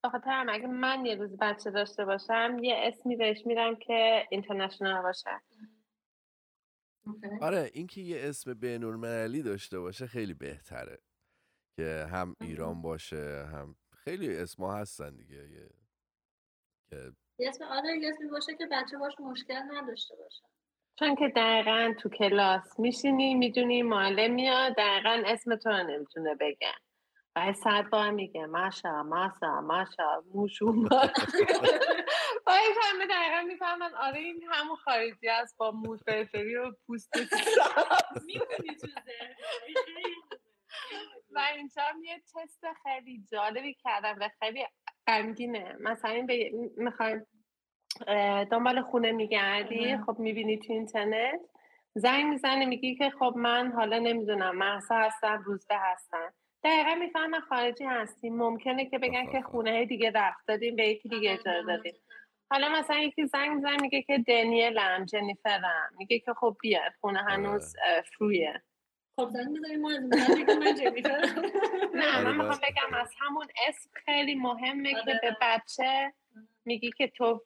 [0.03, 4.27] به خاطر هم اگه من یه روز بچه داشته باشم یه اسمی بهش میرم که
[4.31, 5.41] اینترنشنال باشه.
[7.41, 10.99] آره اینکه یه اسم بین‌المللی داشته باشه خیلی بهتره.
[11.77, 15.71] که هم ایران باشه هم خیلی اسما هستن دیگه یه...
[16.91, 20.45] که یه اسم آره یه اسمی باشه که بچه باش مشکل نداشته باشه
[20.99, 26.73] چون که دقیقا تو کلاس میشینی می‌دونی معلم میاد دقیقا اسم تو رو نمی‌تونه بگه.
[27.37, 30.73] و صد بار میگه ماشا ماسا ماشا موشو
[32.47, 37.17] باید همه دقیقا می‌فهمن آره این همون خارجی است با مو فرفری و پوست
[38.27, 38.89] می‌کنی تو.
[41.31, 44.67] و اینجا هم یه تست خیلی جالبی کردم و خیلی
[45.07, 45.77] غمگینه.
[45.81, 47.27] مثلا به می‌خوایم
[48.51, 49.99] دنبال خونه میگردی.
[50.07, 51.41] خب می‌بینی تو اینترنت
[51.95, 56.33] زنگ می‌زنی میگی که خب من حالا نمی‌دونم محسا هستم روزبه هستم
[56.65, 61.33] دقیقا می‌فهمن خارجی هستیم ممکنه که بگن که خونه دیگه رفت دادیم به یکی دیگه
[61.33, 61.95] اجاره دادیم.
[62.51, 65.91] حالا مثلا یکی زنگ می‌زنه میگه که دنیلم جنیفرم.
[65.99, 68.63] میگه که خب بیاد خونه هنوز اه، فرویه.
[69.17, 70.75] خب زنگ می‌زنی ما از من بگیم من
[71.95, 72.59] نه آره، من می‌خوام.
[72.63, 75.21] بگم از همون اسم خیلی مهمه که آره.
[75.23, 76.13] به بچه
[76.65, 77.43] میگی که تو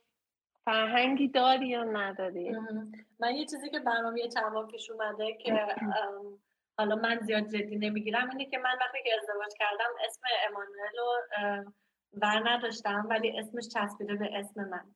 [0.64, 2.56] فرهنگی داری یا نداری
[3.20, 5.66] من یه چیزی که برام یه چند پیش اومده که
[6.78, 11.72] حالا من زیاد جدی نمی‌گیرم اینه که من وقتی که ازدواج کردم اسم امانوئل رو
[12.12, 14.94] بر نداشتم ولی اسمش چسبیده به اسم من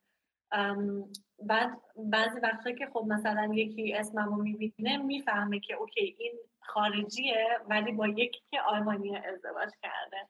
[1.38, 7.46] بعد بعضی وقتا که خب مثلا یکی اسمم رو می‌بینه می‌فهمه که اوکی این خارجیه
[7.68, 10.26] ولی با یکی که آلمانی ازدواج کرده.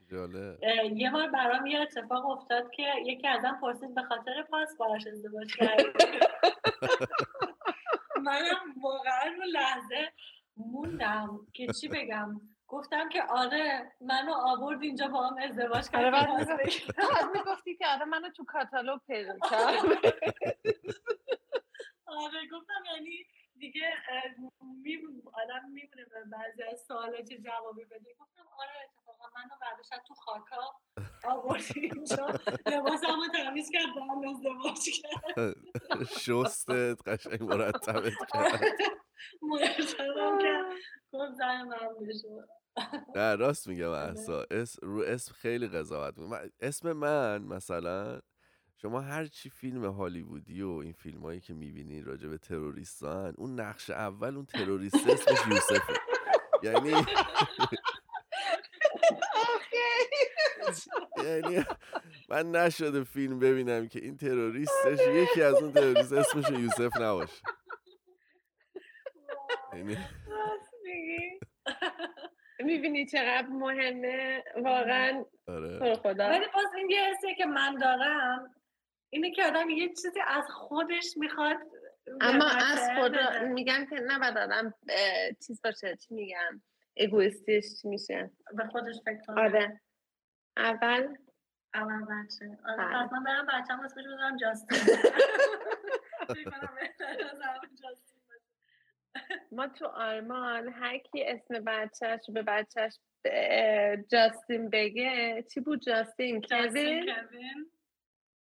[0.94, 5.56] یه بار برام یه اتفاق افتاد که یکی ازم پرسید به خاطر پاس باهاش ازدواج
[5.56, 5.82] کردی
[8.26, 10.12] منم واقعا اون لحظه
[10.56, 12.40] موندم که چی بگم.
[12.72, 16.94] گفتم که آره منو آورد اینجا با هم ازدواج آره کرد بگیرم.
[16.98, 19.74] بعد می‌گفتی که آره منو تو کاتالوگ پیدا کرد
[22.22, 23.24] آره گفتم یعنی
[23.58, 23.92] دیگه
[25.32, 28.14] آدم میمونه به بعضی از سوالا چه جوابی بده.
[28.20, 30.74] گفتم آره اتفاقا منو بعدش تو خاکا
[31.24, 32.26] آورد اینجا.
[32.66, 35.54] لباسم رو تمیز کرد با هم ازدواج کرد.
[36.18, 38.60] شستت قشنگ مرتبت کرد.
[39.42, 40.66] مرتبم کرد.
[41.12, 42.61] گفت زن من بشه.
[43.16, 46.18] نه راست میگم احسا اس رو اسم خیلی قضاوت.
[46.18, 48.20] من- اسم من مثلا
[48.76, 53.60] شما هر چی فیلم هالیوودی و این فیلم هایی که می‌بینی راجع به تروریستان اون
[53.60, 55.94] نقش اول اون تروریست اسمش یوسفه.
[56.62, 57.06] یعنی
[61.24, 61.64] یعنی
[62.28, 67.42] من نشده فیلم ببینم که این تروریستش یکی از اون تروریست اسمش یوسف نباشه.
[69.74, 69.98] یعنی
[72.62, 75.94] می‌بینی چقدر مهمه؟ واقعا آره.
[75.94, 76.28] خدا.
[76.28, 78.54] ولی باز این یه حسیه که من دارم
[79.10, 81.56] اینه که آدم یه چیزی از خودش می‌خواد
[82.20, 84.74] اما از خدا میگم که نباید آدم
[85.46, 85.96] چیز باشه.
[85.96, 86.62] چی میگم
[86.96, 89.40] اگویستیش چی میشه؟ به خودش فکر کنه.
[89.40, 89.80] آره.
[90.56, 91.16] اول؟
[91.74, 92.58] اول بچه.
[92.66, 93.06] آره بله.
[93.06, 94.78] پس من برم بچه هم اسمش بذارم جاستین.
[99.52, 102.98] ما تو آلمان هر کی اسم بچهش به بچهش
[104.08, 107.10] جاستین بگه چی بود جاستین؟ کوین؟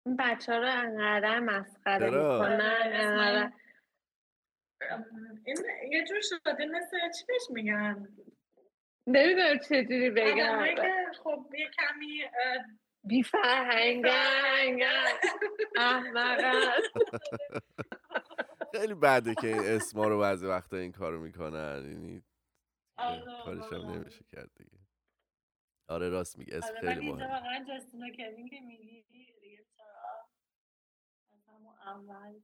[0.05, 3.51] این بچه ها رو انقدر مسخره؟ می‌کنن آره، انقدر.
[5.45, 5.57] این
[5.91, 8.07] یه جور شده مثل چی بهش میگن؟
[9.07, 10.65] نمی‌دونم چجوری بگم.
[11.23, 12.65] خب یه کمی اه،
[13.03, 14.07] بی فرهنگن
[15.77, 16.71] احمقن
[18.71, 22.23] خیلی بده که این اسما رو بعضی وقتا این کارو می‌کنن یعنی
[22.97, 23.95] آره، کارش هم واقعا.
[23.95, 24.77] نمیشه کرد دیگه.
[25.89, 27.33] آره راست میگه اسم آره، خیلی مهمه.
[27.33, 29.03] واقعا جاستین و کوین که میگی
[29.41, 30.29] دیگه چرا؟
[31.33, 32.39] از همون اول.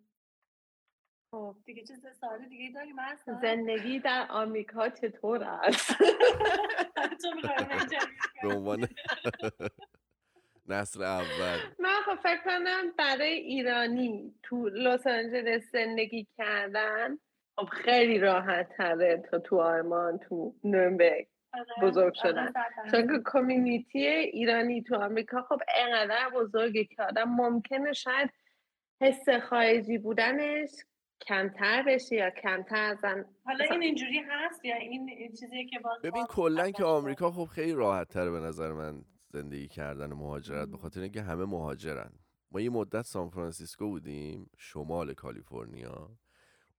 [1.32, 2.96] خب دیگه چیز سوالی دیگه داریم
[3.42, 5.96] زندگی در آمریکا چطور است؟
[8.44, 8.88] به عنوان
[10.68, 11.58] نسل اول.
[11.80, 17.18] من خب فکر کنم برای ایرانی تو لس آنجلس زندگی کردن
[17.58, 22.54] خب خیلی راحت تره تا تو آلمان تو نورنبرگ آره، بزرگ آره، شدن.
[22.92, 28.30] چون که کمیونیتی ایرانی تو آمریکا خب انقدر بزرگه که آدم ممکنه شاید
[29.02, 30.70] حس خارجی بودنش
[31.22, 36.26] کمتر بشه یا کمتر ازن حالا این اینجوری هست یا این چیزیه که باز ببین
[36.26, 39.06] کلا که آمریکا خب خیلی راحت تره به نظر من.
[39.42, 42.12] زندگی کردن و مهاجرت به خاطر اینکه همه مهاجرن.
[42.52, 46.18] ما یه مدت سان فرانسیسکو بودیم شمال کالیفرنیا.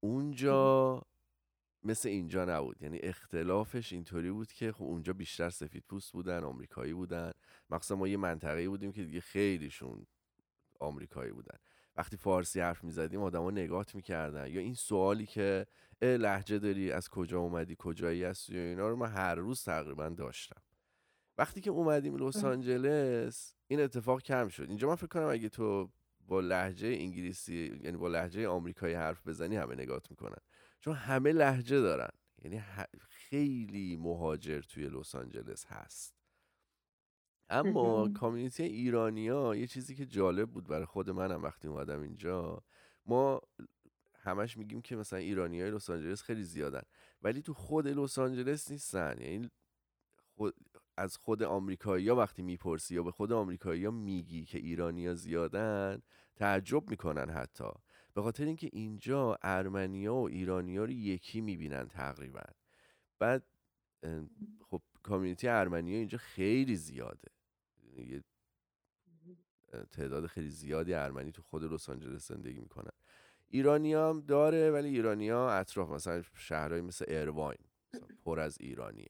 [0.01, 1.03] اونجا
[1.83, 2.83] مثل اینجا نبود.
[2.83, 7.33] یعنی اختلافش اینطوری بود که خب اونجا بیشتر سفید پوست بودن آمریکایی بودن.
[7.71, 10.07] مخصوصا ما یه منطقه‌ای بودیم که دیگه خیلیشون
[10.81, 11.59] آمریکایی بودن.
[11.97, 14.47] وقتی فارسی حرف می‌زدیم آدما نگات می‌کردن.
[14.47, 15.67] یا این سوالی که
[16.03, 20.09] اه لحجه داری از کجا اومدی کجایی هستی؟ یا اینا رو من هر روز تقریبا
[20.09, 20.63] داشتم.
[21.39, 24.69] وقتی که اومدیم لس آنجلس این اتفاق کم شد.
[24.69, 25.91] اینجا من فکر کنم اگه تو
[26.21, 30.39] با لحجه انگلیسی یعنی با لحجه آمریکایی حرف بزنی همه نگات می‌کنن.
[30.81, 32.11] چون همه لحجه دارن.
[32.43, 32.63] یعنی
[33.09, 36.15] خیلی مهاجر توی لس آنجلس هست.
[37.51, 38.09] اما.
[38.09, 42.65] کامیونیتی ایرانیا یه چیزی که جالب بود برای خود منم وقتی اومدم اینجا.
[43.07, 43.41] ما
[44.15, 46.83] همش میگیم که مثلا ایرانی های لس آنجلس خیلی زیادن.
[47.23, 49.17] ولی تو خود لس آنجلس نیستن.
[49.21, 49.51] یعنی
[50.37, 50.55] خود
[50.99, 56.03] از خود آمریکایی‌ها وقتی می‌پرسی یا به خود آمریکایی‌ها میگی که ایرانیا زیادن
[56.37, 57.65] تعجب می‌کنن حتی.
[58.15, 62.43] به خاطر اینکه اینجا ارمنیا و ایرانیا رو یکی می‌بینن تقریبا.
[63.19, 63.43] بعد
[64.71, 67.29] خب کامیونیتی ارمنیا اینجا خیلی زیاده.
[67.97, 68.25] یه
[69.91, 72.93] تعداد خیلی زیادی ارمنی تو خود لس آنجلس زندگی می‌کنن.
[73.49, 77.59] ایرانی هم داره ولی ایرانی ها اطراف مثلا شهرهایی مثل ایرواین
[77.95, 79.09] مثلا پر از ایرانیه.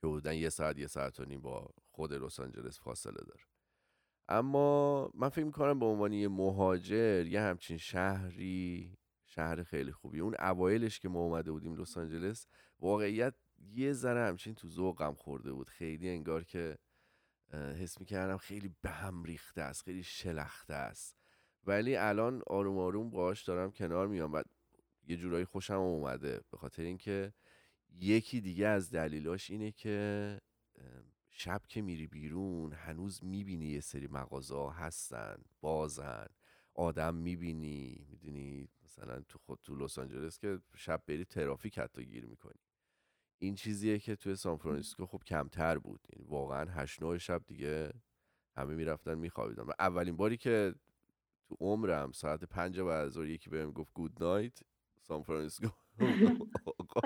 [0.00, 3.44] که حدودا یه ساعت یه ساعت و نیم با خود لس آنجلس فاصله داره.
[4.28, 10.20] اما من فکر می‌کنم به عنوان یه مهاجر یه همچین شهری شهر خیلی خوبی.
[10.20, 12.46] اون اوایلش که ما اومده بودیم لس آنجلس
[12.80, 15.68] واقعیت یه ذره همچین تو ذوقم خورده بود.
[15.68, 16.78] خیلی انگار که
[17.52, 21.16] حس می‌کردم خیلی به هم ریخته است خیلی شلخته است.
[21.64, 24.42] ولی الان آروم آروم باهاش دارم کنار میام و
[25.08, 26.40] یه جورایی خوشم اومده.
[26.50, 27.32] به خاطر اینکه
[27.94, 30.38] یکی دیگه از دلیلاش اینه که
[31.30, 36.26] شب که میری بیرون هنوز می‌بینی یه سری مغازه هستن بازن
[36.74, 42.26] آدم می‌بینی می‌دونی مثلا تو خود تو لس آنجلس که شب بری ترافیک حتی گیر
[42.26, 42.60] می‌کنی.
[43.38, 46.00] این چیزیه که توی سان فرانسیسکو خب کمتر بود.
[46.12, 47.92] یعنی واقعا هشت نه شب دیگه
[48.56, 49.62] همه می‌رفتن میخوابیدن.
[49.62, 50.74] و اولین باری که
[51.48, 54.58] تو عمرم ساعت پنج بعد از یکی بهم گفت good night
[55.00, 55.68] San Francisco
[56.66, 57.00] آقا،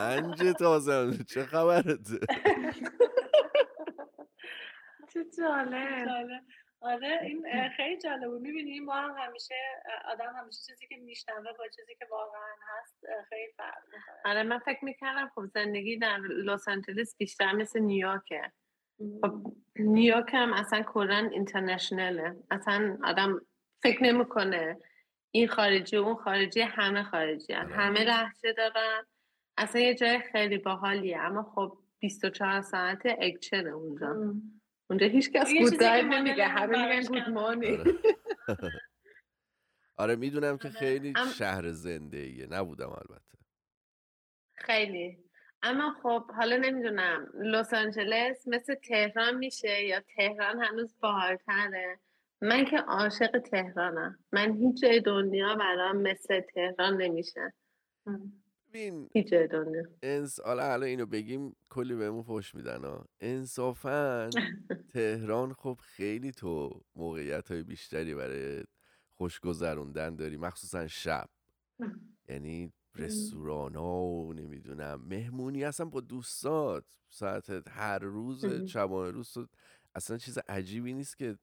[0.00, 2.18] پنج تازه چه خبرته؟
[5.12, 6.28] چه جالب.
[6.82, 8.40] آره این خیلی جالب بود.
[8.40, 9.54] می‌بینی ما هم همیشه
[10.04, 14.32] آدم همیشه چیزی که میشنوه با چیزی که واقعا هست خیلی فرق می‌کنه.
[14.32, 18.52] آره من فکر می‌کردم خب زندگی در لس آنجلس بیشتر مثل نیویورکه.
[19.22, 23.40] خب نیویورک هم اصلا کلا اینترنشناله اصلا آدم
[23.82, 24.78] فکر نمی‌کنه
[25.30, 27.72] این خارجی و اون خارجی همه خارجی هم.
[27.72, 29.06] همه لحجه دارن.
[29.58, 31.18] اصلا یه جای خیلی باحالیه.
[31.18, 34.34] اما خب 24 ساعت اکچن اونجا.
[34.90, 36.46] اونجا هیچ کس گود نمیگه.
[36.46, 37.28] همه میگن گود.
[37.34, 37.78] مارنینگ
[38.48, 38.70] آره.
[39.96, 40.76] آره می‌دونم که آره.
[40.78, 43.38] خیلی ام- شهر زنده ایه نبودم البته.
[44.54, 45.18] خیلی.
[45.62, 47.26] اما خب حالا نمی‌دونم.
[47.34, 52.00] لس آنجلس مثل تهران میشه یا تهران هنوز باحالتره؟
[52.42, 54.18] من که عاشق تهرانم.
[54.32, 57.52] من هیچ جای دنیا برام مثل تهران نمیشه.
[58.70, 59.10] ببین
[60.02, 63.06] انس حالا الان اینو بگیم کلی بهمون فوش میدن ها.
[63.20, 64.30] انصافا
[64.94, 68.64] تهران خب خیلی تو موقعیت های بیشتری برای
[69.10, 71.30] خوش گذروندن داری مخصوصا شب.
[72.28, 78.46] یعنی رستوران ها و نمی‌دونم مهمونی اصلا با دوستات ساعت هر روز.
[78.46, 79.46] شبانه روز تو
[79.94, 81.38] اصلا چیز عجیبی نیست که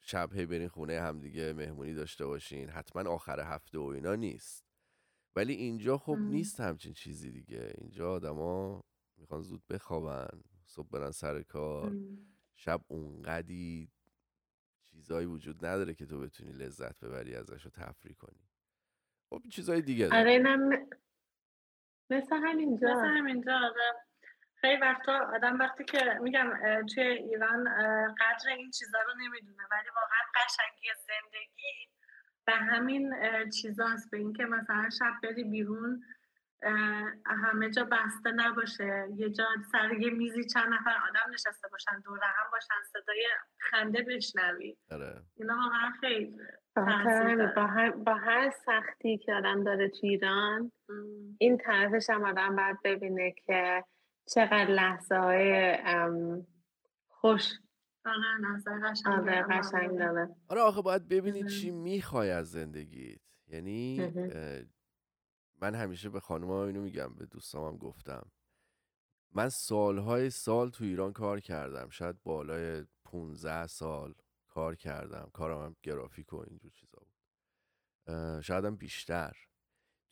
[0.00, 2.70] شب هی برین خونه همدیگه مهمونی داشته باشین.
[2.70, 4.65] حتما آخر هفته و اینا نیست.
[5.36, 6.28] ولی اینجا خب مم.
[6.28, 8.84] نیست همچین چیزی دیگه اینجا آدما
[9.16, 11.96] می‌خوان زود بخوابن صبح برن سر کار
[12.54, 13.90] شب اونقدی
[14.84, 18.48] چیزایی وجود نداره که تو بتونی لذت ببری ازش و تفریح کنی
[19.30, 20.86] خب چیزای دیگه داره آره اینم م-
[22.10, 23.92] مثل همینجا مثل همینجا آره.
[24.54, 26.50] خیلی وقتا آدم وقتی که میگم
[26.94, 27.64] توی ایران
[28.20, 31.88] قدر این چیزا رو نمی‌دونه ولی واقعا قشنگی زندگی
[32.46, 33.14] به همین
[33.50, 36.02] چیزاست به اینکه مثلا شب بری بیرون
[37.26, 42.18] همه جا بسته نباشه یه جا سر یه میزی چند نفر آدم نشسته باشن دور
[42.22, 43.26] هم باشن صدای
[43.58, 46.36] خنده بشنوی آره اینا واقعا خیلی.
[48.04, 50.72] با هر, سختی که آدم داره تو ایران.
[51.38, 53.84] این طرفش هم آدم باید ببینه که
[54.34, 55.76] چقدر لحظه های
[57.08, 57.52] خوش
[58.06, 59.42] آره قشنگ آره.
[59.50, 60.36] قشنگ داره.
[60.48, 61.44] آره آخه باید ببینی.
[61.44, 63.20] چی می‌خوای از زندگیت.
[63.46, 64.00] یعنی
[65.60, 68.30] من همیشه به خانومم اینو میگم به دوستام هم گفتم.
[69.34, 71.88] من سالهای سال تو ایران کار کردم.
[71.88, 74.14] شاید بالای 15 سال
[74.48, 75.30] کار کردم.
[75.32, 78.40] کارم هم گرافیک و اینجور چیزا بود.
[78.40, 79.45] شاید هم بیشتر.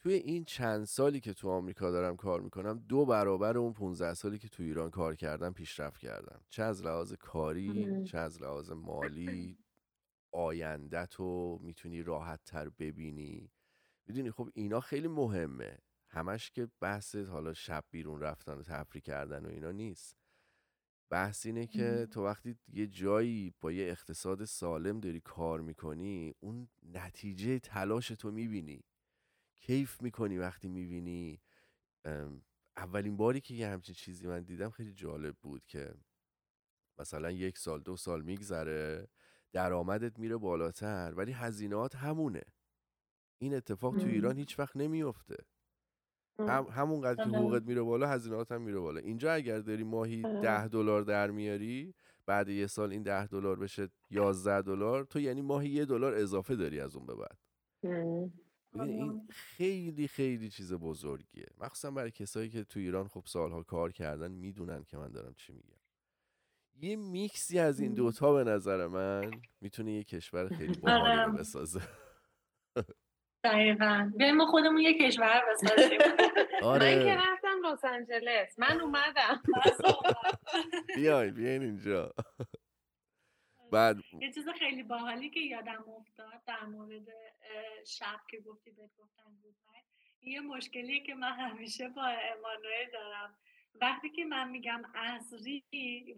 [0.05, 4.39] توی این چند سالی که تو آمریکا دارم کار می‌کنم دو برابر اون 15 سالی
[4.39, 6.41] که تو ایران کار کردم پیشرفت کردم.
[6.49, 8.05] چه از لحاظ کاری.
[8.05, 9.59] چه از لحاظ مالی
[10.33, 13.51] آینده تو می‌تونی راحت تر ببینی.
[14.07, 15.79] می‌دونی خب اینا خیلی مهمه.
[16.09, 20.17] همش که بحث حالا شب بیرون رفتن و تفریح کردن و اینا نیست.
[21.11, 26.69] بحث اینه که تو وقتی یه جایی با یه اقتصاد سالم داری کار می‌کنی اون
[26.83, 28.85] نتیجه تلاش تو می‌بینی.
[29.67, 31.41] کیف می‌کنی وقتی می‌بینی؟
[32.77, 35.95] اولین باری که یه همچین چیزی من دیدم خیلی جالب بود که
[36.99, 39.09] مثلا یک سال دو سال میگذره
[39.53, 42.43] درآمدت میره بالاتر ولی هزینهات همونه.
[43.39, 44.07] این اتفاق تو.
[44.07, 45.37] ایران هیچ وقت نمیفته
[46.39, 47.39] هم همونقدر که آره.
[47.39, 49.01] حقوقت میره بالا هزینهات هم میره بالا.
[49.01, 50.41] اینجا اگر داری ماهی آره.
[50.41, 51.95] ده دلار در میاری
[52.27, 56.57] بعد یه سال این ده دلار بشه یازده دلار تو یعنی ماهی یه دلار اضافه
[56.57, 57.39] داری از اون به بعد.
[58.81, 61.47] این خیلی خیلی چیز بزرگیه.
[61.61, 65.53] مخصوصا برای کسایی که تو ایران خب سالها کار کردن می‌دونن که من دارم چی
[65.53, 65.79] میگم.
[66.81, 67.95] یه میکسی از این.
[67.95, 69.31] دوتا به نظر من
[69.61, 71.33] می‌تونه یه کشور خیلی باحالی آره.
[71.33, 71.81] بسازه.
[73.45, 74.13] دقیقا.
[74.17, 75.99] بیایم ما خودمون یه کشور بسازیم.
[76.53, 78.59] من که آره رفتم لس آنجلس.
[78.59, 79.43] من اومدم.
[80.97, 82.13] بیاین بیاین اینجا.
[83.75, 87.09] بعد یه چیز خیلی باحالی که یادم افتاد در مورد
[87.87, 89.25] شب که گفتی بهت گفتن
[90.27, 93.37] یه مشکلیه که من همیشه با امانوئل دارم.
[93.81, 95.65] وقتی که من میگم عصری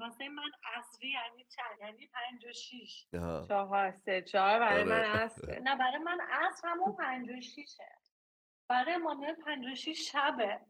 [0.01, 3.07] واسه من عصری یعنی چند یعنی پنج و شیش.
[3.49, 4.91] چهار سه چهار برای آره.
[4.91, 7.89] من اصله نه برای من عصر همون پنج و شیشه.
[8.69, 10.61] برای امانوئل پنج و شیش شبه.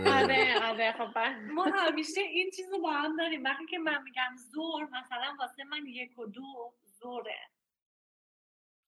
[0.00, 0.22] آره.
[0.22, 1.18] آره آره خب
[1.52, 3.44] ما همیشه این چیز رو با هم داریم.
[3.44, 7.50] وقتی که من میگم زور مثلا واسه من یک و دو زوره.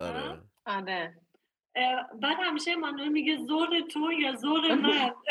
[0.00, 0.42] آره.
[0.66, 1.20] آره.
[1.74, 5.14] اه، بعد همیشه مانوئل میگه زور تو یا زور من.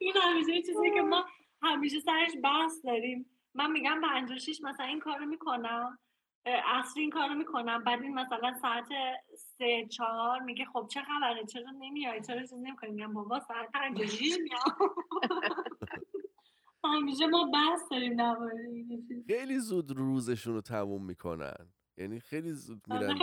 [0.00, 1.26] این همیشه چیزی که ما
[1.62, 3.30] همیشه سرش بحث داریم.
[3.54, 5.98] من میگم پنج و شیش مثلا این کارو می‌کنم.
[6.46, 7.84] اصری این کارو می‌کنم.
[7.84, 8.88] بعد این مثلا ساعت
[9.36, 14.20] سه چهار میگه خب چه خبره؟ چرا نمیای؟ چرا چیز نمی‌کنی؟ میگم بابا ساعت پنج
[14.22, 14.94] میام.
[16.84, 18.16] همیشه ما بحث داریم
[19.26, 21.72] خیلی زود روزشون رو تموم می‌کنن.
[21.96, 23.18] یعنی خیلی زود میرن.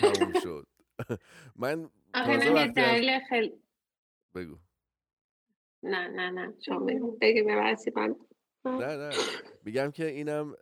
[0.00, 0.66] تموم شد.
[1.56, 1.90] من
[2.74, 3.52] دلیل خیلی
[4.34, 4.56] بگو.
[5.82, 7.18] نه نه نه شما بگو.
[7.20, 8.16] بگی ببخشید من
[8.64, 9.10] نه نه.
[9.64, 10.54] میگم که اینم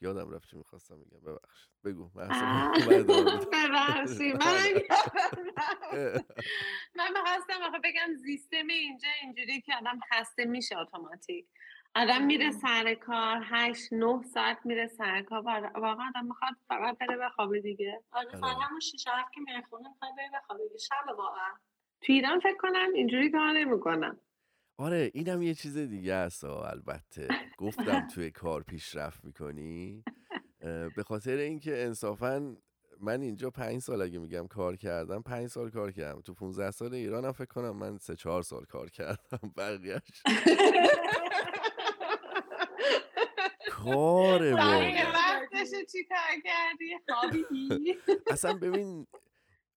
[0.00, 1.20] یادم رفت چی می‌خواستم بگم.
[1.20, 1.70] ببخشید.
[1.84, 2.10] بگو.
[3.52, 4.36] ببخشید.
[4.36, 4.54] من
[4.90, 5.18] رفت.
[6.98, 11.46] من می‌خواستم آخه بگم سیستم اینجا اینجوری که آدم خسته میشه اتوماتیک.
[11.94, 15.42] آدم میره سر کار هشت نه ساعت میره سر کار.
[15.42, 18.02] و واقعا آدم می‌خواد فقط بره بخوابه دیگه.
[18.12, 18.38] آره آره.
[18.40, 21.52] فقط همون شیش هفت که میای خونه می‌خوای بری بخوابی شب واقعا.
[22.00, 24.20] تو ایران فکر کنم اینجوری کار نمی‌کنم.
[24.80, 27.28] آره اینم یه چیز دیگه است البته.
[27.58, 30.04] گفتم توی کار پیشرفت می‌کنی؟
[30.96, 32.56] به خاطر اینکه انصافا
[33.00, 36.20] من اینجا پنج سال اگه میگم کار کردم پنج سال کار کردم.
[36.20, 40.22] تو 15 سال ایرانم فکر کنم من سه چهار سال کار کردم بقیهش.
[43.70, 46.94] کار بقیه واقعا وقتشو چی کار کردی؟
[48.30, 49.06] اصلا ببین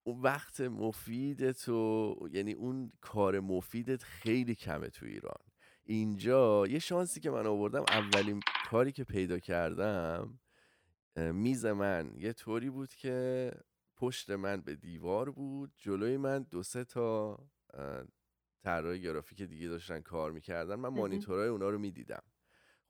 [0.03, 5.41] اون وقت مفید تو یعنی اون کار مفیدت خیلی کمه تو ایران.
[5.83, 10.39] اینجا یه شانسی که من آوردم اولین کاری که پیدا کردم
[11.15, 13.51] میز من یه طوری بود که
[13.95, 17.39] پشت من به دیوار بود جلوی من دو سه تا
[18.63, 20.75] طراح گرافیک دیگه داشتن کار می‌کردن.
[20.75, 22.23] من مانیتورهای اونا رو می‌دیدم.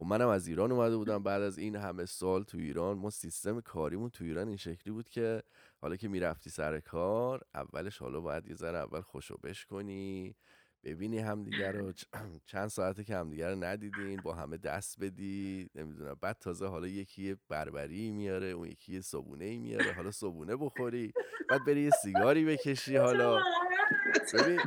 [0.02, 1.24] خب منم از ایران اومده بودم.
[1.24, 5.10] بعد از این همه سال تو ایران ما سیستم کاریمون تو ایران این شکلی بود
[5.10, 5.44] که
[5.82, 10.36] حالا که می‌رفتی سر کار اولش حالا باید یه ذره اول خوشو بش کنی
[10.84, 11.92] ببینی همدیگه رو.
[12.52, 16.16] چند ساعته که همدیگه رو ندیدین با همه دست بدی نمی‌دونم.
[16.22, 19.92] بعد تازه حالا یکی یه بربری میاره اون یکی یه صبونه ای میاره.
[19.94, 21.14] حالا صبونه بخوری
[21.50, 23.40] بعد بری یه سیگاری بکشی حالا.
[24.34, 24.60] ببین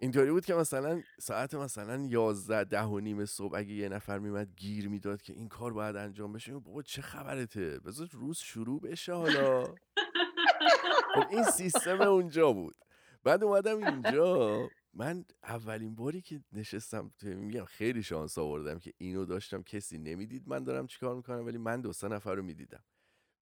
[0.00, 4.48] اینطوری بود که مثلا ساعت مثلا یازده ده و نیم صبح اگه یه نفر میمد
[4.56, 9.12] گیر می‌داد که این کار باید انجام بشه بابا چه خبرته؟ بذار روز شروع بشه
[9.12, 9.64] حالا.
[11.14, 12.76] خب این سیستم اونجا بود.
[13.24, 14.68] بعد اومدم اینجا.
[14.94, 19.62] من اولین باری که نشستم توی میگم خیلی شانس آوردم که اینو داشتم.
[19.62, 22.84] کسی نمی‌دید من دارم چیکار می‌کنم ولی من دو سه نفر رو می‌دیدم.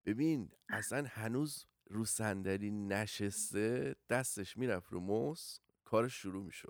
[0.07, 5.59] ببین اصلا هنوز رو صندلی نشسته دستش می‌رفت رو موس
[5.95, 6.69] کارش شروع می‌شد.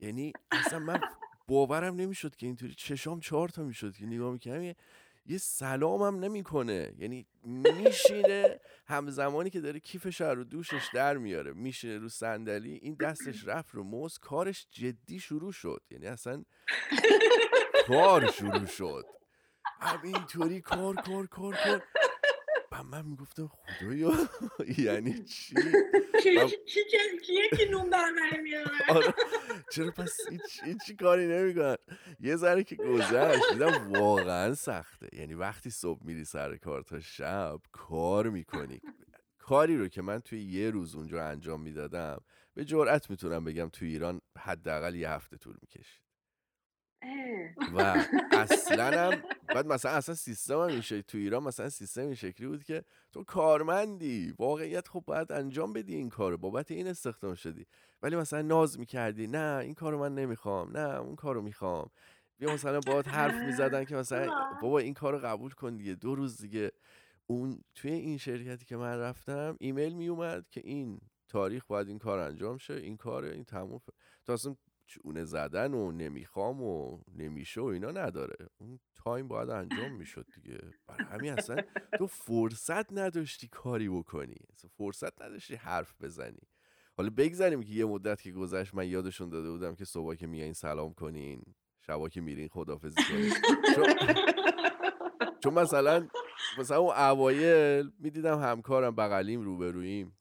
[0.00, 1.00] یعنی اصلا من
[1.48, 4.74] باورم نمی‌شد که اینطوری چشام چهار تا می‌شد که نگاه می‌کنم
[5.26, 6.92] یه, سلامم نمی‌کنه.
[6.98, 13.48] یعنی میشینه همزمانی که داره کیفش رو دوشش در میاره میشینه رو صندلی این دستش
[13.48, 15.82] رفت رو موس کارش جدی شروع شد.
[15.90, 16.44] یعنی اصلا
[17.86, 19.06] کار شروع شد.
[19.80, 21.82] همینطوری کار کار کار کار.
[22.72, 24.12] و من می‌گفتم خدایا؟
[24.86, 25.54] یعنی چی؟
[26.22, 29.14] کی کی کی- کیه که نون بربری میاره؟ آره.
[29.72, 31.76] چرا پس هیچ هیچی کاری نمی‌کنن.
[32.20, 35.08] یه ذره که گذشت دیدم واقعا سخته.
[35.12, 38.80] یعنی وقتی صبح میری سر کار تا شب کار می‌کنی.
[39.38, 42.20] کاری رو که من توی یه روز اونجا انجام می‌دادم
[42.54, 46.01] به جرئت می‌تونم بگم توی ایران حداقل یه هفته طول می‌کشید.
[47.74, 52.14] و اصلا هم بعد مثلا اصلا سیستم هم این شکلی تو ایران مثلا سیستم این
[52.14, 57.34] شکلی بود که تو کارمندی واقعیت خب باید انجام بدی این کارو بابت این استخدام
[57.34, 57.66] شدی.
[58.02, 61.90] ولی مثلا ناز می‌کردی نه این کارو من نمی‌خوام نه اون کارو می‌خوام.
[62.38, 64.30] بیا مثلا باید حرف می‌زدن که مثلا.
[64.62, 66.72] بابا این کارو قبول کن دیگه دو روز دیگه.
[67.26, 72.18] اون توی این شرکتی که من رفتم ایمیل میومد که این تاریخ باید این کار
[72.18, 73.80] انجام شه این کار این تموم
[74.24, 74.56] تو اصلا
[74.86, 78.48] چونه زدن و نمی‌خوام و نمیشه و اینا نداره.
[78.58, 80.58] اون تایم باید انجام می‌شد دیگه.
[80.86, 81.56] برای همین اصلا
[81.98, 84.36] تو فرصت نداشتی کاری بکنی.
[84.52, 86.48] اصلا فرصت نداشتی حرف بزنی.
[86.96, 90.52] حالا بگذاریم که یه مدت که گذشت من یادشون داده بودم که صبح که میایین
[90.52, 91.42] سلام کنین
[91.80, 93.32] شبا که میرین خدافزی کنین.
[93.74, 93.86] چون,
[95.42, 96.08] چون مثلا
[96.58, 100.18] مثلا اون اوایل می‌دیدم همکارم بغلیم روبرویم.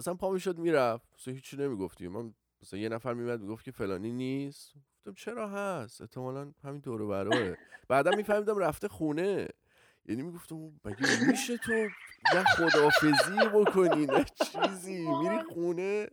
[0.00, 1.08] مثلا پا می‌شد می‌رفت.
[1.14, 2.12] مثلا هیچی نمی‌گفتیم.
[2.12, 4.74] من مثلا یه نفر میمد می‌گفت که فلانی نیست.
[4.96, 7.56] گفتم چرا هست؟ احتمالا همین دور و
[7.88, 9.48] بعدا میفهمیدم رفته خونه.
[10.06, 11.72] یعنی می‌گفتم مگه میشه تو
[12.34, 15.06] نه خدافزی بکنی نه چیزی.
[15.22, 16.08] میری خونه.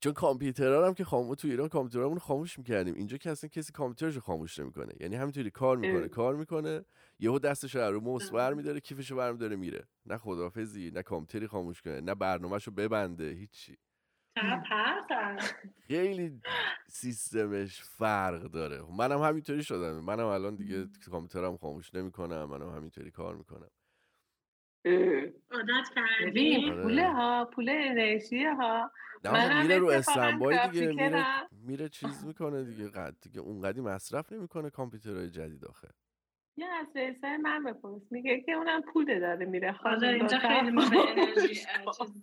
[0.00, 2.94] چون کامپیوترها هم که خاموش تو ایران کامپیوترامون خاموش می‌کردیم.
[2.94, 4.92] اینجا که اصلا کسی کامپیوترش رو خاموش نمی‌کنه.
[5.00, 6.08] یعنی همینطوری کار می‌کنه.
[6.08, 6.84] کار می‌کنه
[7.18, 9.88] یهو دستش رو رو موس برمیداره کیفش رو برمیداره میره.
[10.06, 13.76] نه خدافزی نه کامپیوتری خاموش کنه نه برنامهش رو ببنده هیچی.
[15.88, 16.40] خیلی
[16.88, 18.82] سیستمش فرق داره.
[18.98, 20.00] منم همینطوری شدم.
[20.00, 22.44] منم الان دیگه کامپیوترم خاموش نمی‌کنم.
[22.44, 23.70] منم همینطوری کار می‌کنم.
[25.50, 26.82] عادت کردی؟ آره.
[26.82, 28.90] پوله ها پول انرژی ها.
[29.24, 31.24] نه میره رو استنبای دیگه میره.
[31.52, 32.88] میره چیز می‌کنه دیگه.
[32.88, 35.88] قد دیگه اونقدی مصرف نمی‌کنه کامپیوترهای جدید آخه.
[36.56, 38.02] یه از رئیسای من بپرس.
[38.10, 41.54] میگه که اونم پول داره میره خانم اینجا خیلی ما به انرژی.
[41.54, 41.66] چیز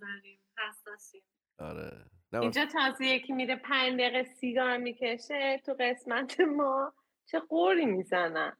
[0.00, 0.38] داریم.
[0.68, 1.22] حساسیم.
[1.58, 1.90] آره.
[2.32, 6.92] اینجا تازه یکی میره پنج دقیقه سیگار می‌کشه تو قسمت ما.
[7.26, 8.56] چه قوری می‌زنن.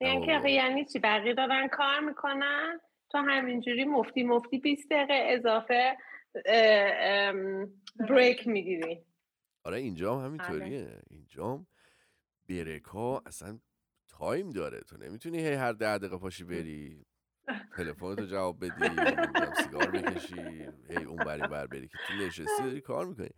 [0.00, 5.96] یعنی که یعنی چی؟ بقیه دارن کار می‌کنن؟ تو همینجوری مفتی مفتی 20 دقیقه اضافه
[8.08, 9.04] break می‌گیری.
[9.64, 11.02] آره اینجا هم همینطوریه.
[11.10, 11.66] اینجا هم
[12.48, 13.58] break ها اصلا
[14.08, 14.80] تایم داره.
[14.80, 17.06] تو نمی‌تونی هی هر ده دقیقه پاشی بری.
[17.76, 18.96] تلفن تو جواب بدی
[19.62, 23.30] سیگار بکشی هی اون بری بر بری که تو نشستی داری کار می‌کنی.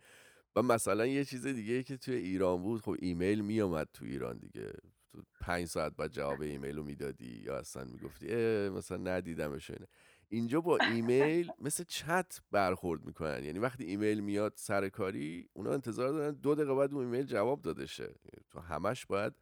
[0.55, 4.73] و مثلا یه چیز دیگه که توی ایران بود خب ایمیل میامد تو ایران دیگه.
[5.11, 8.27] تو پنج ساعت بعد جواب ایمیل رو می‌دادی یا اصلا می‌گفتی
[8.69, 9.71] مثلا ندیدمش
[10.29, 13.43] اینجا با ایمیل مثل چت برخورد می‌کنن.
[13.43, 17.61] یعنی وقتی ایمیل میاد سر کاری اونا انتظار دارن دو دقیقه بعد اون ایمیل جواب
[17.61, 18.15] داده شه
[18.49, 19.33] تو همش باید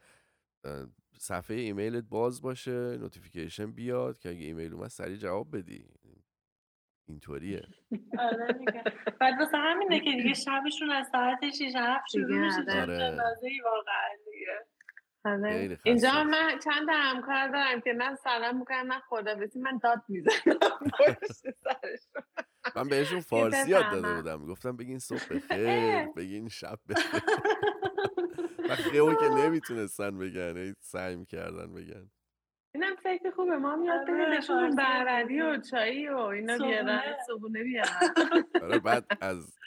[1.17, 5.85] صفحه ایمیلت باز باشه notification بیاد که اگه ایمیل اومد سریع جواب بدی
[7.07, 7.67] اینطوریه
[8.19, 8.47] آره
[9.19, 12.97] بعد واسه همینه که دیگه شبشون از ساعت 6 7 شروع میشه آره.
[13.63, 14.24] واقعا.
[15.83, 20.33] اینجا من چند همکار دارم که من سلام می‌کنم من خدا بسی من داد می‌زنم.
[22.75, 24.45] من بهشون فارسی یاد داده بودم.
[24.45, 27.21] گفتم بگین صبح بخیر بگین شب بخیر.
[28.69, 32.09] و خیلی که نمی‌تونستن بگن سعی می‌کردن بگن.
[32.75, 33.57] اینم فکر خوبه.
[33.57, 37.89] ما میاد آره، بدیم بهشون بروری و چایی و اینا بیارن صبونه بیارن
[38.63, 39.57] آره بعد از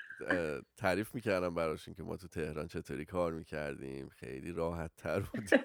[0.76, 5.58] تعریف می‌کردم براشون که ما تو تهران چطوری کار می‌کردیم خیلی راحت تر بودیم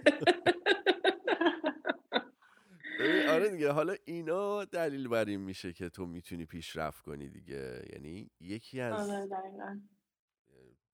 [3.30, 7.86] آره دیگه حالا اینا دلیل بر این میشه که تو می‌تونی پیشرفت کنی دیگه.
[7.94, 9.28] یعنی یکی از آره،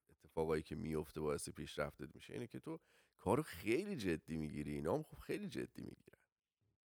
[0.10, 2.80] اتفاقایی که میفته باعث پیشرفتت میشه اینه که تو
[3.18, 4.72] کارو خیلی جدی می‌گیری.
[4.72, 6.19] اینا هم خب خیلی جدی می‌گیرن.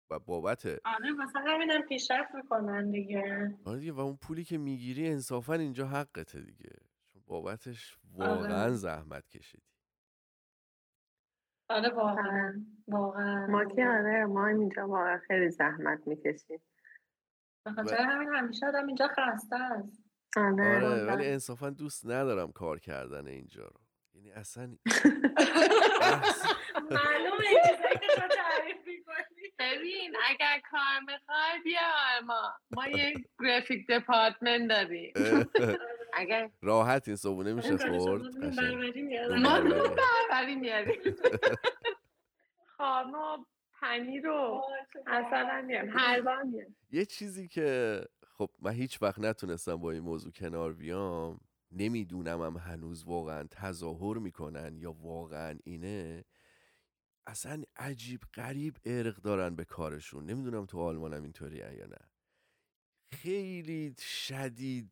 [0.10, 3.56] و بابت آره مثلا همینم پیشرفت می‌کنن دیگه.
[3.66, 6.70] آره دیگه و اون پولی که می‌گیری انصافا اینجا حقته دیگه.
[7.14, 8.74] چون بابتش واقعا آره.
[8.74, 9.64] زحمت کشیدی.
[11.70, 13.48] آره واقعا واقعا.
[13.48, 16.62] ما که آره ما اینجا واقعا خیلی زحمت می‌کشیم.
[17.66, 20.04] بخاطر همین همیشه آدم اینجا خسته است.
[20.38, 23.80] آره, آره ولی انصافا دوست ندارم کار کردن اینجا رو.
[24.14, 24.64] یعنی اصلا
[26.92, 27.46] معلومه
[29.60, 31.82] ببین اگر کار می‌خوای بیا
[32.26, 35.14] ما ما یه گرافیک دپارتمنت داریم.
[36.14, 38.22] اگر راحت این صبونه میشه خورد؟
[39.44, 41.16] ما بربری میاریم
[42.78, 43.46] خارما
[43.82, 44.62] پنیر رو
[45.08, 46.44] اصلا میاریم حلوا
[46.92, 51.40] یه چیزی که خب من هیچ وقت نتونستم با این موضوع کنار بیام
[51.72, 56.24] نمی‌دونم هم هنوز واقعا تظاهر می‌کنن یا واقعا اینه.
[57.28, 60.26] اصلا عجیب غریب ارق دارن به کارشون.
[60.26, 61.98] نمی‌دونم تو آلمانم اینطوری یا نه.
[63.12, 64.92] خیلی شدید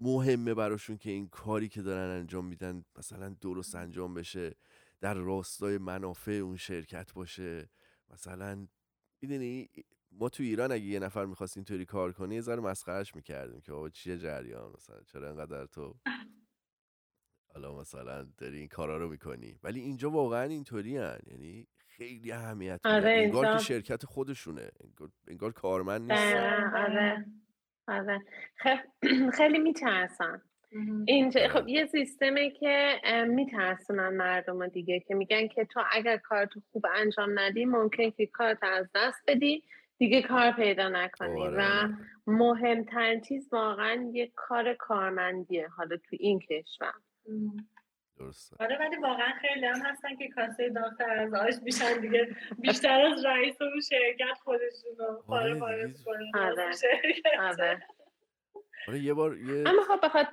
[0.00, 4.54] مهمه براشون که این کاری که دارن انجام میدن مثلا درست انجام بشه
[5.00, 7.70] در راستای منافع اون شرکت باشه.
[8.10, 8.68] مثلا
[9.22, 9.68] می‌دونی
[10.12, 13.72] ما تو ایران اگه یه نفر می‌خواست اینطوری کار کنه یه ذره مسخرش می‌کردیم که
[13.72, 15.94] آقا چیه جریان؟ مثلا چرا انقدر تو
[17.54, 19.58] حالا مثلا داری این کارا رو می‌کنی.
[19.62, 21.18] ولی اینجا واقعا اینطوری هن.
[21.26, 21.66] یعنی
[21.96, 24.70] خیلی اهمیت آره انگار که شرکت خودشونه.
[25.28, 26.34] انگار, کارمند نیست.
[26.34, 27.24] آره
[27.88, 28.20] آره.
[29.38, 30.42] خیلی میترسن
[31.06, 31.48] اینجا آره.
[31.48, 37.38] خب یه سیستمه که میترسونن مردم دیگه که میگن که تو اگر کارتو خوب انجام
[37.38, 39.64] ندی ممکن که کارت از دست بدی
[39.98, 41.40] دیگه کار پیدا نکنی.
[41.40, 41.96] و آره.
[42.26, 45.68] مهمترین چیز واقعا یه کار کارمندیه.
[45.68, 46.92] حالا تو این کشور.
[48.18, 48.56] درسته.
[48.60, 52.36] آره ولی واقعا خیلی هم هستن که کاسه داخل از آش میشن دیگه.
[52.58, 55.94] بیشتر از رئیس و شرکت خودشون رو پاره پاره
[56.34, 56.70] آره.
[57.38, 57.86] آره.
[58.88, 60.32] آره یه بار یه اما خب بخاطر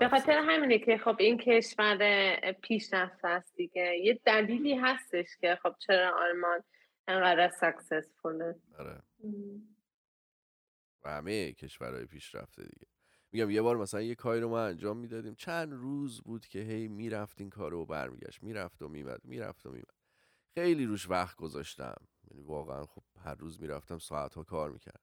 [0.00, 3.98] به خاطر همینه که خب این کشور پیشرفته است دیگه.
[3.98, 6.64] یه دلیلی هستش که خب چرا آلمان
[7.08, 9.02] انقدر سکسسفوله آره.
[11.04, 12.86] و همه کشورهای پیشرفته دیگه.
[13.32, 15.34] میگم یه بار مثلا یه کاری رو ما انجام می‌دادیم.
[15.34, 18.42] چند روز بود که هی می‌رفت این کار رو برمیگشت.
[18.42, 19.94] می‌رفت و میمد می‌رفت و میمد
[20.54, 21.96] خیلی روش وقت گذاشتم.
[22.30, 25.00] یعنی واقعا خب هر روز می‌رفتم ساعت ها کار می‌کرد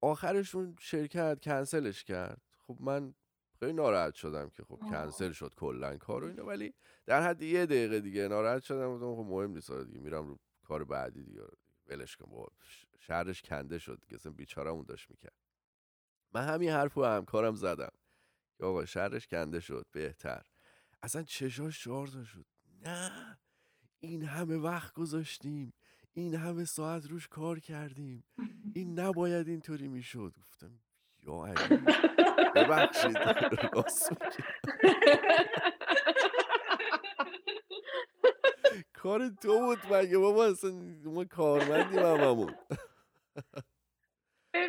[0.00, 2.42] آخرشون شرکت کنسلش کرد.
[2.58, 3.14] خب من
[3.60, 6.46] خیلی ناراحت شدم که خب کنسل شد کلا کار و اینا.
[6.46, 6.74] ولی
[7.06, 8.94] در حد یه دقیقه دیگه ناراحت شدم.
[8.94, 9.72] گفتم خب مهم نیست.
[9.72, 11.42] دیگه میرم رو کار بعدی دیگه.
[11.86, 12.48] ولش کن بابا.
[12.98, 14.14] شهرش کنده شد دیگه.
[14.14, 15.43] اصلا بیچارمون داشت می‌کرد.
[16.34, 17.92] من همین حرف رو همکارم زدم.
[18.58, 20.42] که آقا شهرش کنده شد بهتر.
[21.02, 22.46] اصلا چشاش شارزا شد.
[22.82, 23.38] نه
[24.00, 25.72] این همه وقت گذاشتیم.
[26.12, 28.24] این همه ساعت روش کار کردیم.
[28.74, 30.34] این نباید اینطوری می‌شد.
[30.38, 30.80] گفتم
[31.22, 31.76] یا علی
[32.54, 33.18] ببخشید.
[38.92, 40.70] کار تو بود مگه؟ بابا اصلا
[41.04, 42.54] ما کارمندیم هممون.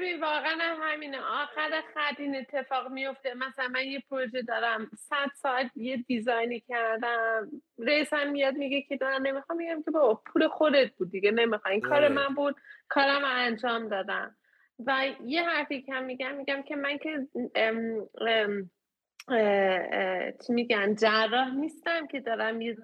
[0.05, 1.17] ببین واقعا هم همینه.
[1.17, 3.33] آخر خط این اتفاق میفته.
[3.33, 4.89] مثلا من یه پروژه دارم.
[4.97, 7.51] صد ساعت یه دیزاینی کردم.
[7.77, 9.57] رئیسم میاد میگه که دارم نمی‌خوام.
[9.57, 11.31] میگم که بابا پول خودت بود دیگه.
[11.31, 12.09] نمی‌خوام این کار آره.
[12.09, 12.55] من بود.
[12.89, 14.35] کارم انجام دادم.
[14.85, 18.71] و یه حرفی که میگم میگم که من که ام، ام،
[20.47, 22.77] چی میگن جراح نیستم که دارم یه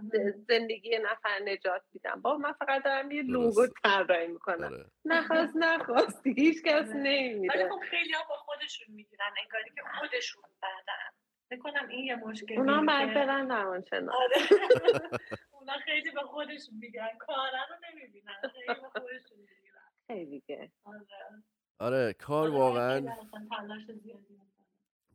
[0.50, 2.22] زندگی نفر نجات میدم.
[2.22, 3.68] با من فقط دارم یه لوگو.
[3.84, 4.64] طراحی می‌کنم.
[4.74, 4.86] آره.
[5.06, 6.24] نخواست نخواست.
[6.24, 6.90] دیگه هیچ کس.
[6.96, 7.54] نمیده.
[7.58, 9.26] ولی خب خیلی ها با خودشون می‌گیرن.
[9.44, 11.12] انگاری که خودشون بدن
[11.58, 14.16] بکنم این یه مشکلی اونا که- برن روانشناس.
[14.16, 14.36] آره.
[15.60, 18.34] اونا خیلی به خودشون میگن کارن رو نمی‌بینن.
[18.54, 19.90] خیلی به خودشون می‌گیرن.
[20.08, 20.72] خیلی دیگه.
[20.86, 21.06] آره.
[21.80, 23.00] آره کار آره، واقعا
[23.58, 24.38] تلاش زیادی.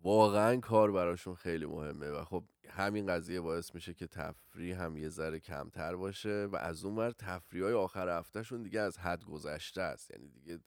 [0.07, 5.09] واقعا کار براشون خیلی مهمه و خب همین قضیه باعث میشه که تفریح هم یه
[5.09, 9.83] ذره کمتر باشه و از اون ور تفریح های آخر هفتهشون دیگه از حد گذشته
[9.83, 10.11] است.
[10.11, 10.59] یعنی دیگه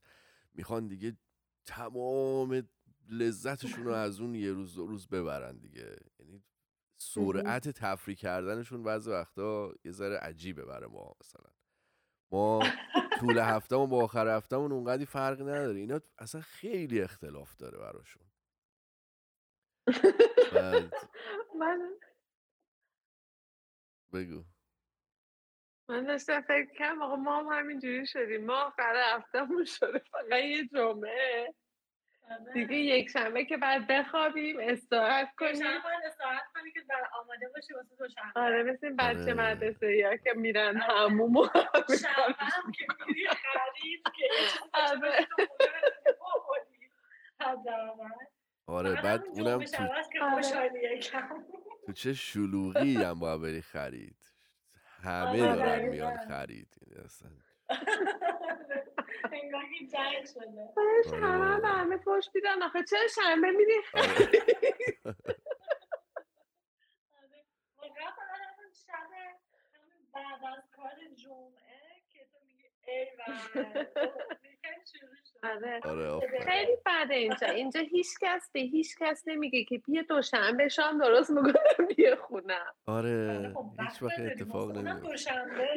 [0.53, 1.17] می‌خوان دیگه
[1.65, 2.67] تمام
[3.09, 5.95] لذتشون رو از اون یه روز دو روز ببرن دیگه.
[6.19, 6.43] یعنی
[6.97, 11.51] سرعت تفریح کردنشون بعضی وقتا یه ذره عجیبه برای ما مثلا.
[12.31, 12.63] ما
[13.19, 15.79] طول هفتهمون با آخر هفتهمون اونقدی فرقی نداره.
[15.79, 18.28] اینا اصلا خیلی اختلاف داره براشون.
[21.59, 21.89] من
[24.13, 24.43] بگو.
[25.89, 28.45] من داشتم فکر کنم آقا ما هم همینجوری شدیم.
[28.45, 31.53] ما آخر هفتهمون شده فقط یه جمعه.
[32.29, 32.53] آره.
[32.53, 35.67] دیگه یک شنبه که بعد بخوابیم استراحت کنیم.
[36.05, 36.81] استراحت کنی که
[37.21, 39.33] آماده باشی واسه دوشنبه آره مثل این بچه آره.
[39.33, 41.47] مدرسه یا که میرن هموم و
[41.87, 44.29] شنبه هم که میری خرید که
[44.89, 45.27] آره.
[48.69, 50.45] آره بعد اونم تو, آره.
[51.85, 54.17] تو چه شلوغی هم باید بری خرید.
[55.03, 55.89] همه آره، دارن.
[55.89, 56.75] میان خرید.
[56.87, 57.29] یعنی اصلا.
[59.31, 60.69] انگار که جنگ شده.
[60.77, 63.73] آره همه همه پشت میدن آخه چرا شنبه میری
[70.13, 73.07] بعد از کار جمعه که تو میگی ای
[74.85, 75.79] شد آره.
[75.83, 76.19] آره.
[76.45, 77.47] خیلی بده اینجا.
[77.47, 82.73] اینجا هیچ کس به هیچ کس نمیگه که بیا دوشنبه شام درست می‌کنم بیا خونم
[82.87, 84.19] آره خب هیچ وقت.
[84.19, 85.07] اتفاق نمیفته.
[85.09, 85.69] دوشنبه.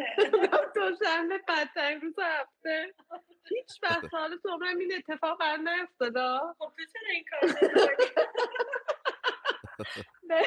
[0.74, 2.94] دوشنبه بدترین روز هفته.
[3.48, 6.38] هیچ وقت تا حالا تو عمرم این اتفاق بر نیفتاده.
[6.58, 7.40] خب تو چرا این کار
[10.28, 10.46] من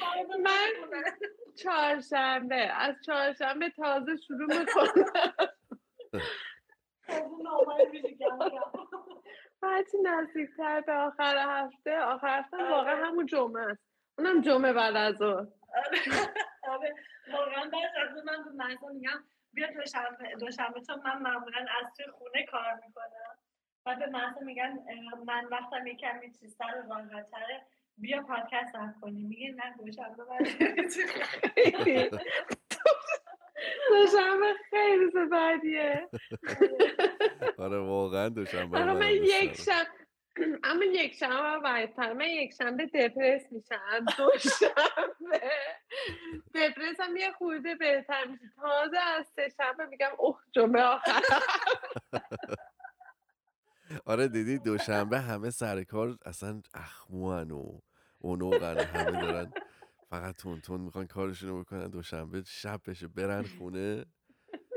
[0.00, 1.12] باید من-.
[1.56, 5.48] چهارشنبه از چهارشنبه تازه شروع می‌کنم.
[9.62, 11.98] هرچی نزدیکتر به آخر هفته.
[11.98, 12.70] آخر هفته آره.
[12.70, 13.80] واقعا همون جمعه است.
[14.18, 15.28] اونم جمعه بعد از ظهر.
[15.30, 15.48] آره.
[16.68, 16.94] آره.
[17.32, 22.06] واقعا بعد از من به مهسا میگم بیا دوشنبه دوشنبه چون من معمولا از توی
[22.12, 23.36] خونه کار می‌کنم.
[23.84, 24.78] بعد به مهسا میگن
[25.26, 27.66] من وقتم یه کمی چیزتر و راحت‌تره.
[27.96, 29.28] بیا پادکست هم کنیم.
[29.28, 30.38] میگه نه دوشنبه من
[33.92, 36.08] دوشنبه خیلی روز بعدیه
[37.58, 39.56] آره واقعا دوشنبه آره من یک.
[39.56, 39.86] شب
[40.64, 45.40] اما یک شنبه بدتر من یک شنبه دپرس میشم دو شنبه
[46.54, 48.44] دپرس هم یه خورده بهتر میشه.
[48.56, 51.22] تازه از سه شنبه میگم اوه جمعه آخر.
[54.06, 57.80] آره دیدی دوشنبه همه سر کار اصلا اخموان و
[58.18, 59.52] اونوقن و همه دارن
[60.12, 64.04] فقط تون تون می‌خوان کارشونو بکنن دوشنبه شب بشه برن خونه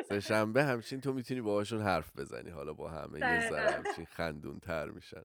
[0.09, 3.71] سه شنبه همچین تو می‌تونی باهاشون حرف بزنی حالا با همه یه ذره.
[3.71, 5.21] همچین خندون تر میشن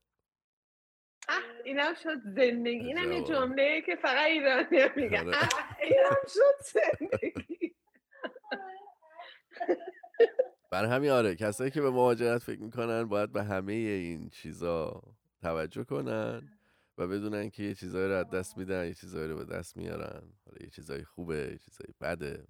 [1.65, 3.25] اینم شد زندگی اینم یه.
[3.25, 5.39] جمله که فقط ایرانی میگن آره.
[5.83, 7.75] اینم شد زندگی
[10.71, 15.03] برای همین آره کسایی که به مهاجرت فکر می‌کنن باید به همه این چیزا
[15.43, 16.60] توجه کنن
[17.01, 20.33] و بدونن که یه چیزایی رو از دست میدن یه چیزایی رو به دست میارن.
[20.47, 22.47] حالا یه چیزایی خوبه یه چیزایی بده.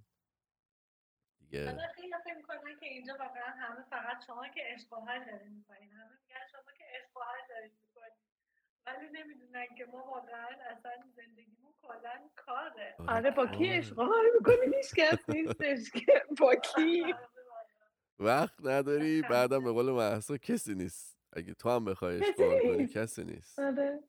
[1.38, 5.52] دیگه خیلی فکر می‌کنن که اینجا واقعا همه فقط شما که عشق و حال دارین
[5.52, 8.12] می‌کنین همه میگن شما که عشق و حال دارین می‌کنین
[8.86, 12.94] ولی نمی‌دونن که ما واقعا اصلا زندگیمون کلا کاره.
[13.08, 13.30] آره.
[13.30, 13.68] با کی.
[13.68, 17.14] عشق و حال می‌کنی؟ هیچ کس نیستش که با کی.
[18.18, 21.18] وقت نداری بعدم به قول محسا کسی نیست.
[21.32, 22.92] اگه تو هم بخوای کسی اشغال کنی نیست.
[22.96, 23.58] کسی نیست.
[23.58, 24.00] آره.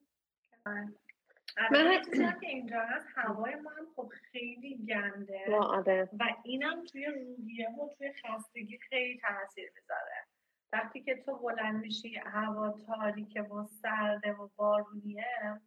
[0.66, 2.02] من
[2.42, 3.08] که اینجا هست.
[3.16, 5.56] هوای ما هم خب خیلی گنده.
[5.56, 6.10] آره.
[6.20, 10.26] و اینم توی روحیه و توی خستگی خیلی تاثیر می‌ذاره.
[10.74, 15.62] وقتی که تو بلند میشی هوا تاریکه و سرده و بارونیه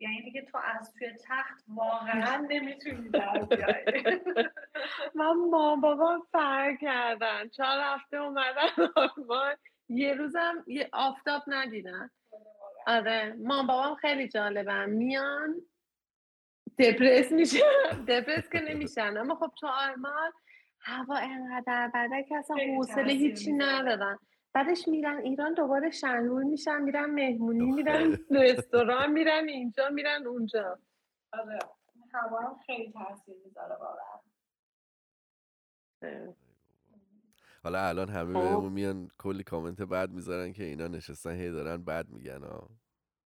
[0.00, 4.20] یعنی دیگه تو از توی تخت واقعا نمی‌تونی در بیای
[5.14, 7.48] من با بابا فرق کردن.
[7.48, 9.56] چهار هفته اومدن آلمان
[9.88, 12.10] یه روزم یه آفتاب ندیدن.
[12.86, 13.32] آره.
[13.38, 15.62] ما بابام خیلی جالبم میان.
[16.78, 17.58] دپرس میشه.
[18.08, 19.16] دپرس که نمیشن.
[19.16, 20.32] اما خب تو آلمان
[20.80, 24.18] هوا انقدر بده که اصلا حوصله هیچی ندارن.
[24.54, 30.78] بعدش میرن ایران دوباره شنگول میشن میرن مهمونی میرن رستوران میرن اینجا میرن اونجا.
[31.32, 31.58] آره.
[32.14, 34.20] هوا خیلی تاثیر می‌ذاره واقعا.
[37.64, 42.08] حالا الان همه بهمون میان کلی کامنت بعد می‌ذارن که اینا نشستن هی دارن بعد
[42.10, 42.70] میگن ها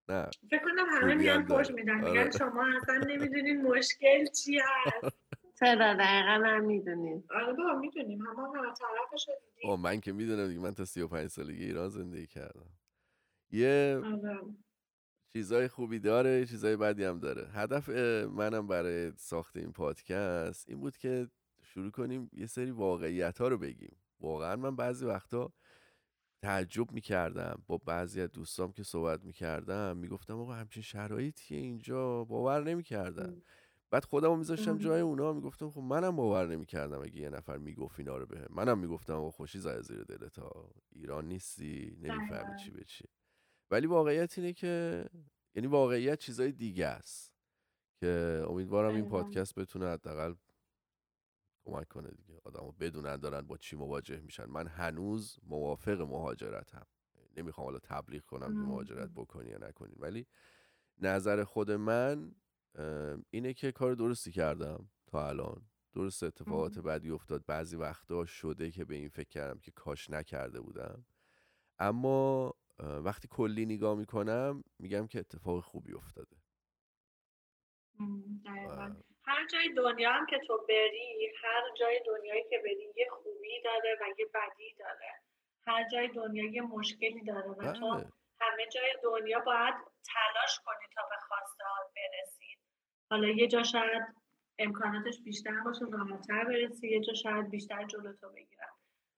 [0.08, 0.30] نه.
[0.50, 1.94] فکر کنم همه میان پشت میدن.
[1.94, 2.30] میگن آره.
[2.30, 5.16] شما اصلا نمی‌دونین مشکل چی هست.
[5.60, 7.24] چرا؟ دقیقا هم می‌دونیم.
[7.30, 8.22] آره بابا می‌دونیم.
[8.22, 9.80] همه همه طرفش دیدیم.
[9.80, 10.60] من که می‌دونم دیگه.
[10.60, 12.70] من تا 35 سالگی ایران زندگی کردم.
[13.50, 14.40] یه آره.
[15.32, 17.48] چیزای خوبی داره چیزای بدی هم داره.
[17.52, 17.88] هدف
[18.28, 21.28] منم برای ساخت این پادکست این بود که
[21.62, 23.96] شروع کنیم یه سری واقعیت ها رو بگیم.
[24.20, 25.52] واقعا من بعضی وقتا
[26.42, 27.62] تعجب می‌کردم.
[27.66, 33.42] با بعضی از دوستام که صحبت می‌کردم می‌گفتم آقا همچین شرایطیه اینجا باور نمی‌کردن.
[33.90, 38.16] بعد خودمو میذاشتم جای اونا می‌گفتم خب منم باور نمی‌کردم اگه یه نفر می‌گفت اینا
[38.16, 38.46] رو بهم.
[38.50, 40.70] منم می‌گفتم آقا خوشی زای زیر دلت ها.
[40.92, 43.04] ایران نیستی نمی‌فهمی چی به چی.
[43.70, 45.04] ولی واقعیت اینه که
[45.54, 47.32] یعنی واقعیت چیزای دیگه است
[48.00, 50.34] که امیدوارم این پادکست بتونه حداقل
[51.68, 52.40] کمک کنه دیگه.
[52.44, 54.44] آدمو بدونن دارن با چی مواجه میشن.
[54.44, 56.86] من هنوز موافق مهاجرتم.
[57.36, 59.94] نمی‌خوام حالا تبلیغ کنم که مهاجرت بکنی یا نکنی.
[59.98, 60.26] ولی
[60.98, 62.34] نظر خود من
[63.30, 65.68] اینه که کار درستی کردم تا الان.
[65.92, 67.44] درست اتفاقات بعدی افتاد.
[67.46, 71.04] بعضی وقتا شده که به این فکر کردم که کاش نکرده بودم.
[71.78, 76.36] اما وقتی کلی نگاه می‌کنم میگم که اتفاق خوبی افتاده.
[79.28, 83.98] هر جای دنیا هم که تو بری هر جای دنیایی که بری یه خوبی داره
[84.00, 85.12] و یه بدی داره.
[85.66, 88.12] هر جای دنیا یه مشکلی داره و تو بله.
[88.40, 89.74] همه جای دنیا باید
[90.12, 91.64] تلاش کنی تا به خواسته
[91.96, 92.58] برسی.
[93.10, 94.02] حالا یه جا شاید
[94.58, 98.72] امکاناتش بیشتر باشه راحتتر برسی یه جا شاید بیشتر جلو تو بگیرن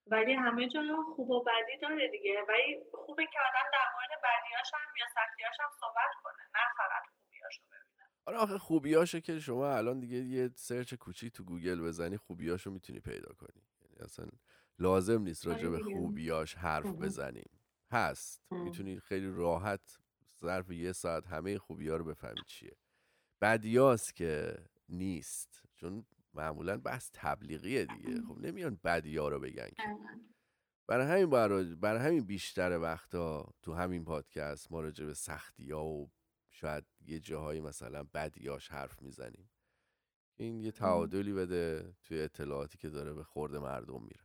[0.07, 0.81] ولی همه جا
[1.17, 2.43] خوب و بدی داره دیگه.
[2.49, 7.03] ولی خوبه که آدم در مورد بدیاش هم یا سختیاش هم صحبت کنه نه فقط
[7.17, 12.17] خوبیاشو ببینه آره آخه خوبیاشو که شما الان دیگه یه سرچ کوچیک تو گوگل بزنی
[12.17, 13.63] خوبیاشو می‌تونی پیدا کنی.
[13.83, 14.27] یعنی اصلا
[14.79, 17.51] لازم نیست راجع به آره خوبیاش حرف بزنیم.
[17.91, 18.43] هست.
[18.51, 19.99] می‌تونی خیلی راحت
[20.41, 22.77] ظرف یه ساعت همه خوبی ها رو بفهمی چیه.
[23.41, 25.63] بدیاست که نیست.
[25.75, 28.23] چون معمولا بحث تبلیغیه دیگه.
[28.29, 29.83] خب نمیان بدیا رو بگن که.
[30.89, 31.31] برای همین
[31.75, 36.11] برای همین بیشتر وقتا تو همین پادکست ما راجع به سختی ها و
[36.61, 39.51] شاید یه جاهایی مثلا بدیاش حرف می‌زنیم
[40.37, 44.25] این یه تعادلی بده توی اطلاعاتی که داره به خورد مردم میره.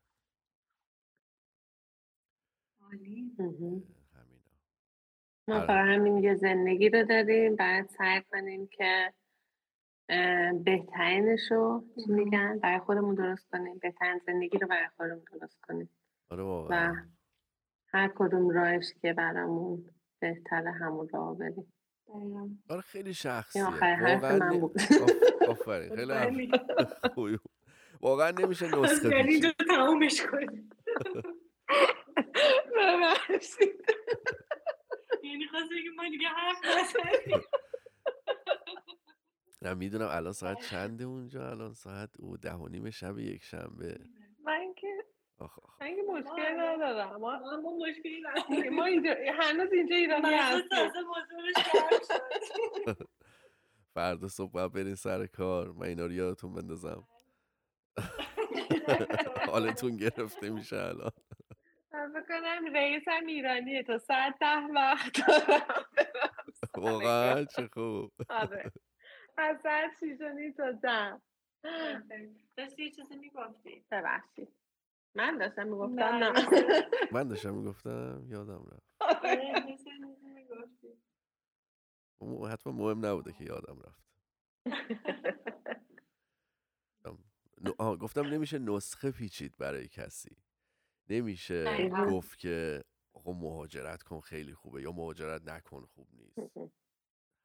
[5.48, 5.68] ما آره.
[5.68, 9.14] فقط همین یه زندگی رو داریم باید سعی کنیم که
[10.64, 13.78] بهترینش رو میگن برای خودمون درست کنیم.
[13.78, 15.90] بهترین زندگی رو برای خودمون درست کنیم.
[16.30, 16.96] آره و
[17.88, 19.90] هر کدوم راهش که برامون
[20.20, 21.75] بهتره همون راه بریم
[22.70, 23.64] آره خیلی شخصیه.
[24.06, 24.40] واقعا
[25.96, 26.12] خیلی
[28.02, 30.70] واقعا نمیشه نسخه یعنی اینجا تمومش کنیم
[35.24, 36.58] یعنی خواست بگیم ما دیگه حرف
[39.62, 43.98] نه می‌دونم الان ساعت چنده اونجا؟ الان ساعت او ده و نیم شب یک شنبه.
[44.00, 44.25] من
[45.82, 47.16] من مشکل ندارم.
[47.22, 48.76] ما ما مشکلی نداریم.
[48.76, 50.92] ما اینجا هنوز اینجا ایرانی هستیم.
[53.96, 55.72] فردا صبح باید برین سر کار.
[55.72, 57.08] من اینا رو یادتون بندازم.
[59.52, 61.12] حالتون گرفته میشه الان.
[61.92, 63.84] بکنم رئیس هم ایرانیه.
[63.84, 65.20] تا ساعت ده وقت
[66.78, 68.12] واقعا چه خوب.
[68.30, 68.72] آره.
[69.38, 70.18] از ساعت شیش
[70.58, 71.22] تا ده.
[72.58, 74.65] داشتی یه چیزی می‌گفتی؟ ببخشید.
[75.16, 76.34] من داشتم می‌گفتم نه.
[77.16, 78.96] من داشتم می‌گفتم یادم رفت.
[79.00, 79.54] آره،
[82.50, 84.06] حتما مهم نبوده که یادم رفت.
[88.02, 90.38] گفتم نمیشه نسخه پیچید برای کسی.
[91.10, 92.84] نمیشه گفت که
[93.14, 96.40] آقا مهاجرت کن خیلی خوبه یا مهاجرت نکن خوب نیست.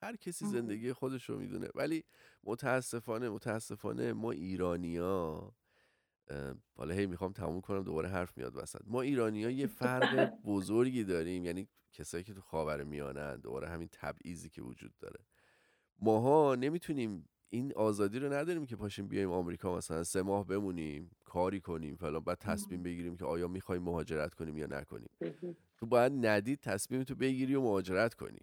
[0.03, 1.69] هر کسی زندگی خودش رو می‌دونه.
[1.75, 2.05] ولی
[2.45, 5.53] متاسفانه متاسفانه ما ایرانیا
[6.75, 8.81] حالا هی می‌خوام تموم کنم دوباره حرف میاد وسط.
[8.87, 13.89] ما ایرانی ها یه فرق بزرگی داریم یعنی کسایی که تو خاور میانن دوباره همین
[13.93, 15.21] تبعیضی که وجود داره.
[15.99, 21.61] ماها نمی‌تونیم این آزادی رو نداریم که پاشیم بیایم آمریکا مثلا سه ماه بمونیم کاری
[21.61, 25.11] کنیم فلان بعد تصمیم بگیریم که آیا می‌خوایم مهاجرت کنیم یا نکنیم.
[25.79, 28.41] تو باید ندید تصمیم تو بگیری و مهاجرت کنی.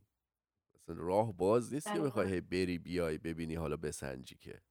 [0.76, 4.62] مثلا راه باز نیست که بخوای بری بیای ببینی حالا بسنجی که.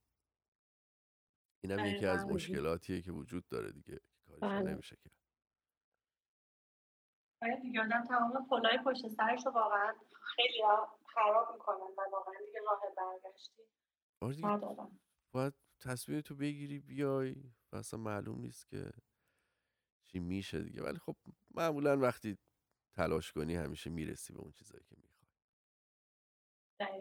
[1.61, 4.73] اینم یکی از مشکلاتیه که وجود داره دیگه کارش بله.
[4.73, 5.13] نمیشه کرد.
[7.43, 9.95] آره دیگه آدم تمام پلای پشت سرش رو واقعا
[10.37, 10.63] خیلی
[11.15, 13.63] خراب می‌کنن و واقعا دیگه راه برگشتی
[14.23, 14.91] آره
[15.33, 18.93] باید تصمیم تو بگیری بیای و اصلا معلوم نیست که
[20.05, 20.83] چی میشه دیگه.
[20.83, 21.17] ولی خب
[21.51, 22.39] معمولا وقتی
[22.93, 25.17] تلاش کنی همیشه می‌رسی به اون چیزایی که می‌خوای.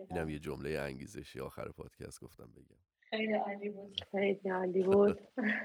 [0.10, 2.84] اینم یه جمله انگیزشی آخر پادکست گفتم بگم.
[3.10, 4.02] خیلی عالی بود.
[4.12, 5.20] خیلی عالی بود.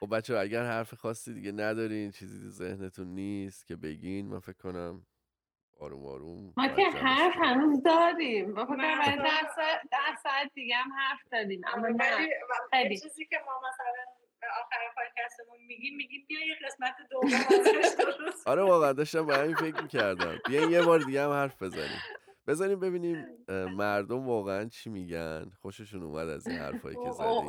[0.00, 5.06] خب بچه اگر حرف خاصی دیگه ندارین چیزی ذهنتون نیست که بگین من فکر کنم
[5.80, 8.50] آروم آروم ما که حرف هنوز داریم.
[8.50, 9.16] ما فکر
[9.90, 12.28] ده ساعت دیگه هم حرف داریم اما نه.
[12.70, 12.98] خیلی.
[12.98, 14.04] چیزی که ما مثلا
[14.60, 17.30] آخر پادکستمون میگیم میگیم بیا یه قسمت دوم
[18.46, 20.38] آره واقعا داشتم با همین فکر می‌کردم.
[20.46, 22.00] بیا یه بار دیگه هم حرف بزنیم.
[22.50, 23.26] بزنیم ببینیم
[23.76, 27.30] مردم واقعا چی میگن؟ خوششون اومد از این حرفایی که زدیم.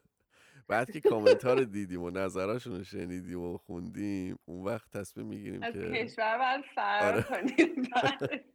[0.68, 5.26] بعد که کامنت ها رو دیدیم و نظراشون رو شنیدیم و خوندیم اون وقت تصمیم
[5.26, 7.22] می‌گیریم که کشور باید فرار آره.
[7.22, 7.88] کنیم.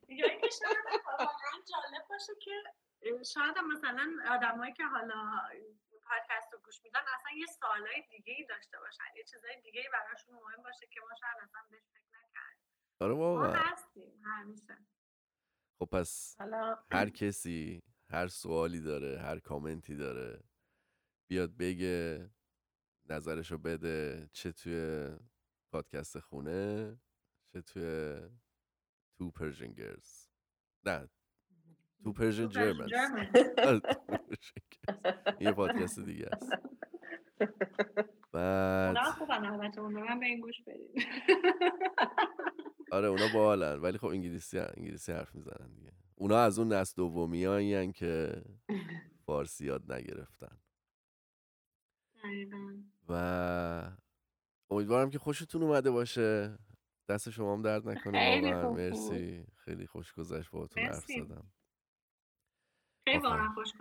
[0.09, 0.77] یا اینکه شاید
[1.19, 2.51] واقعا جالب باشه که
[3.33, 5.39] شاید مثلا آدمایی که حالا
[6.05, 9.87] پادکست رو گوش میدن اصلا یه سوالای دیگه ای داشته باشن یه چیزای دیگه ای
[9.93, 12.74] براشون مهم باشه که ما شاید اصلا بهش فکر نکردیم.
[13.01, 13.47] آره واقعا.
[13.47, 14.77] ما هستیم همیشه.
[15.79, 16.37] خب پس
[16.91, 20.43] هر کسی هر سوالی داره هر کامنتی داره
[21.29, 22.29] بیاد بگه
[23.09, 25.09] نظرشو بده چه توی
[25.71, 26.97] پادکست خونه
[27.53, 28.15] چه توی
[29.17, 30.27] تو پرژن گرز
[30.85, 31.09] نه
[32.03, 32.87] تو پرژن جرمن
[35.39, 36.51] یه پادکست دیگه است.
[38.33, 38.97] بعد
[42.95, 45.91] آره اونا بالن ولی خب انگلیسی انگلیسی حرف می‌زنن دیگه.
[46.15, 48.41] اونا از اون نسل دومی که
[49.25, 50.57] فارسی یاد نگرفتن.
[53.09, 53.91] و
[54.69, 56.57] امیدوارم که خوشتون اومده باشه.
[57.09, 58.71] دست شما هم درد نکنه واقعا.
[58.71, 59.45] مرسی.
[59.55, 61.51] خیلی خوش گذشت باهاتون حرف زدم.
[63.07, 63.73] خیلی واقعا خوش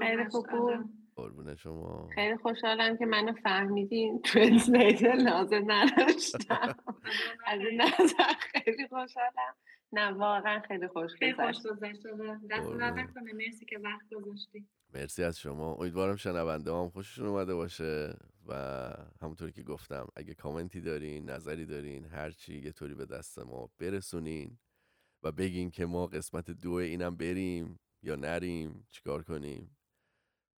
[1.16, 2.08] قربون شما.
[2.14, 6.76] خیلی خوشحالم که منو فهمیدین ترنسلیتر لازم نداشتم.
[7.46, 9.54] از این نظر خیلی خوشحالم.
[9.92, 12.02] نه واقعا خیلی خوش خیلی خوش گذشت.
[12.50, 13.32] دست نکنه.
[13.32, 14.68] مرسی که وقت گذاشتی.
[14.94, 15.74] مرسی از شما.
[15.74, 18.14] امیدوارم شنونده هم خوششون اومده باشه
[18.46, 18.54] و
[19.22, 24.58] همونطوری که گفتم اگه کامنتی دارین نظری دارین هرچی یه طوری به دست ما برسونین
[25.22, 29.73] و بگین که ما قسمت دو اینم بریم یا نریم چیکار کنیم؟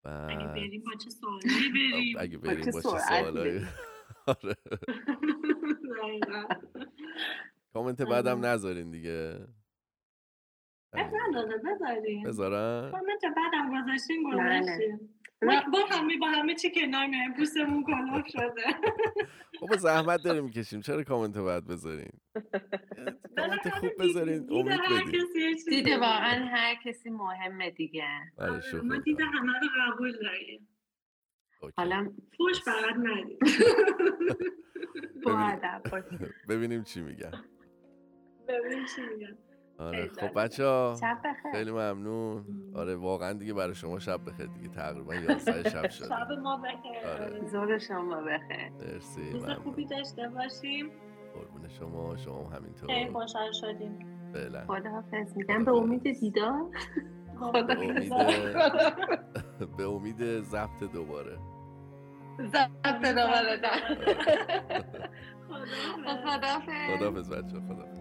[0.05, 2.17] و اگه بریم با چه سوالایی بریم.
[2.19, 3.67] اگه بریم با چه سوالایی
[4.27, 4.55] آره.
[7.73, 9.47] کامنت بعدم نذارین دیگه.
[11.65, 15.09] بذارین بذارن کامنت بعدم گذاشتین گذاشتین
[15.43, 18.65] با همه با همه چی کنار میایم پوستمون کلاف شده.
[19.61, 20.81] خب زحمت داریم می‌کشیم.
[20.81, 22.13] چرا کامنت بعد بذارین؟
[23.37, 25.57] کامنت خوب بذارین امید بدین.
[25.69, 28.09] دیده واقعا هر کسی مهمه دیگه.
[28.39, 30.69] بله ما دیده همه رو قبول داریم.
[31.77, 33.39] حالا فوش فقط ندید
[36.49, 37.33] ببینیم چی میگن.
[38.49, 39.39] ببینیم چی میگن.
[39.79, 40.09] آره.
[40.21, 40.97] خب بچه ها
[41.53, 42.45] خیلی ممنون.
[42.75, 44.69] آره واقعا دیگه برای شما شب بخیر دیگه.
[44.69, 47.07] تقریبا 11 شب شد شب ما بخیر.
[47.07, 47.47] آره.
[47.47, 48.71] زور شما بخیر.
[48.81, 50.91] مرسی روز خوبی داشته باشیم.
[51.35, 52.17] قربون شما.
[52.17, 52.89] شما همینطور.
[52.95, 53.99] خیلی خوشحال شدیم.
[54.33, 54.65] فعلا.
[54.67, 55.37] خداحافظ.
[55.37, 56.65] میگم به امید دیدار.
[57.41, 58.13] خدا به امید
[59.79, 61.39] به امید ضبط دوباره.
[62.41, 63.61] ضبط دوباره.
[65.49, 66.25] خداحافظ.
[66.25, 66.97] خداحافظ.
[66.97, 67.96] خداحافظ بچه خداحافظ.